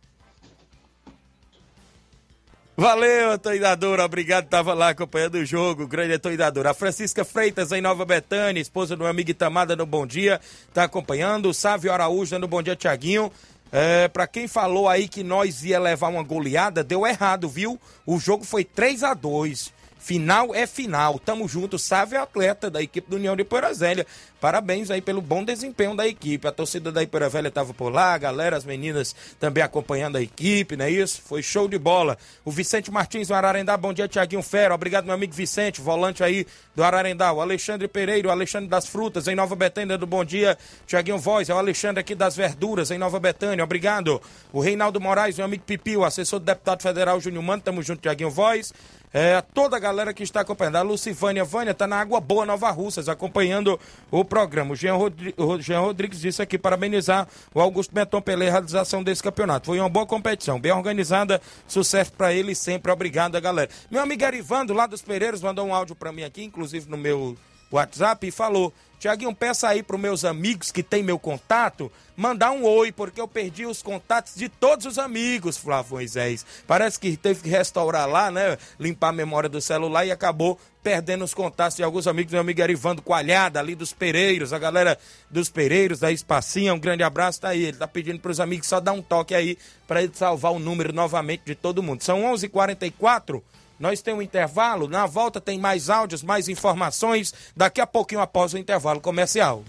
Valeu, 2.79 3.31
Atoidadora. 3.31 4.05
Obrigado, 4.05 4.47
tava 4.47 4.71
lá 4.75 4.89
acompanhando 4.89 5.33
o 5.33 5.43
jogo. 5.45 5.87
Grande 5.87 6.13
Atoidadora. 6.13 6.69
A 6.69 6.73
Francisca 6.75 7.25
Freitas, 7.25 7.71
em 7.71 7.81
Nova 7.81 8.05
Betânia, 8.05 8.61
esposa 8.61 8.95
do 8.95 8.99
meu 8.99 9.07
amigo 9.07 9.31
Itamada 9.31 9.75
no 9.75 9.83
Bom 9.83 10.05
Dia, 10.05 10.39
tá 10.75 10.83
acompanhando. 10.83 11.49
O 11.49 11.53
Sávio 11.55 11.91
Araújo 11.91 12.37
no 12.37 12.47
Bom 12.47 12.61
Dia, 12.61 12.75
Tiaguinho. 12.75 13.31
É, 13.71 14.07
para 14.07 14.27
quem 14.27 14.47
falou 14.47 14.87
aí 14.87 15.07
que 15.07 15.23
nós 15.23 15.63
ia 15.63 15.79
levar 15.79 16.09
uma 16.09 16.21
goleada, 16.21 16.83
deu 16.83 17.07
errado, 17.07 17.49
viu? 17.49 17.79
O 18.05 18.19
jogo 18.19 18.43
foi 18.43 18.63
3 18.63 19.03
a 19.03 19.15
2 19.15 19.73
Final 20.07 20.55
é 20.55 20.65
final. 20.65 21.19
Tamo 21.19 21.49
junto. 21.49 21.77
Sávio 21.77 22.15
é 22.15 22.21
atleta 22.21 22.69
da 22.69 22.81
equipe 22.81 23.09
do 23.09 23.17
União 23.17 23.35
de 23.35 23.43
Poeira 23.43 23.73
Velha. 23.73 24.07
Parabéns 24.39 24.89
aí 24.89 25.01
pelo 25.01 25.19
bom 25.19 25.43
desempenho 25.43 25.97
da 25.97 26.07
equipe. 26.07 26.47
A 26.47 26.51
torcida 26.51 26.93
da 26.93 27.05
Poeira 27.05 27.27
Velha 27.27 27.51
tava 27.51 27.73
por 27.73 27.91
lá, 27.91 28.13
a 28.13 28.17
galera, 28.17 28.55
as 28.55 28.63
meninas 28.63 29.13
também 29.37 29.61
acompanhando 29.61 30.15
a 30.15 30.21
equipe, 30.21 30.77
não 30.77 30.85
é 30.85 30.91
isso? 30.91 31.21
Foi 31.25 31.43
show 31.43 31.67
de 31.67 31.77
bola. 31.77 32.17
O 32.45 32.51
Vicente 32.51 32.89
Martins 32.89 33.27
do 33.27 33.33
Ararendá, 33.33 33.75
bom 33.75 33.91
dia, 33.91 34.07
Tiaguinho 34.07 34.41
Fera. 34.41 34.75
Obrigado, 34.75 35.05
meu 35.05 35.13
amigo 35.13 35.33
Vicente, 35.33 35.81
volante 35.81 36.23
aí 36.23 36.47
do 36.73 36.83
Ararendá. 36.83 37.33
O 37.33 37.41
Alexandre 37.41 37.87
Pereira, 37.89 38.29
o 38.29 38.31
Alexandre 38.31 38.69
das 38.69 38.85
Frutas, 38.85 39.27
em 39.27 39.35
Nova 39.35 39.55
Betânia, 39.57 39.97
do 39.97 40.07
Bom 40.07 40.23
Dia, 40.23 40.57
Tiaguinho 40.85 41.17
Voz. 41.17 41.49
É 41.49 41.53
o 41.53 41.57
Alexandre 41.57 41.99
aqui 41.99 42.15
das 42.15 42.33
Verduras, 42.33 42.91
em 42.91 42.97
Nova 42.97 43.19
Betânia. 43.19 43.63
Obrigado. 43.63 44.21
O 44.53 44.61
Reinaldo 44.61 45.01
Moraes, 45.01 45.35
meu 45.35 45.45
amigo 45.45 45.63
Pipi, 45.65 45.97
o 45.97 46.05
assessor 46.05 46.39
do 46.39 46.45
deputado 46.45 46.81
federal 46.81 47.19
Júnior 47.19 47.43
Mano. 47.43 47.61
Tamo 47.61 47.83
junto, 47.83 48.03
Tiaguinho 48.03 48.29
Voz. 48.29 48.71
É, 49.13 49.41
toda 49.41 49.77
a 49.77 49.79
galera 49.79 50.13
que 50.13 50.21
está 50.21 50.41
acompanhando. 50.41 50.75
A 50.75 50.81
Lucivânia 50.81 51.43
Vânia 51.43 51.71
está 51.71 51.87
na 51.87 51.99
Água 51.99 52.19
Boa, 52.19 52.45
Nova 52.45 52.69
Russas, 52.71 53.07
acompanhando 53.07 53.79
o 54.11 54.23
programa. 54.25 54.73
O 54.73 54.75
Jean, 54.75 54.95
Rodri- 54.95 55.33
Jean 55.59 55.79
Rodrigues 55.79 56.19
disse 56.19 56.41
aqui 56.41 56.57
parabenizar 56.57 57.27
o 57.53 57.61
Augusto 57.61 57.93
Beton 57.93 58.21
pela 58.21 58.43
realização 58.43 59.01
desse 59.01 59.23
campeonato. 59.23 59.67
Foi 59.67 59.79
uma 59.79 59.89
boa 59.89 60.05
competição, 60.05 60.59
bem 60.59 60.71
organizada. 60.73 61.41
Sucesso 61.67 62.11
para 62.13 62.33
ele 62.33 62.53
sempre. 62.53 62.91
Obrigado, 62.91 63.39
galera. 63.39 63.69
Meu 63.89 64.01
amigo 64.01 64.25
Arivando, 64.25 64.73
lá 64.73 64.85
dos 64.85 65.01
Pereiros, 65.01 65.41
mandou 65.41 65.65
um 65.65 65.73
áudio 65.73 65.95
para 65.95 66.11
mim 66.11 66.23
aqui, 66.23 66.43
inclusive 66.43 66.89
no 66.89 66.97
meu 66.97 67.37
WhatsApp, 67.71 68.27
e 68.27 68.31
falou: 68.31 68.73
Tiaguinho, 68.99 69.33
peça 69.33 69.67
aí 69.67 69.83
para 69.83 69.97
meus 69.97 70.25
amigos 70.25 70.71
que 70.71 70.81
tem 70.81 71.03
meu 71.03 71.19
contato 71.19 71.91
mandar 72.15 72.49
um 72.49 72.63
oi, 72.63 72.91
porque 72.91 73.21
eu 73.21 73.27
perdi 73.27 73.63
os 73.63 73.83
contatos 73.83 74.33
de 74.33 74.49
todos 74.49 74.87
os 74.87 74.97
amigos, 74.97 75.55
Flávio 75.55 75.93
Moisés. 75.93 76.43
Parece 76.65 76.99
que 76.99 77.15
teve 77.15 77.43
que 77.43 77.49
restaurar 77.49 78.09
lá, 78.09 78.31
né? 78.31 78.57
Limpar 78.79 79.09
a 79.09 79.13
memória 79.13 79.47
do 79.47 79.61
celular 79.61 80.03
e 80.03 80.11
acabou 80.11 80.59
perdendo 80.81 81.23
os 81.23 81.33
contatos 81.33 81.77
de 81.77 81.83
alguns 81.83 82.07
amigos. 82.07 82.31
Meu 82.31 82.41
amigo 82.41 82.59
Arivando 82.63 83.03
Coalhada, 83.03 83.59
ali 83.59 83.75
dos 83.75 83.93
Pereiros, 83.93 84.51
a 84.51 84.57
galera 84.57 84.97
dos 85.29 85.47
Pereiros, 85.47 85.99
da 85.99 86.11
Espacinha, 86.11 86.73
um 86.73 86.79
grande 86.79 87.03
abraço, 87.03 87.41
tá 87.41 87.49
aí. 87.49 87.65
Ele 87.65 87.77
tá 87.77 87.87
pedindo 87.87 88.19
para 88.19 88.31
os 88.31 88.39
amigos 88.39 88.67
só 88.67 88.79
dar 88.79 88.93
um 88.93 89.01
toque 89.01 89.35
aí 89.35 89.59
para 89.87 90.01
ele 90.01 90.11
salvar 90.15 90.51
o 90.51 90.59
número 90.59 90.91
novamente 90.91 91.43
de 91.45 91.53
todo 91.53 91.83
mundo. 91.83 92.03
São 92.03 92.23
11:44 92.23 92.81
h 92.81 92.91
44 92.97 93.43
nós 93.79 94.01
temos 94.01 94.19
um 94.19 94.23
intervalo, 94.23 94.87
na 94.87 95.05
volta 95.05 95.39
tem 95.39 95.59
mais 95.59 95.89
áudios, 95.89 96.23
mais 96.23 96.47
informações, 96.47 97.33
daqui 97.55 97.81
a 97.81 97.87
pouquinho 97.87 98.21
após 98.21 98.53
o 98.53 98.57
intervalo 98.57 98.99
comercial. 98.99 99.63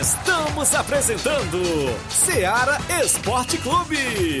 Estamos 0.00 0.74
apresentando 0.74 1.58
Seara 2.08 2.78
Esporte 3.02 3.58
Clube. 3.58 4.40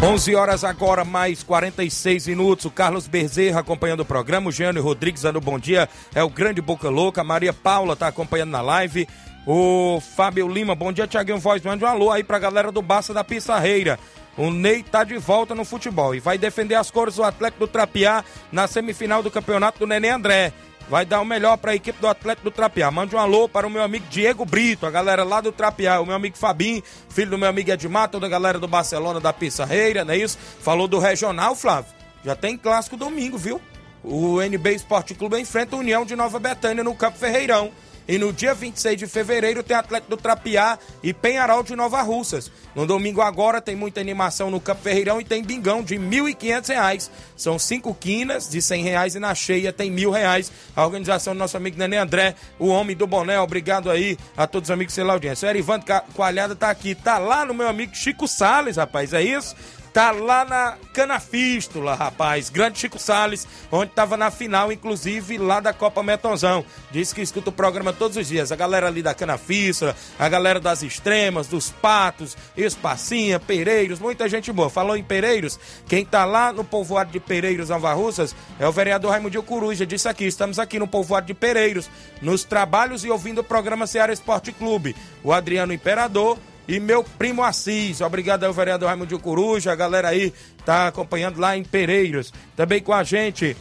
Onze 0.00 0.34
horas 0.36 0.62
agora, 0.62 1.04
mais 1.04 1.42
46 1.42 2.28
minutos. 2.28 2.64
O 2.64 2.70
Carlos 2.70 3.08
Bezerra 3.08 3.60
acompanhando 3.60 4.00
o 4.00 4.04
programa. 4.04 4.48
O 4.48 4.52
Jeane 4.52 4.78
Rodrigues 4.78 5.22
dando 5.22 5.40
bom 5.40 5.58
dia. 5.58 5.88
É 6.14 6.22
o 6.22 6.30
grande 6.30 6.60
Boca 6.60 6.88
Louca. 6.88 7.20
A 7.20 7.24
Maria 7.24 7.52
Paula 7.52 7.94
está 7.94 8.06
acompanhando 8.06 8.50
na 8.50 8.60
live. 8.60 9.08
O 9.44 10.00
Fábio 10.00 10.46
Lima, 10.46 10.74
bom 10.74 10.92
dia, 10.92 11.06
Tiaguinho 11.06 11.38
Voz. 11.38 11.62
Mande 11.62 11.84
um 11.84 11.88
alô 11.88 12.12
aí 12.12 12.22
pra 12.22 12.38
galera 12.38 12.70
do 12.70 12.80
Baça 12.80 13.12
da 13.12 13.24
Pissarreira. 13.24 13.98
O 14.36 14.52
Ney 14.52 14.84
tá 14.84 15.02
de 15.02 15.18
volta 15.18 15.52
no 15.52 15.64
futebol 15.64 16.14
e 16.14 16.20
vai 16.20 16.38
defender 16.38 16.76
as 16.76 16.92
cores 16.92 17.16
do 17.16 17.24
Atlético 17.24 17.66
do 17.66 17.68
Trapiá 17.68 18.24
na 18.52 18.68
semifinal 18.68 19.20
do 19.20 19.32
campeonato 19.32 19.80
do 19.80 19.86
Nenê 19.86 20.10
André. 20.10 20.52
Vai 20.88 21.04
dar 21.04 21.20
o 21.20 21.24
melhor 21.24 21.58
para 21.58 21.72
a 21.72 21.74
equipe 21.74 22.00
do 22.00 22.06
Atlético 22.06 22.48
do 22.48 22.54
Trapiá. 22.54 22.90
Mande 22.90 23.14
um 23.14 23.18
alô 23.18 23.46
para 23.46 23.66
o 23.66 23.70
meu 23.70 23.82
amigo 23.82 24.06
Diego 24.08 24.44
Brito, 24.46 24.86
a 24.86 24.90
galera 24.90 25.22
lá 25.22 25.40
do 25.40 25.52
Trapiá, 25.52 26.00
o 26.00 26.06
meu 26.06 26.14
amigo 26.14 26.38
Fabinho, 26.38 26.82
filho 27.10 27.30
do 27.30 27.38
meu 27.38 27.48
amigo 27.48 27.70
Edmar, 27.70 28.08
toda 28.08 28.26
a 28.26 28.28
galera 28.28 28.58
do 28.58 28.66
Barcelona 28.66 29.20
da 29.20 29.32
Pissarreira, 29.32 30.04
não 30.04 30.14
é 30.14 30.16
isso? 30.16 30.38
Falou 30.62 30.88
do 30.88 30.98
Regional, 30.98 31.54
Flávio. 31.54 31.92
Já 32.24 32.34
tem 32.34 32.56
clássico 32.56 32.96
domingo, 32.96 33.36
viu? 33.36 33.60
O 34.02 34.40
NB 34.40 34.74
Esporte 34.74 35.14
Clube 35.14 35.38
enfrenta 35.38 35.76
a 35.76 35.78
União 35.78 36.06
de 36.06 36.16
Nova 36.16 36.38
Betânia 36.38 36.82
no 36.82 36.94
Campo 36.94 37.18
Ferreirão. 37.18 37.70
E 38.08 38.16
no 38.16 38.32
dia 38.32 38.54
26 38.54 38.98
de 38.98 39.06
fevereiro 39.06 39.62
tem 39.62 39.76
Atlético 39.76 40.10
do 40.10 40.16
Trapiá 40.16 40.78
e 41.02 41.12
Penharol 41.12 41.62
de 41.62 41.76
Nova 41.76 42.00
Russas. 42.00 42.50
No 42.74 42.86
domingo 42.86 43.20
agora 43.20 43.60
tem 43.60 43.76
muita 43.76 44.00
animação 44.00 44.50
no 44.50 44.58
Campo 44.58 44.82
Ferreirão 44.82 45.20
e 45.20 45.24
tem 45.24 45.44
bingão 45.44 45.82
de 45.82 45.96
R$ 45.96 46.04
1.500. 46.04 47.10
São 47.36 47.58
cinco 47.58 47.94
quinas 47.94 48.48
de 48.48 48.62
100 48.62 48.82
reais 48.82 49.14
e 49.14 49.18
na 49.18 49.34
cheia 49.34 49.72
tem 49.74 49.94
R$ 49.94 50.10
reais. 50.10 50.50
A 50.74 50.84
organização 50.86 51.34
do 51.34 51.38
nosso 51.38 51.58
amigo 51.58 51.76
Nenê 51.76 51.98
André, 51.98 52.34
o 52.58 52.68
homem 52.68 52.96
do 52.96 53.06
boné. 53.06 53.38
Obrigado 53.38 53.90
aí 53.90 54.16
a 54.34 54.46
todos 54.46 54.70
os 54.70 54.72
amigos 54.72 54.94
pela 54.94 55.12
audiência. 55.12 55.46
O 55.46 55.50
Erivan 55.50 55.80
Coalhada 56.14 56.56
tá 56.56 56.70
aqui, 56.70 56.94
tá 56.94 57.18
lá 57.18 57.44
no 57.44 57.52
meu 57.52 57.68
amigo 57.68 57.94
Chico 57.94 58.26
Sales, 58.26 58.78
rapaz, 58.78 59.12
é 59.12 59.22
isso? 59.22 59.54
Tá 59.98 60.12
lá 60.12 60.44
na 60.44 60.78
Canafístula, 60.94 61.92
rapaz. 61.96 62.50
Grande 62.50 62.78
Chico 62.78 63.00
Sales, 63.00 63.48
onde 63.68 63.90
tava 63.90 64.16
na 64.16 64.30
final, 64.30 64.70
inclusive, 64.70 65.36
lá 65.38 65.58
da 65.58 65.72
Copa 65.72 66.04
Metonzão. 66.04 66.64
Diz 66.92 67.12
que 67.12 67.20
escuta 67.20 67.50
o 67.50 67.52
programa 67.52 67.92
todos 67.92 68.16
os 68.16 68.28
dias. 68.28 68.52
A 68.52 68.54
galera 68.54 68.86
ali 68.86 69.02
da 69.02 69.12
Canafístula, 69.12 69.96
a 70.16 70.28
galera 70.28 70.60
das 70.60 70.84
Extremas, 70.84 71.48
dos 71.48 71.70
Patos, 71.70 72.36
Espacinha, 72.56 73.40
Pereiros, 73.40 73.98
muita 73.98 74.28
gente 74.28 74.52
boa. 74.52 74.70
Falou 74.70 74.96
em 74.96 75.02
Pereiros, 75.02 75.58
quem 75.88 76.04
tá 76.04 76.24
lá 76.24 76.52
no 76.52 76.62
povoado 76.62 77.10
de 77.10 77.18
Pereiros, 77.18 77.70
Nova 77.70 77.92
Russas, 77.92 78.36
é 78.60 78.68
o 78.68 78.70
vereador 78.70 79.10
Raimundo 79.10 79.42
Coruja. 79.42 79.84
Disse 79.84 80.08
aqui, 80.08 80.26
estamos 80.26 80.60
aqui 80.60 80.78
no 80.78 80.86
povoado 80.86 81.26
de 81.26 81.34
Pereiros, 81.34 81.90
nos 82.22 82.44
trabalhos 82.44 83.04
e 83.04 83.10
ouvindo 83.10 83.40
o 83.40 83.44
programa 83.44 83.84
Ceará 83.84 84.12
Esporte 84.12 84.52
Clube. 84.52 84.94
O 85.24 85.32
Adriano 85.32 85.72
Imperador 85.72 86.38
e 86.68 86.78
meu 86.78 87.02
primo 87.02 87.42
Assis. 87.42 88.02
Obrigado 88.02 88.44
ao 88.44 88.52
vereador 88.52 88.88
Raimundo 88.88 89.18
Coruja, 89.18 89.72
a 89.72 89.76
galera 89.76 90.08
aí 90.08 90.32
tá 90.64 90.88
acompanhando 90.88 91.40
lá 91.40 91.56
em 91.56 91.64
Pereiros. 91.64 92.32
Também 92.54 92.82
com 92.82 92.92
a 92.92 93.02
gente 93.02 93.56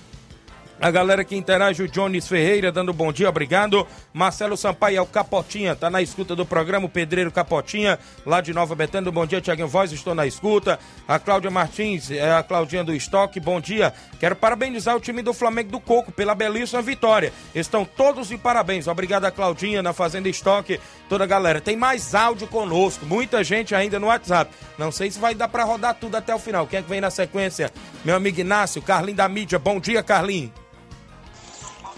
a 0.80 0.92
galera 0.92 1.24
que 1.24 1.36
interage, 1.36 1.82
o 1.82 1.88
Jones 1.88 2.28
Ferreira, 2.28 2.72
dando 2.72 2.94
bom 2.94 3.12
dia, 3.12 3.28
obrigado. 3.28 3.88
Marcelo 4.14 4.56
Sampaio, 4.56 4.98
é 4.98 5.02
o 5.02 5.08
Capotinha, 5.08 5.76
tá 5.76 5.90
na 5.90 6.02
escuta 6.02 6.36
do 6.36 6.46
programa, 6.46 6.86
o 6.86 6.90
Pedreiro 6.90 7.32
Capotinha, 7.32 7.98
lá 8.26 8.42
de 8.42 8.54
Nova 8.54 8.76
Betânia. 8.76 9.12
Bom 9.12 9.26
dia, 9.26 9.42
Tiaguinho 9.42 9.68
Voz, 9.68 9.92
estou 9.92 10.14
na 10.14 10.28
escuta. 10.28 10.80
A 11.08 11.18
Cláudia 11.18 11.50
Martins, 11.50 12.12
é 12.12 12.32
a 12.32 12.44
Claudinha 12.44 12.84
do 12.84 12.94
Estoque, 12.94 13.40
bom 13.40 13.60
dia. 13.60 13.92
Quero 14.20 14.36
parabenizar 14.36 14.96
o 14.96 15.00
time 15.00 15.24
do 15.24 15.34
Flamengo 15.34 15.72
do 15.72 15.80
Coco 15.80 16.12
pela 16.12 16.36
belíssima 16.36 16.82
vitória. 16.82 17.34
Estão 17.56 17.84
todos 17.84 18.28
de 18.28 18.38
parabéns. 18.38 18.88
Obrigado 18.88 19.26
a 19.26 19.32
Claudinha, 19.32 19.82
na 19.82 19.94
Fazenda 19.94 20.30
Estoque, 20.30 20.80
toda 21.10 21.24
a 21.24 21.28
galera. 21.28 21.60
Tem 21.60 21.76
mais 21.76 22.14
áudio 22.14 22.48
conosco, 22.48 23.04
muita 23.04 23.44
gente 23.44 23.74
ainda 23.74 24.00
no 24.00 24.08
WhatsApp. 24.08 24.54
Não 24.78 24.92
sei 24.92 25.10
se 25.10 25.18
vai 25.18 25.34
dar 25.34 25.48
para 25.48 25.64
rodar 25.64 25.96
tudo 25.96 26.16
até 26.16 26.36
o 26.36 26.40
final. 26.40 26.68
Quem 26.68 26.80
é 26.80 26.82
que 26.84 26.90
vem 26.90 27.02
na 27.02 27.10
sequência? 27.10 27.72
Meu 28.06 28.16
amigo 28.16 28.40
Inácio, 28.40 28.80
Carlinho 28.82 29.18
da 29.18 29.28
mídia. 29.28 29.58
Bom 29.58 29.80
dia, 29.80 30.04
Carlinho. 30.04 30.52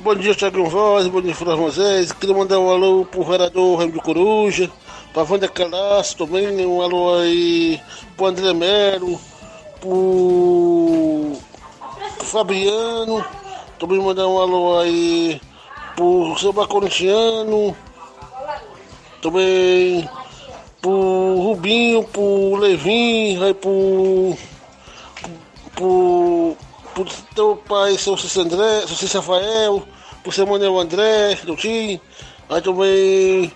Bom 0.02 0.16
dia, 0.16 0.34
Thiago 0.34 0.64
Voz, 0.70 1.08
bom 1.10 1.22
dia, 1.22 1.36
Flávio 1.36 1.64
Moisés. 1.64 2.14
Queria 2.14 2.34
mandar 2.34 2.58
um 2.58 2.70
alô 2.70 3.04
pro 3.04 3.22
vereador 3.22 3.78
Raimundo 3.78 4.02
Coruja, 4.02 4.72
pra 5.14 5.26
Wanda 5.30 5.46
Calaço 5.50 6.16
também, 6.16 6.66
um 6.66 6.82
alô 6.82 7.16
aí 7.16 7.82
pro 8.16 8.28
André 8.28 8.54
Melo, 8.54 9.20
pro 9.82 11.34
Fabiano, 12.24 13.26
também 13.78 14.00
mandar 14.00 14.26
um 14.26 14.40
alô 14.40 14.80
aí 14.80 15.42
pro 15.98 16.34
Samba 16.38 16.66
Corintiano, 16.66 17.76
também 19.22 20.10
pro 20.82 21.42
Rubinho, 21.42 22.06
pro 22.06 22.56
Levin, 22.56 23.44
aí 23.44 23.54
pro. 23.54 24.38
pro 25.76 26.56
pro 27.06 27.24
teu 27.36 27.56
pai, 27.56 27.98
seu 27.98 28.18
Cícero 28.18 28.46
André, 28.46 28.88
seu 28.88 28.96
Cícero 28.96 29.22
Rafael, 29.22 29.88
pro 30.24 30.32
seu 30.32 30.46
Manuel 30.46 30.80
André, 30.80 31.36
do 31.44 31.56
time, 31.56 32.02
aí 32.50 32.62
também 32.62 33.54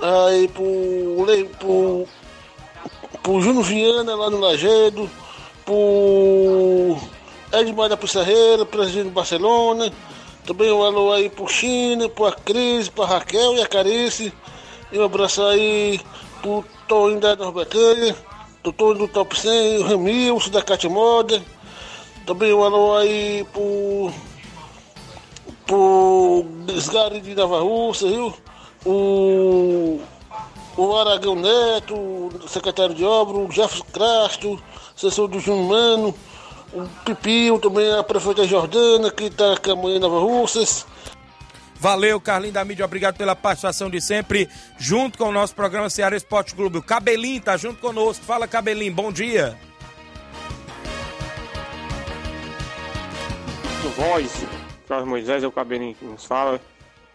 aí 0.00 0.48
pro, 0.48 1.46
pro, 1.58 2.08
pro 3.22 3.40
Júnior 3.40 3.64
Viana 3.64 4.14
lá 4.14 4.30
no 4.30 4.38
Lagedo, 4.38 5.10
pro 5.64 6.96
Edmar 7.52 7.88
da 7.88 7.96
Pissarreira, 7.96 8.64
presidente 8.64 9.06
do 9.06 9.10
Barcelona, 9.10 9.92
também 10.46 10.70
um 10.70 10.82
alô 10.82 11.12
aí 11.12 11.28
pro 11.28 11.48
China, 11.48 12.08
pro 12.08 12.30
Cris, 12.44 12.88
pra 12.88 13.06
Raquel 13.06 13.54
e 13.56 13.62
a 13.62 13.66
Carice, 13.66 14.32
e 14.92 14.98
um 14.98 15.04
abraço 15.04 15.42
aí 15.42 16.00
pro 16.42 16.64
Toninho 16.86 17.20
da 17.20 17.34
Norbertanha, 17.34 18.14
do 18.62 18.72
Toninho 18.72 19.06
do 19.06 19.08
Top 19.08 19.38
100, 19.38 19.78
o 19.78 19.82
Ramilson 19.82 20.50
da 20.50 20.62
Cate 20.62 20.88
Moda, 20.88 21.42
também 22.26 22.52
um 22.52 22.62
alô 22.62 22.96
aí 22.96 23.46
pro. 23.52 24.12
pro 25.64 26.44
Desgari 26.66 27.20
de 27.20 27.34
Nova 27.34 27.60
Russa, 27.60 28.08
viu? 28.08 28.34
O. 28.84 30.00
O 30.76 30.94
Aragão 30.94 31.34
Neto, 31.34 32.30
secretário 32.48 32.94
de 32.94 33.02
obra, 33.02 33.38
o 33.38 33.50
Jefferson 33.50 33.86
Crasto, 33.90 34.62
assessor 34.94 35.26
do 35.26 35.40
Júnior 35.40 35.68
Mano, 35.68 36.14
o 36.74 36.86
Pipio, 37.02 37.58
também 37.58 37.90
a 37.94 38.02
prefeita 38.02 38.46
Jordana, 38.46 39.10
que 39.10 39.24
está 39.24 39.56
com 39.56 39.70
a 39.70 39.74
mãe 39.76 39.96
em 39.96 39.98
Nova 39.98 40.20
Russas. 40.20 40.84
Valeu, 41.80 42.20
Carlinho 42.20 42.52
da 42.52 42.62
mídia, 42.62 42.84
obrigado 42.84 43.16
pela 43.16 43.34
participação 43.34 43.88
de 43.88 44.02
sempre, 44.02 44.50
junto 44.76 45.16
com 45.16 45.30
o 45.30 45.32
nosso 45.32 45.54
programa 45.54 45.88
Ceará 45.88 46.14
Esporte 46.14 46.54
Clube. 46.54 46.76
O 46.76 46.82
Cabelinho 46.82 47.40
tá 47.40 47.56
junto 47.56 47.80
conosco. 47.80 48.22
Fala, 48.26 48.46
Cabelinho, 48.46 48.92
bom 48.92 49.10
dia. 49.10 49.58
Voz, 53.90 54.44
Carlos 54.88 55.08
Moisés, 55.08 55.42
é 55.42 55.46
o 55.46 55.52
cabelinho 55.52 55.94
que 55.94 56.04
nos 56.04 56.24
fala. 56.24 56.60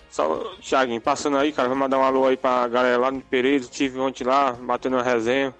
Só, 0.09 0.55
Thiaguinho, 0.61 0.99
passando 0.99 1.38
aí, 1.38 1.51
cara, 1.51 1.69
vamos 1.69 1.82
mandar 1.82 1.97
um 1.97 2.03
alô 2.03 2.26
aí 2.26 2.36
pra 2.36 2.67
galera 2.67 2.97
lá 2.97 3.11
no 3.11 3.22
Pereira, 3.22 3.63
tive 3.65 3.97
ontem 3.97 4.26
lá, 4.26 4.51
batendo 4.51 4.97
uma 4.97 5.03
resenha. 5.03 5.55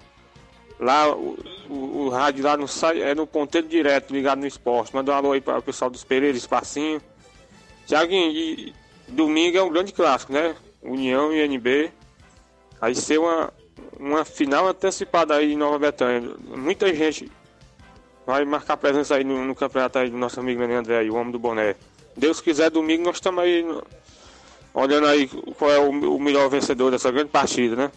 Lá, 0.78 1.10
o, 1.14 1.38
o, 1.70 1.74
o, 1.74 2.08
rádio 2.08 2.44
lá 2.44 2.56
no 2.56 2.66
é 3.00 3.14
no 3.14 3.26
ponteiro 3.26 3.68
direto, 3.68 4.12
ligado 4.12 4.40
no 4.40 4.46
esporte. 4.46 4.94
Manda 4.94 5.12
um 5.12 5.14
alô 5.14 5.32
aí 5.32 5.40
para 5.40 5.58
o 5.58 5.62
pessoal 5.62 5.90
dos 5.90 6.04
Pereira, 6.04 6.36
Espacinho. 6.36 7.00
Thiaguinho, 7.86 8.74
domingo 9.08 9.56
é 9.56 9.62
um 9.62 9.70
grande 9.70 9.92
clássico, 9.92 10.32
né? 10.32 10.54
União 10.82 11.32
e 11.32 11.40
NB. 11.40 11.90
Aí 12.80 12.94
ser 12.94 13.18
uma, 13.18 13.52
uma 13.98 14.24
final 14.24 14.66
antecipada 14.66 15.34
aí 15.34 15.52
em 15.52 15.56
Nova 15.56 15.78
Betânia. 15.78 16.34
Muita 16.56 16.92
gente 16.92 17.30
vai 18.26 18.44
marcar 18.44 18.76
presença 18.76 19.16
aí 19.16 19.24
no, 19.24 19.44
no 19.44 19.54
campeonato 19.54 19.98
aí 19.98 20.10
do 20.10 20.16
nosso 20.16 20.40
amigo 20.40 20.60
Nenê 20.60 20.74
André, 20.74 20.98
aí, 20.98 21.10
o 21.10 21.14
homem 21.14 21.32
do 21.32 21.38
boné. 21.38 21.74
Deus 22.16 22.40
quiser, 22.40 22.70
domingo 22.70 23.04
nós 23.04 23.16
estamos 23.16 23.42
aí 23.42 23.64
olhando 24.74 25.06
aí 25.06 25.28
qual 25.58 25.70
é 25.70 25.78
o, 25.78 25.90
o, 25.90 26.20
melhor 26.20 26.48
vencedor 26.48 26.90
dessa 26.90 27.10
grande 27.10 27.30
partida, 27.30 27.76
né? 27.76 27.92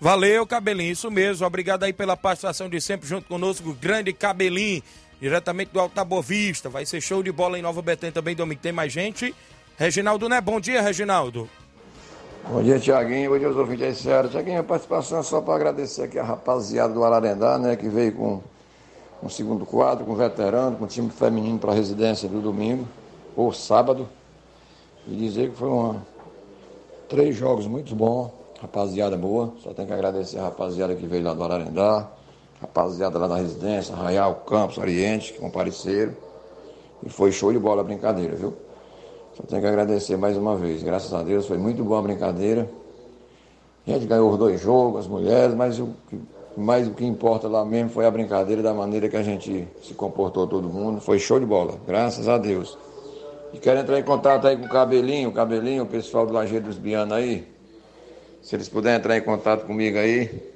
Valeu, 0.00 0.44
Cabelinho, 0.46 0.92
isso 0.92 1.10
mesmo. 1.10 1.46
Obrigado 1.46 1.84
aí 1.84 1.92
pela 1.92 2.16
participação 2.16 2.68
de 2.68 2.80
sempre 2.80 3.08
junto 3.08 3.28
conosco, 3.28 3.70
o 3.70 3.74
grande 3.74 4.12
Cabelinho, 4.12 4.82
diretamente 5.20 5.70
do 5.72 5.78
Alta 5.78 6.04
Boa 6.04 6.22
Vista. 6.22 6.68
Vai 6.68 6.84
ser 6.84 7.00
show 7.00 7.22
de 7.22 7.30
bola 7.30 7.56
em 7.56 7.62
Nova 7.62 7.80
Betânia 7.80 8.12
também, 8.12 8.34
domingo. 8.34 8.60
Tem 8.60 8.72
mais 8.72 8.92
gente? 8.92 9.32
Reginaldo, 9.76 10.28
né? 10.28 10.40
Bom 10.40 10.60
dia, 10.60 10.82
Reginaldo. 10.82 11.48
Bom 12.48 12.60
dia, 12.60 12.78
Tiaguinho. 12.78 13.30
Bom 13.30 13.38
dia 13.38 13.46
aos 13.46 13.56
ouvintes 13.56 14.06
aí. 14.06 14.28
Tiaguinho, 14.28 14.60
a 14.60 14.64
participação 14.64 15.20
é 15.20 15.22
só 15.22 15.40
para 15.40 15.54
agradecer 15.54 16.02
aqui 16.02 16.18
a 16.18 16.24
rapaziada 16.24 16.92
do 16.92 17.04
Ararendá, 17.04 17.56
né, 17.56 17.76
que 17.76 17.88
veio 17.88 18.12
com 18.14 18.40
um 19.22 19.28
segundo 19.28 19.64
quadro, 19.64 20.04
com 20.04 20.14
veterano, 20.16 20.76
com 20.76 20.86
time 20.86 21.08
feminino 21.08 21.58
para 21.58 21.70
a 21.70 21.74
residência 21.74 22.28
do 22.28 22.40
domingo, 22.40 22.86
ou 23.36 23.52
sábado. 23.52 24.08
E 25.06 25.14
dizer 25.14 25.50
que 25.50 25.56
foi 25.56 25.68
uma, 25.68 26.04
três 27.08 27.36
jogos 27.36 27.66
muito 27.68 27.94
bons, 27.94 28.32
rapaziada 28.60 29.16
boa. 29.16 29.52
Só 29.62 29.72
tenho 29.72 29.86
que 29.86 29.94
agradecer 29.94 30.38
a 30.40 30.42
rapaziada 30.42 30.96
que 30.96 31.06
veio 31.06 31.22
lá 31.22 31.34
do 31.34 31.44
Ararendá, 31.44 32.08
rapaziada 32.60 33.20
lá 33.20 33.28
da 33.28 33.36
residência, 33.36 33.94
Arraial, 33.94 34.42
Campos, 34.46 34.78
Oriente, 34.78 35.32
que 35.32 35.38
compareceram. 35.38 36.12
E 37.04 37.08
foi 37.08 37.30
show 37.30 37.52
de 37.52 37.58
bola 37.58 37.82
a 37.82 37.84
brincadeira, 37.84 38.34
viu? 38.34 38.52
Só 39.42 39.46
tenho 39.48 39.60
que 39.60 39.68
agradecer 39.68 40.16
mais 40.16 40.36
uma 40.36 40.56
vez. 40.56 40.82
Graças 40.82 41.12
a 41.12 41.22
Deus 41.22 41.46
foi 41.46 41.58
muito 41.58 41.84
boa 41.84 41.98
a 41.98 42.02
brincadeira. 42.02 42.70
A 43.86 43.90
gente 43.90 44.06
ganhou 44.06 44.30
os 44.30 44.38
dois 44.38 44.60
jogos, 44.60 45.00
as 45.00 45.06
mulheres, 45.06 45.54
mas 45.54 45.78
o 45.78 45.90
que, 46.08 46.18
mais 46.56 46.88
o 46.88 46.92
que 46.92 47.04
importa 47.04 47.46
lá 47.46 47.64
mesmo 47.64 47.90
foi 47.90 48.06
a 48.06 48.10
brincadeira 48.10 48.62
da 48.62 48.72
maneira 48.72 49.08
que 49.08 49.16
a 49.16 49.22
gente 49.22 49.68
se 49.82 49.92
comportou 49.92 50.46
todo 50.46 50.68
mundo. 50.68 51.00
Foi 51.00 51.18
show 51.18 51.38
de 51.38 51.44
bola, 51.44 51.74
graças 51.86 52.28
a 52.28 52.38
Deus. 52.38 52.78
E 53.52 53.58
quero 53.58 53.80
entrar 53.80 53.98
em 53.98 54.02
contato 54.02 54.46
aí 54.46 54.56
com 54.56 54.64
o 54.64 54.68
Cabelinho, 54.68 55.28
o 55.28 55.32
Cabelinho, 55.32 55.82
o 55.82 55.86
pessoal 55.86 56.24
do 56.24 56.32
Lajeiro 56.32 56.64
dos 56.64 56.78
Bianos 56.78 57.12
aí. 57.12 57.46
Se 58.40 58.56
eles 58.56 58.68
puderem 58.68 58.98
entrar 58.98 59.18
em 59.18 59.22
contato 59.22 59.66
comigo 59.66 59.98
aí, 59.98 60.52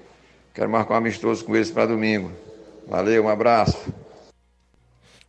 Quero 0.56 0.70
marcar 0.70 0.94
um 0.94 0.96
amistoso 0.96 1.44
com 1.44 1.54
eles 1.54 1.70
para 1.70 1.84
domingo. 1.84 2.30
Valeu, 2.86 3.24
um 3.24 3.28
abraço. 3.28 3.76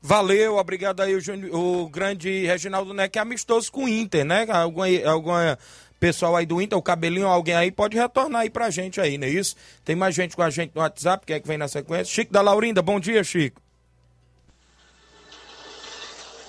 Valeu, 0.01 0.57
obrigado 0.57 1.01
aí 1.01 1.15
o, 1.15 1.83
o 1.83 1.89
grande 1.89 2.45
Reginaldo 2.45 2.93
Neck, 2.93 3.17
é 3.17 3.21
amistoso 3.21 3.71
com 3.71 3.85
o 3.85 3.89
Inter, 3.89 4.23
né? 4.23 4.45
Alguma, 4.49 4.85
alguma 5.05 5.57
pessoal 5.99 6.35
aí 6.35 6.45
do 6.45 6.61
Inter, 6.61 6.77
o 6.77 6.81
cabelinho, 6.81 7.27
alguém 7.27 7.55
aí 7.55 7.71
pode 7.71 7.97
retornar 7.97 8.41
aí 8.41 8.49
pra 8.49 8.69
gente 8.69 9.01
aí, 9.01 9.17
não 9.17 9.27
é 9.27 9.29
isso? 9.29 9.55
Tem 9.83 9.95
mais 9.95 10.13
gente 10.13 10.35
com 10.35 10.43
a 10.43 10.49
gente 10.49 10.71
no 10.75 10.81
WhatsApp, 10.81 11.25
quem 11.25 11.35
é 11.35 11.39
que 11.39 11.47
vem 11.47 11.57
na 11.57 11.67
sequência? 11.67 12.13
Chico 12.13 12.31
da 12.31 12.41
Laurinda, 12.41 12.81
bom 12.81 12.99
dia, 12.99 13.23
Chico. 13.23 13.59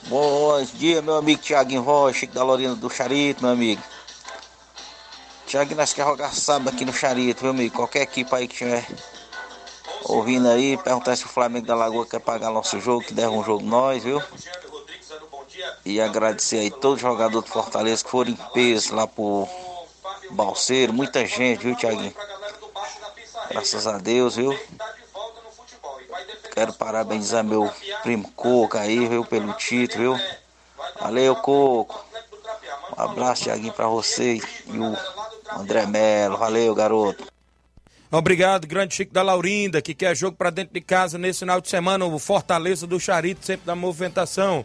Bom 0.09 0.63
dia, 0.75 1.03
meu 1.03 1.17
amigo 1.17 1.43
Tiaguinho 1.43 1.83
Voz, 1.83 2.17
Chico 2.17 2.35
da 2.35 2.43
Lorena 2.43 2.75
do 2.75 2.89
Charito, 2.89 3.43
meu 3.43 3.53
amigo. 3.53 3.83
Tiaguinho, 5.47 5.77
nós 5.79 5.93
queremos 5.93 6.17
jogar 6.17 6.35
sábado 6.35 6.69
aqui 6.69 6.85
no 6.85 6.93
Charito, 6.93 7.43
meu 7.43 7.53
amigo. 7.53 7.75
Qualquer 7.75 8.03
equipe 8.03 8.35
aí 8.35 8.47
que 8.47 8.53
estiver 8.53 8.87
ouvindo 10.05 10.49
aí, 10.49 10.77
perguntar 10.77 11.17
se 11.17 11.25
o 11.25 11.29
Flamengo 11.29 11.67
da 11.67 11.75
Lagoa 11.75 12.07
quer 12.07 12.21
pagar 12.21 12.51
nosso 12.51 12.81
jogo, 12.81 13.05
que 13.05 13.15
der 13.15 13.29
um 13.29 13.45
jogo 13.45 13.65
nós, 13.65 14.03
viu? 14.03 14.23
E 15.85 16.01
agradecer 16.01 16.59
aí 16.59 16.71
todos 16.71 16.97
os 16.97 17.01
jogadores 17.01 17.49
do 17.49 17.53
Fortaleza 17.53 18.05
que 18.05 18.11
foram 18.11 18.31
em 18.31 18.39
peso 18.53 18.95
lá 18.95 19.07
pro 19.07 19.49
Balseiro, 20.31 20.93
muita 20.93 21.25
gente, 21.27 21.63
viu, 21.63 21.75
Tiaguinho? 21.75 22.15
Graças 23.51 23.87
a 23.87 23.99
Deus, 23.99 24.37
viu? 24.37 24.59
Quero 26.53 26.73
parabenizar 26.73 27.43
meu 27.45 27.71
primo 28.03 28.31
Coco 28.33 28.77
aí, 28.77 29.07
viu, 29.07 29.25
pelo 29.25 29.53
título, 29.55 30.17
viu? 30.17 30.27
Valeu, 31.01 31.37
Coco. 31.37 32.05
Um 32.97 33.03
abraço, 33.03 33.45
Tiaguinho, 33.45 33.73
pra 33.73 33.87
você 33.87 34.41
e 34.67 34.79
o 34.79 34.97
André 35.59 35.87
Melo. 35.87 36.37
Valeu, 36.37 36.75
garoto. 36.75 37.38
Obrigado, 38.11 38.67
grande 38.67 38.95
Chico 38.95 39.13
da 39.13 39.23
Laurinda, 39.23 39.83
que 39.83 39.93
quer 39.93 40.17
jogo 40.17 40.35
pra 40.35 40.49
dentro 40.49 40.73
de 40.73 40.81
casa 40.81 41.19
nesse 41.19 41.41
final 41.41 41.61
de 41.61 41.69
semana, 41.69 42.07
o 42.07 42.19
Fortaleza 42.19 42.87
do 42.87 42.99
Charito, 42.99 43.45
sempre 43.45 43.67
na 43.67 43.77
movimentação. 43.77 44.65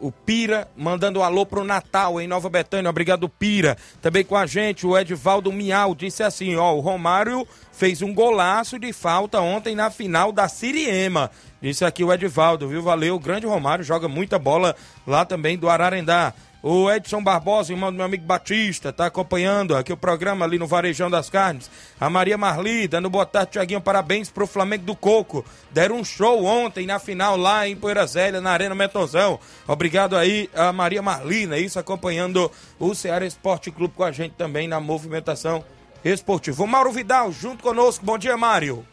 O 0.00 0.10
Pira 0.10 0.68
mandando 0.76 1.20
um 1.20 1.22
alô 1.22 1.44
pro 1.44 1.64
Natal 1.64 2.20
em 2.20 2.26
Nova 2.26 2.48
Betânia. 2.48 2.90
Obrigado, 2.90 3.28
Pira. 3.28 3.76
Também 4.00 4.24
com 4.24 4.36
a 4.36 4.46
gente, 4.46 4.86
o 4.86 4.96
Edvaldo 4.96 5.52
Miau 5.52 5.94
disse 5.94 6.22
assim: 6.22 6.56
ó, 6.56 6.74
o 6.74 6.80
Romário 6.80 7.46
fez 7.72 8.02
um 8.02 8.12
golaço 8.12 8.78
de 8.78 8.92
falta 8.92 9.40
ontem 9.40 9.74
na 9.74 9.90
final 9.90 10.32
da 10.32 10.48
Siriema. 10.48 11.30
Disse 11.62 11.84
aqui 11.84 12.04
o 12.04 12.12
Edvaldo, 12.12 12.68
viu? 12.68 12.82
Valeu, 12.82 13.18
grande 13.18 13.46
Romário, 13.46 13.84
joga 13.84 14.06
muita 14.06 14.38
bola 14.38 14.76
lá 15.06 15.24
também 15.24 15.56
do 15.56 15.68
Ararendá. 15.68 16.34
O 16.62 16.90
Edson 16.90 17.22
Barbosa, 17.22 17.72
irmão 17.72 17.92
do 17.92 17.96
meu 17.96 18.06
amigo 18.06 18.24
Batista, 18.24 18.92
tá 18.92 19.06
acompanhando 19.06 19.76
aqui 19.76 19.92
o 19.92 19.96
programa 19.96 20.44
ali 20.44 20.58
no 20.58 20.66
Varejão 20.66 21.10
das 21.10 21.30
Carnes. 21.30 21.70
A 22.00 22.10
Maria 22.10 22.36
Marli, 22.36 22.88
dando 22.88 23.10
boa 23.10 23.26
tarde, 23.26 23.52
Tiaguinho, 23.52 23.80
parabéns 23.80 24.30
pro 24.30 24.46
Flamengo 24.46 24.84
do 24.84 24.96
Coco. 24.96 25.44
Deram 25.70 25.96
um 25.96 26.04
show 26.04 26.44
ontem 26.44 26.86
na 26.86 26.98
final 26.98 27.36
lá 27.36 27.68
em 27.68 27.76
Poeira 27.76 28.06
Zélia, 28.06 28.40
na 28.40 28.50
Arena 28.50 28.74
Metonzão. 28.74 29.38
Obrigado 29.68 30.16
aí 30.16 30.50
a 30.54 30.72
Maria 30.72 31.02
Marli, 31.02 31.46
né? 31.46 31.60
Isso, 31.60 31.78
acompanhando 31.78 32.50
o 32.80 32.94
Ceará 32.94 33.24
Esporte 33.24 33.70
Clube 33.70 33.94
com 33.94 34.02
a 34.02 34.10
gente 34.10 34.32
também 34.32 34.66
na 34.66 34.80
movimentação 34.80 35.64
esportiva. 36.04 36.64
O 36.64 36.66
Mauro 36.66 36.90
Vidal, 36.90 37.30
junto 37.30 37.62
conosco. 37.62 38.04
Bom 38.04 38.18
dia, 38.18 38.36
Mário. 38.36 38.84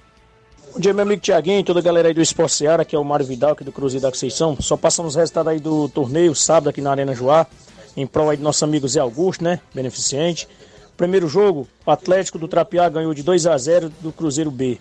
Bom 0.71 0.79
dia, 0.79 0.93
meu 0.93 1.03
amigo 1.03 1.21
Tiaguinho 1.21 1.59
e 1.59 1.63
toda 1.63 1.79
a 1.79 1.83
galera 1.83 2.07
aí 2.07 2.13
do 2.13 2.21
Esporte 2.21 2.53
Seara, 2.53 2.85
que 2.85 2.95
é 2.95 2.99
o 2.99 3.03
Mário 3.03 3.25
Vidal, 3.25 3.51
aqui 3.51 3.63
do 3.63 3.71
Cruzeiro 3.71 4.01
da 4.01 4.09
Conceição. 4.09 4.57
Só 4.59 4.77
passando 4.77 5.07
os 5.07 5.15
resultados 5.15 5.51
aí 5.51 5.59
do 5.59 5.89
torneio, 5.89 6.33
sábado, 6.33 6.69
aqui 6.69 6.81
na 6.81 6.91
Arena 6.91 7.13
Joá, 7.13 7.45
em 7.95 8.07
prol 8.07 8.29
aí 8.29 8.37
do 8.37 8.43
nosso 8.43 8.63
amigo 8.63 8.87
Zé 8.87 8.99
Augusto, 8.99 9.43
né? 9.43 9.59
Beneficiente. 9.73 10.47
Primeiro 10.95 11.27
jogo, 11.27 11.67
o 11.85 11.91
Atlético 11.91 12.39
do 12.39 12.47
Trapiá 12.47 12.87
ganhou 12.89 13.13
de 13.13 13.21
2 13.21 13.45
a 13.45 13.57
0 13.57 13.91
do 13.99 14.11
Cruzeiro 14.11 14.49
B. 14.49 14.79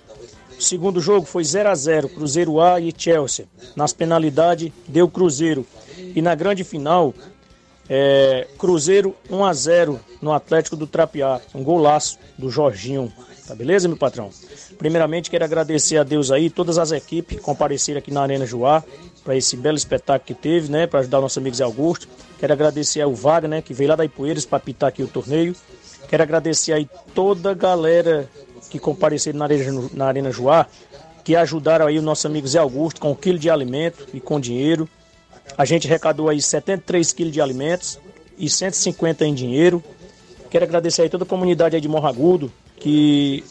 O 0.58 0.62
segundo 0.62 1.00
jogo 1.00 1.26
foi 1.26 1.44
0 1.44 1.68
a 1.68 1.74
0 1.74 2.08
Cruzeiro 2.08 2.60
A 2.60 2.80
e 2.80 2.92
Chelsea. 2.96 3.46
Nas 3.74 3.92
penalidades, 3.92 4.72
deu 4.86 5.08
Cruzeiro. 5.08 5.66
E 5.98 6.22
na 6.22 6.34
grande 6.34 6.64
final, 6.64 7.12
é, 7.88 8.46
Cruzeiro 8.58 9.14
1 9.28 9.44
a 9.44 9.52
0 9.52 10.00
no 10.20 10.32
Atlético 10.32 10.76
do 10.76 10.86
Trapiá. 10.86 11.40
Um 11.54 11.62
golaço 11.62 12.18
do 12.38 12.48
Jorginho. 12.48 13.12
Tá 13.46 13.56
beleza, 13.56 13.88
meu 13.88 13.96
patrão? 13.96 14.30
Primeiramente, 14.78 15.28
quero 15.28 15.44
agradecer 15.44 15.96
a 15.96 16.04
Deus 16.04 16.30
aí, 16.30 16.48
todas 16.48 16.78
as 16.78 16.92
equipes 16.92 17.36
que 17.36 17.42
compareceram 17.42 17.98
aqui 17.98 18.12
na 18.12 18.22
Arena 18.22 18.46
Joá, 18.46 18.84
para 19.24 19.36
esse 19.36 19.56
belo 19.56 19.76
espetáculo 19.76 20.26
que 20.26 20.34
teve, 20.34 20.70
né? 20.70 20.86
Para 20.86 21.00
ajudar 21.00 21.18
o 21.18 21.22
nosso 21.22 21.38
amigo 21.40 21.56
Zé 21.56 21.64
Augusto. 21.64 22.08
Quero 22.38 22.52
agradecer 22.52 23.00
ao 23.00 23.12
Vaga, 23.14 23.48
né? 23.48 23.60
Que 23.60 23.74
veio 23.74 23.90
lá 23.90 23.96
da 23.96 24.04
Ipueiras 24.04 24.44
para 24.44 24.60
pitar 24.60 24.88
aqui 24.88 25.02
o 25.02 25.08
torneio. 25.08 25.56
Quero 26.08 26.22
agradecer 26.22 26.72
aí 26.72 26.88
toda 27.14 27.50
a 27.50 27.54
galera 27.54 28.28
que 28.70 28.78
compareceram 28.78 29.38
na 29.38 29.44
Arena, 29.46 29.90
na 29.92 30.06
Arena 30.06 30.30
Joá, 30.30 30.66
que 31.24 31.34
ajudaram 31.34 31.86
aí 31.86 31.98
o 31.98 32.02
nosso 32.02 32.26
amigo 32.26 32.46
Zé 32.46 32.58
Augusto 32.58 33.00
com 33.00 33.10
um 33.10 33.14
quilo 33.14 33.38
de 33.38 33.50
alimento 33.50 34.06
e 34.14 34.20
com 34.20 34.38
dinheiro. 34.38 34.88
A 35.58 35.64
gente 35.64 35.86
arrecadou 35.86 36.28
aí 36.28 36.40
73 36.40 37.12
quilos 37.12 37.32
de 37.32 37.40
alimentos 37.40 37.98
e 38.38 38.48
150 38.48 39.24
em 39.24 39.34
dinheiro. 39.34 39.82
Quero 40.48 40.64
agradecer 40.64 41.02
aí 41.02 41.08
toda 41.08 41.24
a 41.24 41.26
comunidade 41.26 41.74
aí 41.74 41.80
de 41.80 41.88
Morragudo, 41.88 42.52
que 42.82 43.44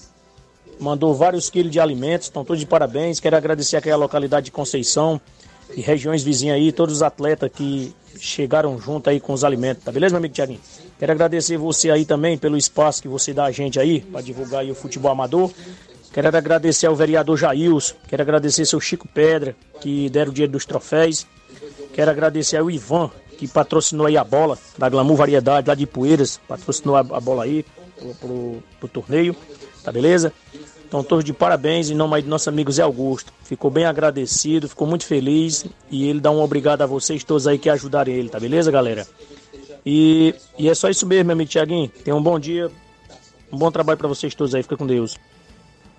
mandou 0.77 1.15
vários 1.15 1.49
quilos 1.49 1.71
de 1.71 1.79
alimentos, 1.79 2.27
estão 2.27 2.43
todos 2.43 2.59
de 2.59 2.65
parabéns. 2.65 3.19
Quero 3.19 3.37
agradecer 3.37 3.77
aqui 3.77 3.89
a 3.89 3.95
localidade 3.95 4.45
de 4.45 4.51
Conceição 4.51 5.21
e 5.75 5.79
regiões 5.79 6.21
vizinhas 6.21 6.57
aí, 6.57 6.71
todos 6.73 6.95
os 6.95 7.01
atletas 7.01 7.49
que 7.53 7.95
chegaram 8.19 8.77
junto 8.77 9.09
aí 9.09 9.21
com 9.21 9.31
os 9.31 9.45
alimentos, 9.45 9.85
tá 9.85 9.91
beleza, 9.91 10.11
meu 10.11 10.17
amigo 10.17 10.33
Tiaguinho? 10.33 10.59
Quero 10.99 11.13
agradecer 11.13 11.57
você 11.57 11.89
aí 11.89 12.03
também 12.03 12.37
pelo 12.37 12.57
espaço 12.57 13.01
que 13.01 13.07
você 13.07 13.33
dá 13.33 13.45
a 13.45 13.51
gente 13.51 13.79
aí 13.79 14.01
para 14.01 14.21
divulgar 14.21 14.61
aí 14.61 14.69
o 14.69 14.75
futebol 14.75 15.11
amador. 15.11 15.49
Quero 16.11 16.27
agradecer 16.27 16.87
ao 16.87 16.95
vereador 16.95 17.37
Jails, 17.37 17.95
quero 18.09 18.21
agradecer 18.21 18.65
seu 18.65 18.81
Chico 18.81 19.07
Pedra, 19.07 19.55
que 19.79 20.09
deram 20.09 20.31
o 20.31 20.33
dinheiro 20.33 20.51
dos 20.51 20.65
troféus. 20.65 21.25
Quero 21.93 22.11
agradecer 22.11 22.57
ao 22.57 22.69
Ivan, 22.69 23.09
que 23.37 23.47
patrocinou 23.47 24.07
aí 24.07 24.17
a 24.17 24.25
bola 24.25 24.57
da 24.77 24.89
Glamour 24.89 25.15
Variedade 25.15 25.69
lá 25.69 25.73
de 25.73 25.87
Poeiras, 25.87 26.39
patrocinou 26.49 26.97
a 26.97 27.03
bola 27.03 27.45
aí 27.45 27.65
pro, 28.01 28.15
pro, 28.15 28.63
pro 28.79 28.89
torneio, 28.89 29.35
tá 29.83 29.91
beleza? 29.91 30.33
Então, 30.87 31.03
todos 31.03 31.23
de 31.23 31.31
parabéns 31.31 31.89
em 31.89 31.95
nome 31.95 32.15
aí 32.15 32.21
do 32.21 32.29
nosso 32.29 32.49
amigo 32.49 32.71
Zé 32.71 32.81
Augusto. 32.81 33.31
Ficou 33.43 33.71
bem 33.71 33.85
agradecido, 33.85 34.67
ficou 34.67 34.87
muito 34.87 35.05
feliz 35.05 35.65
e 35.89 36.09
ele 36.09 36.19
dá 36.19 36.31
um 36.31 36.41
obrigado 36.41 36.81
a 36.81 36.85
vocês 36.85 37.23
todos 37.23 37.47
aí 37.47 37.57
que 37.57 37.69
ajudaram 37.69 38.11
ele, 38.11 38.27
tá 38.27 38.39
beleza, 38.39 38.69
galera? 38.71 39.07
E, 39.85 40.35
e 40.57 40.69
é 40.69 40.75
só 40.75 40.89
isso 40.89 41.05
mesmo, 41.05 41.25
meu 41.25 41.33
amigo 41.33 41.49
Tiaguinho. 41.49 41.89
Tenha 42.03 42.15
um 42.15 42.21
bom 42.21 42.37
dia, 42.37 42.69
um 43.51 43.57
bom 43.57 43.71
trabalho 43.71 43.97
para 43.97 44.07
vocês 44.07 44.35
todos 44.35 44.53
aí. 44.53 44.63
Fica 44.63 44.77
com 44.77 44.85
Deus. 44.85 45.17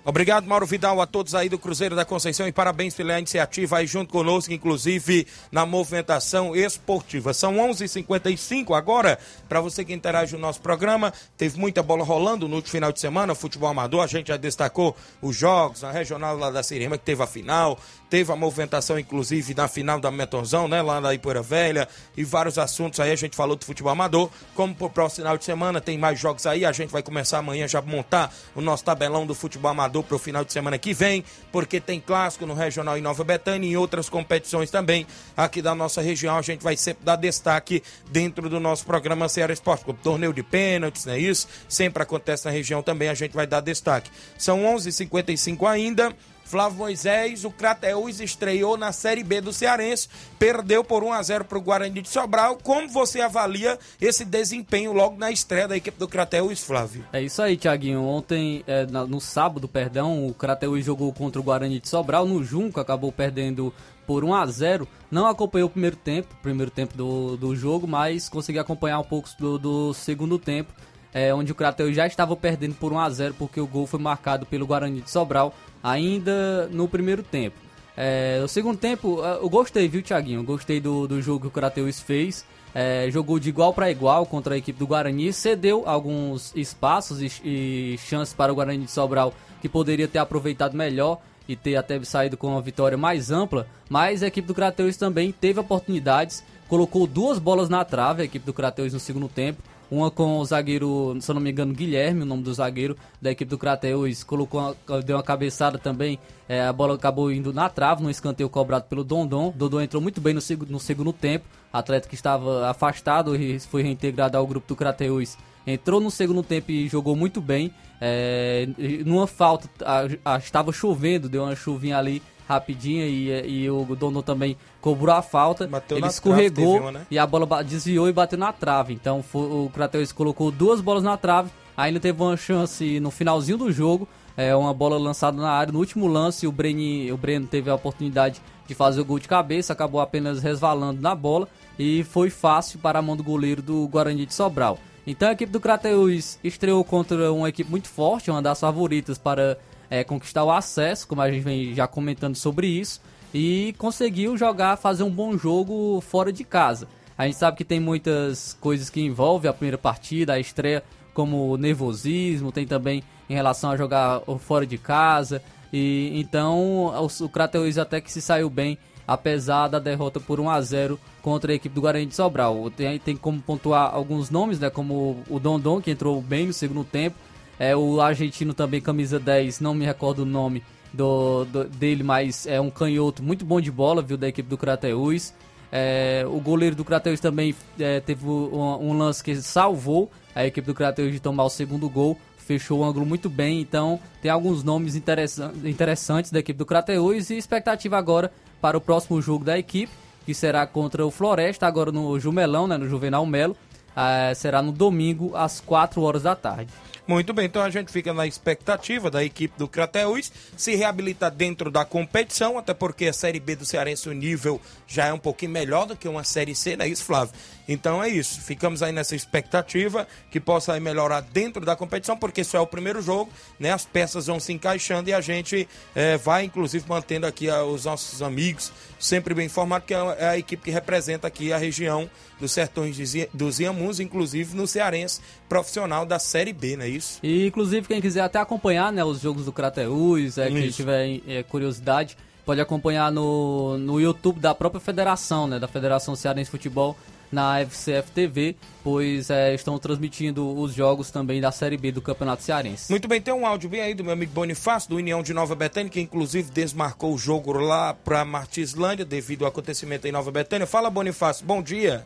Obrigado, 0.05 0.45
Mauro 0.45 0.65
Vidal, 0.65 0.99
a 0.99 1.07
todos 1.07 1.33
aí 1.33 1.47
do 1.47 1.57
Cruzeiro 1.57 1.95
da 1.95 2.03
Conceição 2.03 2.45
e 2.45 2.51
parabéns 2.51 2.93
pela 2.93 3.17
iniciativa 3.17 3.77
aí 3.77 3.87
junto 3.87 4.11
conosco, 4.11 4.51
inclusive 4.51 5.25
na 5.49 5.65
movimentação 5.65 6.53
esportiva. 6.53 7.33
São 7.33 7.55
11:55 7.55 8.13
h 8.13 8.33
55 8.33 8.73
agora, 8.73 9.17
para 9.47 9.61
você 9.61 9.85
que 9.85 9.93
interage 9.93 10.33
no 10.33 10.39
nosso 10.39 10.59
programa. 10.59 11.13
Teve 11.37 11.57
muita 11.57 11.81
bola 11.81 12.03
rolando 12.03 12.49
no 12.49 12.55
último 12.57 12.71
final 12.71 12.91
de 12.91 12.99
semana, 12.99 13.33
futebol 13.33 13.69
amador. 13.69 14.01
A 14.03 14.07
gente 14.07 14.27
já 14.27 14.35
destacou 14.35 14.93
os 15.21 15.37
jogos, 15.37 15.85
a 15.85 15.91
regional 15.91 16.35
lá 16.37 16.51
da 16.51 16.61
Sirema, 16.63 16.97
que 16.97 17.05
teve 17.05 17.23
a 17.23 17.27
final. 17.27 17.79
Teve 18.13 18.31
a 18.31 18.35
movimentação, 18.35 18.99
inclusive, 18.99 19.55
na 19.55 19.67
final 19.67 19.99
da 19.99 20.11
Metonzão, 20.11 20.67
né? 20.67 20.83
Lá 20.83 21.01
na 21.01 21.15
Ipoeira 21.15 21.41
Velha. 21.41 21.87
E 22.15 22.23
vários 22.23 22.59
assuntos 22.59 22.99
aí. 22.99 23.09
A 23.09 23.15
gente 23.15 23.35
falou 23.35 23.55
do 23.55 23.65
futebol 23.65 23.91
amador. 23.91 24.29
Como 24.53 24.75
pro 24.75 24.87
próximo 24.87 25.23
final 25.23 25.35
de 25.35 25.43
semana, 25.43 25.81
tem 25.81 25.97
mais 25.97 26.19
jogos 26.19 26.45
aí. 26.45 26.63
A 26.63 26.71
gente 26.71 26.91
vai 26.91 27.01
começar 27.01 27.39
amanhã 27.39 27.67
já 27.67 27.81
montar 27.81 28.31
o 28.53 28.61
nosso 28.61 28.83
tabelão 28.83 29.25
do 29.25 29.33
futebol 29.33 29.71
amador 29.71 30.03
pro 30.03 30.19
final 30.19 30.45
de 30.45 30.53
semana 30.53 30.77
que 30.77 30.93
vem. 30.93 31.25
Porque 31.51 31.79
tem 31.79 31.99
clássico 31.99 32.45
no 32.45 32.53
Regional 32.53 32.95
em 32.95 33.01
Nova 33.01 33.23
Betânia 33.23 33.67
e 33.67 33.71
em 33.71 33.77
outras 33.77 34.09
competições 34.09 34.69
também 34.69 35.07
aqui 35.35 35.59
da 35.59 35.73
nossa 35.73 35.99
região. 35.99 36.37
A 36.37 36.43
gente 36.43 36.61
vai 36.61 36.77
sempre 36.77 37.03
dar 37.03 37.15
destaque 37.15 37.81
dentro 38.11 38.47
do 38.47 38.59
nosso 38.59 38.85
programa 38.85 39.27
Ceará 39.27 39.51
Esporte. 39.51 39.85
Torneio 40.03 40.33
de 40.33 40.43
pênaltis, 40.43 41.05
não 41.05 41.13
é 41.13 41.19
isso? 41.19 41.47
Sempre 41.67 42.03
acontece 42.03 42.45
na 42.45 42.51
região 42.51 42.83
também. 42.83 43.09
A 43.09 43.15
gente 43.15 43.33
vai 43.33 43.47
dar 43.47 43.61
destaque. 43.61 44.11
São 44.37 44.61
11:55 44.65 44.77
h 44.77 44.91
55 44.91 45.65
ainda. 45.65 46.15
Flávio 46.43 46.77
Moisés, 46.77 47.45
o 47.45 47.51
Crateus 47.51 48.19
estreou 48.19 48.77
na 48.77 48.91
Série 48.91 49.23
B 49.23 49.41
do 49.41 49.53
Cearense, 49.53 50.07
perdeu 50.37 50.83
por 50.83 51.03
1 51.03 51.13
a 51.13 51.23
0 51.23 51.45
para 51.45 51.57
o 51.57 51.61
Guarani 51.61 52.01
de 52.01 52.09
Sobral. 52.09 52.57
Como 52.61 52.87
você 52.89 53.21
avalia 53.21 53.79
esse 53.99 54.23
desempenho 54.23 54.93
logo 54.93 55.17
na 55.17 55.31
estreia 55.31 55.67
da 55.67 55.77
equipe 55.77 55.97
do 55.97 56.07
Crateus, 56.07 56.63
Flávio? 56.63 57.05
É 57.11 57.21
isso 57.21 57.41
aí, 57.41 57.57
Thiaguinho. 57.57 58.03
Ontem, 58.03 58.63
é, 58.67 58.85
no 58.85 59.19
sábado, 59.19 59.67
perdão, 59.67 60.27
o 60.27 60.33
Crateus 60.33 60.85
jogou 60.85 61.11
contra 61.13 61.39
o 61.39 61.43
Guarani 61.43 61.79
de 61.79 61.89
Sobral. 61.89 62.25
No 62.25 62.43
Junco, 62.43 62.79
acabou 62.79 63.11
perdendo 63.11 63.73
por 64.05 64.23
1 64.23 64.33
a 64.35 64.45
0 64.45 64.87
Não 65.09 65.27
acompanhou 65.27 65.67
o 65.67 65.71
primeiro 65.71 65.95
tempo, 65.95 66.35
primeiro 66.41 66.71
tempo 66.71 66.95
do, 66.95 67.37
do 67.37 67.55
jogo, 67.55 67.87
mas 67.87 68.29
consegui 68.29 68.59
acompanhar 68.59 68.99
um 68.99 69.03
pouco 69.03 69.29
do, 69.39 69.57
do 69.57 69.93
segundo 69.93 70.37
tempo, 70.37 70.73
é, 71.13 71.33
onde 71.33 71.51
o 71.51 71.55
Crateus 71.55 71.95
já 71.95 72.05
estava 72.05 72.35
perdendo 72.35 72.75
por 72.75 72.91
1 72.91 72.99
a 72.99 73.09
0 73.09 73.35
porque 73.37 73.59
o 73.59 73.67
gol 73.67 73.87
foi 73.87 73.99
marcado 73.99 74.45
pelo 74.45 74.65
Guarani 74.65 75.01
de 75.01 75.09
Sobral 75.09 75.53
ainda 75.83 76.67
no 76.71 76.87
primeiro 76.87 77.21
tempo. 77.21 77.57
É, 77.95 78.41
o 78.43 78.47
segundo 78.47 78.77
tempo, 78.77 79.23
é, 79.23 79.35
eu 79.35 79.49
gostei, 79.49 79.87
viu, 79.87 80.01
Thiaguinho? 80.01 80.41
Gostei 80.43 80.79
do, 80.79 81.07
do 81.07 81.21
jogo 81.21 81.41
que 81.41 81.47
o 81.47 81.51
Crateus 81.51 81.99
fez. 81.99 82.45
é, 82.73 83.07
jogou 83.11 83.37
de 83.37 83.49
igual 83.49 83.73
para 83.73 83.91
igual 83.91 84.25
contra 84.25 84.55
a 84.55 84.57
equipe 84.57 84.79
do 84.79 84.87
Guarani, 84.87 85.31
cedeu 85.31 85.83
alguns 85.85 86.51
espaços 86.55 87.21
e, 87.21 87.31
e 87.43 87.97
chances 87.99 88.33
para 88.33 88.51
o 88.51 88.55
Guarani 88.55 88.85
de 88.85 88.91
Sobral 88.91 89.33
que 89.61 89.69
poderia 89.69 90.07
ter 90.07 90.17
aproveitado 90.17 90.75
melhor 90.75 91.19
e 91.47 91.55
ter 91.55 91.75
até 91.75 92.01
saído 92.03 92.35
com 92.37 92.47
uma 92.47 92.61
vitória 92.61 92.97
mais 92.97 93.29
ampla, 93.29 93.67
mas 93.89 94.23
a 94.23 94.27
equipe 94.27 94.47
do 94.47 94.55
Crateus 94.55 94.97
também 94.97 95.31
teve 95.31 95.59
oportunidades, 95.59 96.43
colocou 96.67 97.05
duas 97.05 97.37
bolas 97.37 97.69
na 97.69 97.83
trave, 97.85 98.21
a 98.21 98.25
equipe 98.25 98.45
do 98.45 98.53
Crateus 98.53 98.93
no 98.93 98.99
segundo 98.99 99.27
tempo, 99.27 99.61
uma 99.93 100.09
com 100.09 100.39
o 100.39 100.45
zagueiro, 100.45 101.15
se 101.21 101.29
eu 101.29 101.35
não 101.35 101.41
me 101.41 101.51
engano, 101.51 101.73
Guilherme, 101.73 102.23
o 102.23 102.25
nome 102.25 102.41
do 102.41 102.53
zagueiro 102.53 102.97
da 103.21 103.31
equipe 103.31 103.49
do 103.49 103.57
Crateus, 103.57 104.23
colocou 104.23 104.59
uma, 104.59 105.01
deu 105.01 105.15
uma 105.15 105.23
cabeçada 105.23 105.77
também, 105.77 106.17
é, 106.49 106.61
a 106.61 106.73
bola 106.73 106.95
acabou 106.95 107.31
indo 107.31 107.53
na 107.53 107.69
trave, 107.69 108.01
no 108.01 108.09
escanteio 108.09 108.49
cobrado 108.49 108.85
pelo 108.85 109.03
Dondon. 109.03 109.53
Dondon 109.55 109.81
entrou 109.81 110.01
muito 110.01 110.19
bem 110.19 110.33
no, 110.33 110.41
no 110.67 110.79
segundo 110.79 111.13
tempo, 111.13 111.45
atleta 111.71 112.09
que 112.09 112.15
estava 112.15 112.67
afastado 112.69 113.35
e 113.35 113.59
foi 113.59 113.83
reintegrado 113.83 114.37
ao 114.37 114.47
grupo 114.47 114.67
do 114.67 114.75
Crateus. 114.75 115.37
Entrou 115.65 116.01
no 116.01 116.11
segundo 116.11 116.43
tempo 116.43 116.71
e 116.71 116.87
jogou 116.89 117.15
muito 117.15 117.39
bem. 117.39 117.73
É, 118.01 118.67
numa 119.05 119.27
falta, 119.27 119.69
a, 119.85 120.33
a, 120.33 120.37
estava 120.37 120.73
chovendo, 120.73 121.29
deu 121.29 121.43
uma 121.43 121.55
chuvinha 121.55 121.97
ali 121.97 122.21
rapidinha 122.47 123.05
e, 123.05 123.63
e 123.63 123.69
o 123.69 123.83
Dondon 123.95 124.21
também 124.21 124.57
cobrou 124.81 125.15
a 125.15 125.21
falta. 125.21 125.67
Bateu 125.67 125.97
ele 125.97 126.07
escorregou 126.07 126.79
trave, 126.79 126.97
né? 126.97 127.07
e 127.09 127.17
a 127.17 127.25
bola 127.25 127.63
desviou 127.63 128.07
e 128.07 128.13
bateu 128.13 128.37
na 128.37 128.51
trave. 128.51 128.93
Então 128.93 129.23
foi, 129.23 129.41
o 129.41 129.71
Crateus 129.73 130.11
colocou 130.11 130.51
duas 130.51 130.81
bolas 130.81 131.03
na 131.03 131.17
trave. 131.17 131.49
Ainda 131.75 131.99
teve 131.99 132.21
uma 132.21 132.37
chance 132.37 132.99
no 132.99 133.09
finalzinho 133.09 133.57
do 133.57 133.71
jogo. 133.71 134.07
É, 134.35 134.55
uma 134.55 134.73
bola 134.73 134.97
lançada 134.97 135.37
na 135.37 135.51
área 135.51 135.71
no 135.71 135.79
último 135.79 136.07
lance. 136.07 136.47
O 136.47 136.51
Breno, 136.51 137.13
o 137.13 137.17
Breno 137.17 137.47
teve 137.47 137.69
a 137.69 137.75
oportunidade 137.75 138.41
de 138.67 138.73
fazer 138.73 139.01
o 139.01 139.05
gol 139.05 139.19
de 139.19 139.27
cabeça, 139.27 139.73
acabou 139.73 139.99
apenas 140.01 140.41
resvalando 140.41 141.01
na 141.01 141.13
bola 141.13 141.47
e 141.77 142.03
foi 142.03 142.29
fácil 142.29 142.79
para 142.79 142.99
a 142.99 143.01
mão 143.01 143.15
do 143.15 143.23
goleiro 143.23 143.61
do 143.61 143.87
Guarani 143.87 144.25
de 144.25 144.33
Sobral. 144.33 144.79
Então 145.05 145.27
a 145.27 145.33
equipe 145.33 145.51
do 145.51 145.59
Crateus 145.59 146.39
estreou 146.43 146.83
contra 146.83 147.31
uma 147.31 147.49
equipe 147.49 147.69
muito 147.69 147.89
forte, 147.89 148.31
uma 148.31 148.41
das 148.41 148.59
favoritas 148.59 149.17
para 149.17 149.57
é, 149.93 150.03
conquistar 150.03 150.43
o 150.43 150.49
acesso, 150.49 151.07
como 151.07 151.21
a 151.21 151.29
gente 151.29 151.43
vem 151.43 151.75
já 151.75 151.85
comentando 151.85 152.35
sobre 152.35 152.65
isso, 152.65 152.99
e 153.31 153.75
conseguiu 153.77 154.35
jogar, 154.35 154.75
fazer 154.75 155.03
um 155.03 155.09
bom 155.11 155.37
jogo 155.37 156.01
fora 156.01 156.33
de 156.33 156.43
casa. 156.43 156.87
A 157.15 157.27
gente 157.27 157.37
sabe 157.37 157.57
que 157.57 157.63
tem 157.63 157.79
muitas 157.79 158.57
coisas 158.59 158.89
que 158.89 158.99
envolvem 158.99 159.51
a 159.51 159.53
primeira 159.53 159.77
partida, 159.77 160.33
a 160.33 160.39
estreia, 160.39 160.83
como 161.13 161.55
nervosismo, 161.57 162.51
tem 162.51 162.65
também 162.65 163.03
em 163.29 163.35
relação 163.35 163.69
a 163.69 163.77
jogar 163.77 164.21
fora 164.39 164.65
de 164.65 164.79
casa. 164.79 165.43
E 165.71 166.11
então 166.15 166.87
o, 166.87 167.05
o 167.05 167.79
até 167.79 168.01
que 168.01 168.11
se 168.11 168.19
saiu 168.19 168.49
bem, 168.49 168.79
apesar 169.07 169.67
da 169.67 169.77
derrota 169.77 170.19
por 170.19 170.39
1 170.39 170.49
a 170.49 170.59
0 170.59 170.99
contra 171.21 171.51
a 171.51 171.55
equipe 171.55 171.75
do 171.75 171.81
Guarani 171.81 172.07
de 172.07 172.15
Sobral. 172.15 172.67
Tem, 172.71 172.97
tem 172.97 173.15
como 173.15 173.39
pontuar 173.39 173.93
alguns 173.93 174.31
nomes, 174.31 174.59
né, 174.59 174.71
como 174.71 175.23
o 175.29 175.39
Dondon, 175.39 175.79
que 175.79 175.91
entrou 175.91 176.19
bem 176.19 176.47
no 176.47 176.53
segundo 176.53 176.83
tempo. 176.83 177.15
É 177.59 177.75
o 177.75 178.01
argentino 178.01 178.53
também, 178.53 178.81
camisa 178.81 179.19
10, 179.19 179.59
não 179.59 179.73
me 179.73 179.85
recordo 179.85 180.19
o 180.19 180.25
nome 180.25 180.63
do, 180.93 181.45
do 181.45 181.63
dele, 181.65 182.03
mas 182.03 182.45
é 182.45 182.61
um 182.61 182.69
canhoto 182.69 183.23
muito 183.23 183.43
bom 183.43 183.59
de 183.59 183.71
bola, 183.71 184.01
viu, 184.01 184.17
da 184.17 184.27
equipe 184.27 184.47
do 184.47 184.57
Crateus. 184.57 185.33
É, 185.71 186.23
o 186.27 186.39
goleiro 186.39 186.75
do 186.75 186.85
Crateus 186.85 187.19
também 187.19 187.55
é, 187.79 187.99
teve 187.99 188.27
um, 188.27 188.89
um, 188.89 188.95
lance 188.95 189.23
que 189.23 189.35
salvou 189.37 190.11
a 190.35 190.45
equipe 190.45 190.67
do 190.67 190.73
Crateus 190.73 191.11
de 191.11 191.19
tomar 191.19 191.45
o 191.45 191.49
segundo 191.49 191.89
gol. 191.89 192.15
Fechou 192.37 192.81
o 192.81 192.83
ângulo 192.83 193.05
muito 193.05 193.29
bem, 193.29 193.61
então 193.61 193.99
tem 194.21 194.29
alguns 194.29 194.63
nomes 194.63 194.95
interessantes 194.95 196.29
da 196.29 196.39
equipe 196.39 196.57
do 196.57 196.65
Crateus 196.65 197.29
e 197.29 197.37
expectativa 197.37 197.97
agora 197.97 198.31
para 198.61 198.77
o 198.77 198.81
próximo 198.81 199.21
jogo 199.21 199.45
da 199.45 199.57
equipe, 199.57 199.91
que 200.25 200.33
será 200.33 200.67
contra 200.67 201.05
o 201.05 201.09
Floresta, 201.09 201.65
agora 201.65 201.91
no 201.91 202.19
Jumelão, 202.19 202.67
né, 202.67 202.77
no 202.77 202.87
Juvenal 202.87 203.25
Melo. 203.25 203.55
É, 203.95 204.33
será 204.33 204.61
no 204.61 204.71
domingo 204.71 205.35
às 205.35 205.59
4 205.59 206.01
horas 206.01 206.23
da 206.23 206.35
tarde. 206.35 206.71
Muito 207.05 207.33
bem, 207.33 207.47
então 207.47 207.61
a 207.61 207.69
gente 207.69 207.91
fica 207.91 208.13
na 208.13 208.25
expectativa 208.25 209.11
da 209.11 209.21
equipe 209.21 209.57
do 209.57 209.67
Crateus 209.67 210.31
se 210.55 210.73
reabilitar 210.73 211.29
dentro 211.31 211.69
da 211.69 211.83
competição, 211.83 212.57
até 212.57 212.73
porque 212.73 213.07
a 213.07 213.13
Série 213.13 213.41
B 213.41 213.57
do 213.57 213.65
Cearense 213.65 214.07
o 214.07 214.13
nível 214.13 214.61
já 214.87 215.07
é 215.07 215.13
um 215.13 215.19
pouquinho 215.19 215.51
melhor 215.51 215.85
do 215.85 215.97
que 215.97 216.07
uma 216.07 216.23
Série 216.23 216.55
C, 216.55 216.77
não 216.77 216.85
é 216.85 216.87
isso, 216.87 217.03
Flávio? 217.03 217.35
Então 217.67 218.03
é 218.03 218.09
isso, 218.09 218.41
ficamos 218.41 218.83
aí 218.83 218.91
nessa 218.91 219.15
expectativa 219.15 220.07
que 220.29 220.39
possa 220.39 220.77
melhorar 220.79 221.21
dentro 221.21 221.65
da 221.65 221.75
competição, 221.75 222.17
porque 222.17 222.41
isso 222.41 222.57
é 222.57 222.59
o 222.59 222.67
primeiro 222.67 223.01
jogo, 223.01 223.31
né? 223.59 223.71
As 223.71 223.85
peças 223.85 224.27
vão 224.27 224.39
se 224.39 224.51
encaixando 224.51 225.09
e 225.09 225.13
a 225.13 225.21
gente 225.21 225.67
é, 225.95 226.17
vai, 226.17 226.43
inclusive, 226.43 226.85
mantendo 226.87 227.25
aqui 227.25 227.49
a, 227.49 227.63
os 227.63 227.85
nossos 227.85 228.21
amigos 228.21 228.71
sempre 228.99 229.33
bem 229.33 229.45
informados, 229.45 229.87
que 229.87 229.93
é 229.93 229.97
a, 229.97 230.15
é 230.19 230.27
a 230.29 230.37
equipe 230.37 230.63
que 230.63 230.71
representa 230.71 231.27
aqui 231.27 231.53
a 231.53 231.57
região 231.57 232.09
dos 232.39 232.51
Sertões 232.51 232.97
dos 233.33 233.59
Iamuns, 233.59 233.99
inclusive 233.99 234.55
no 234.55 234.67
Cearense 234.67 235.21
profissional 235.47 236.05
da 236.05 236.19
Série 236.19 236.51
B, 236.51 236.75
não 236.75 236.83
é 236.83 236.89
isso? 236.89 237.19
E, 237.23 237.47
inclusive, 237.47 237.87
quem 237.87 238.01
quiser 238.01 238.21
até 238.21 238.39
acompanhar 238.39 238.91
né, 238.91 239.03
os 239.03 239.21
jogos 239.21 239.45
do 239.45 239.51
Crateus, 239.51 240.37
é, 240.37 240.49
quem 240.49 240.69
tiver 240.69 241.21
é, 241.27 241.43
curiosidade, 241.43 242.17
pode 242.45 242.59
acompanhar 242.59 243.11
no, 243.11 243.77
no 243.77 243.99
YouTube 243.99 244.39
da 244.39 244.53
própria 244.53 244.81
federação, 244.81 245.47
né, 245.47 245.59
da 245.59 245.67
Federação 245.67 246.15
Cearense 246.15 246.51
Futebol, 246.51 246.97
na 247.33 247.59
FCF 247.65 248.11
TV, 248.11 248.55
pois 248.83 249.29
é, 249.29 249.53
estão 249.53 249.77
transmitindo 249.79 250.47
os 250.57 250.73
jogos 250.73 251.09
também 251.09 251.41
da 251.41 251.51
Série 251.51 251.75
B 251.75 251.91
do 251.91 252.01
Campeonato 252.01 252.43
Cearense. 252.43 252.91
Muito 252.91 253.07
bem, 253.07 253.19
tem 253.19 253.33
um 253.33 253.45
áudio 253.45 253.69
bem 253.69 253.81
aí 253.81 253.93
do 253.93 254.03
meu 254.03 254.13
amigo 254.13 254.31
Bonifácio, 254.31 254.89
do 254.89 254.97
União 254.97 255.23
de 255.23 255.33
Nova 255.33 255.55
Betânia, 255.55 255.89
que 255.89 255.99
inclusive 255.99 256.51
desmarcou 256.51 257.13
o 257.13 257.17
jogo 257.17 257.51
lá 257.53 257.93
para 257.93 258.23
Martislândia 258.23 259.03
devido 259.03 259.43
ao 259.43 259.49
acontecimento 259.49 260.07
em 260.07 260.11
Nova 260.11 260.31
Betânia. 260.31 260.67
Fala, 260.67 260.89
Bonifácio, 260.89 261.45
bom 261.45 261.61
dia. 261.61 262.05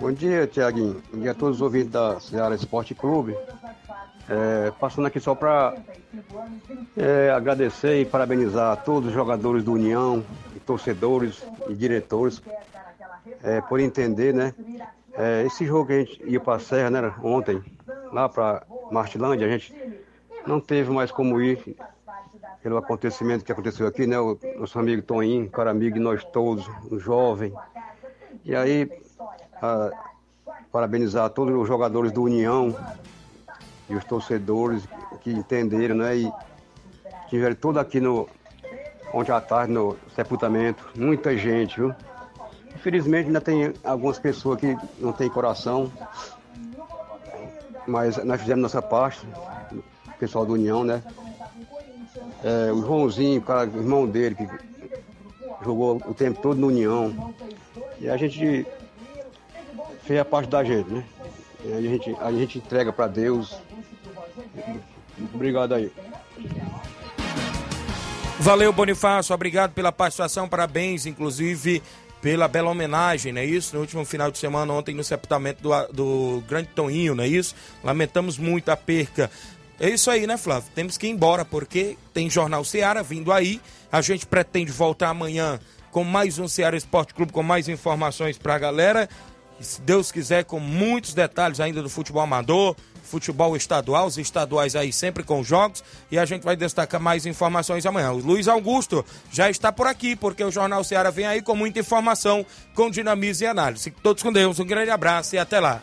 Bom 0.00 0.12
dia, 0.12 0.46
Tiaguinho. 0.46 1.02
Bom 1.12 1.20
dia 1.20 1.32
a 1.32 1.34
todos 1.34 1.56
os 1.56 1.62
ouvintes 1.62 1.90
da 1.90 2.20
Ceará 2.20 2.54
Esporte 2.54 2.94
Clube. 2.94 3.36
É, 4.28 4.72
passando 4.78 5.06
aqui 5.06 5.18
só 5.20 5.34
para 5.34 5.74
é, 6.96 7.30
agradecer 7.30 8.00
e 8.00 8.04
parabenizar 8.04 8.82
todos 8.84 9.08
os 9.08 9.14
jogadores 9.14 9.64
do 9.64 9.72
União, 9.72 10.24
e 10.54 10.60
torcedores 10.60 11.42
e 11.68 11.74
diretores 11.74 12.42
é, 13.42 13.60
por 13.60 13.80
entender, 13.80 14.34
né? 14.34 14.54
É, 15.14 15.44
esse 15.46 15.64
jogo 15.64 15.86
que 15.86 15.92
a 15.92 15.98
gente 15.98 16.22
ia 16.26 16.40
para 16.40 16.56
a 16.56 16.58
Serra, 16.58 16.90
né, 16.90 17.14
ontem, 17.22 17.62
lá 18.12 18.28
para 18.28 18.66
Martilândia, 18.90 19.46
a 19.46 19.50
gente 19.50 19.74
não 20.46 20.60
teve 20.60 20.90
mais 20.90 21.10
como 21.10 21.40
ir 21.40 21.76
pelo 22.62 22.76
acontecimento 22.76 23.44
que 23.44 23.52
aconteceu 23.52 23.86
aqui, 23.86 24.06
né? 24.06 24.18
O 24.18 24.38
nosso 24.58 24.78
amigo 24.78 25.00
Toninho, 25.02 25.48
cara 25.50 25.70
amigo 25.70 25.94
de 25.94 26.00
nós 26.00 26.24
todos, 26.24 26.68
um 26.90 26.98
jovem. 26.98 27.52
E 28.44 28.54
aí, 28.54 28.90
a, 29.62 29.90
parabenizar 30.70 31.30
todos 31.30 31.54
os 31.54 31.66
jogadores 31.66 32.12
do 32.12 32.22
União 32.22 32.76
e 33.88 33.94
os 33.94 34.04
torcedores 34.04 34.86
que 35.20 35.30
entenderam, 35.30 35.96
né? 35.96 36.16
E 36.16 36.32
tiveram 37.28 37.54
tudo 37.54 37.78
aqui 37.78 38.00
no 38.00 38.28
ontem 39.12 39.32
à 39.32 39.40
tarde 39.40 39.72
no 39.72 39.96
sepultamento, 40.14 40.84
muita 40.96 41.36
gente, 41.36 41.76
viu? 41.76 41.94
Infelizmente 42.76 43.28
ainda 43.28 43.40
tem 43.40 43.72
algumas 43.82 44.18
pessoas 44.18 44.60
que 44.60 44.76
não 44.98 45.10
têm 45.10 45.30
coração, 45.30 45.90
mas 47.86 48.22
nós 48.22 48.38
fizemos 48.38 48.62
nossa 48.64 48.82
parte, 48.82 49.26
o 49.72 50.18
pessoal 50.18 50.44
do 50.44 50.52
União, 50.52 50.84
né? 50.84 51.02
É, 52.44 52.70
o 52.70 52.82
Joãozinho, 52.82 53.40
o, 53.40 53.42
cara, 53.42 53.66
o 53.68 53.78
irmão 53.78 54.06
dele, 54.06 54.34
que 54.34 54.46
jogou 55.64 55.96
o 56.06 56.12
tempo 56.12 56.42
todo 56.42 56.60
no 56.60 56.66
União. 56.66 57.34
E 57.98 58.10
a 58.10 58.16
gente 58.18 58.66
fez 60.02 60.20
a 60.20 60.24
parte 60.24 60.50
da 60.50 60.62
gente, 60.62 60.90
né? 60.90 61.02
E 61.64 61.72
a 61.72 61.80
gente, 61.80 62.16
a 62.20 62.30
gente 62.30 62.58
entrega 62.58 62.92
para 62.92 63.06
Deus. 63.06 63.58
Obrigado 65.34 65.72
aí. 65.72 65.90
Valeu, 68.38 68.70
Bonifácio. 68.70 69.34
Obrigado 69.34 69.72
pela 69.72 69.90
participação. 69.90 70.46
Parabéns, 70.46 71.06
inclusive, 71.06 71.82
pela 72.20 72.48
bela 72.48 72.70
homenagem, 72.70 73.32
não 73.32 73.40
é 73.40 73.44
isso? 73.44 73.74
No 73.74 73.80
último 73.80 74.04
final 74.04 74.30
de 74.30 74.38
semana, 74.38 74.72
ontem, 74.72 74.94
no 74.94 75.04
sepultamento 75.04 75.62
do, 75.62 75.92
do 75.92 76.44
Grande 76.48 76.68
Toninho, 76.74 77.14
não 77.14 77.24
é 77.24 77.28
isso? 77.28 77.54
Lamentamos 77.84 78.38
muito 78.38 78.70
a 78.70 78.76
perca. 78.76 79.30
É 79.78 79.90
isso 79.90 80.10
aí, 80.10 80.26
né, 80.26 80.36
Flávio? 80.36 80.70
Temos 80.74 80.96
que 80.96 81.06
ir 81.06 81.10
embora, 81.10 81.44
porque 81.44 81.96
tem 82.14 82.30
Jornal 82.30 82.64
Seara 82.64 83.02
vindo 83.02 83.30
aí. 83.30 83.60
A 83.92 84.00
gente 84.00 84.26
pretende 84.26 84.72
voltar 84.72 85.10
amanhã 85.10 85.60
com 85.90 86.02
mais 86.02 86.38
um 86.38 86.48
Ceará 86.48 86.76
Esporte 86.76 87.14
Clube, 87.14 87.32
com 87.32 87.42
mais 87.42 87.68
informações 87.68 88.38
para 88.38 88.54
a 88.54 88.58
galera. 88.58 89.08
E, 89.60 89.64
se 89.64 89.80
Deus 89.80 90.10
quiser, 90.10 90.44
com 90.44 90.58
muitos 90.58 91.14
detalhes 91.14 91.60
ainda 91.60 91.82
do 91.82 91.90
futebol 91.90 92.22
amador, 92.22 92.74
futebol 93.06 93.56
estadual, 93.56 94.06
os 94.06 94.18
estaduais 94.18 94.76
aí 94.76 94.92
sempre 94.92 95.22
com 95.22 95.42
jogos. 95.42 95.82
E 96.10 96.18
a 96.18 96.26
gente 96.26 96.42
vai 96.42 96.56
destacar 96.56 97.00
mais 97.00 97.24
informações 97.24 97.86
amanhã. 97.86 98.12
O 98.12 98.18
Luiz 98.18 98.48
Augusto 98.48 99.04
já 99.32 99.48
está 99.48 99.72
por 99.72 99.86
aqui, 99.86 100.14
porque 100.14 100.44
o 100.44 100.50
Jornal 100.50 100.84
Ceará 100.84 101.10
vem 101.10 101.26
aí 101.26 101.40
com 101.40 101.56
muita 101.56 101.80
informação, 101.80 102.44
com 102.74 102.90
dinamismo 102.90 103.44
e 103.44 103.48
análise. 103.48 103.90
Todos 104.02 104.22
com 104.22 104.32
Deus, 104.32 104.58
um 104.58 104.66
grande 104.66 104.90
abraço 104.90 105.34
e 105.34 105.38
até 105.38 105.60
lá. 105.60 105.82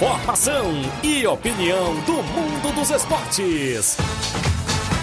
Informação 0.00 0.72
e 1.02 1.26
opinião 1.26 1.94
do 2.06 2.22
mundo 2.22 2.74
dos 2.74 2.90
esportes. 2.90 3.98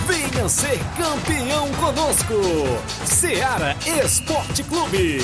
Venha 0.08 0.50
ser 0.50 0.80
campeão 0.98 1.72
conosco. 1.74 2.34
Seara 3.06 3.76
Esporte 4.04 4.64
Clube. 4.64 5.20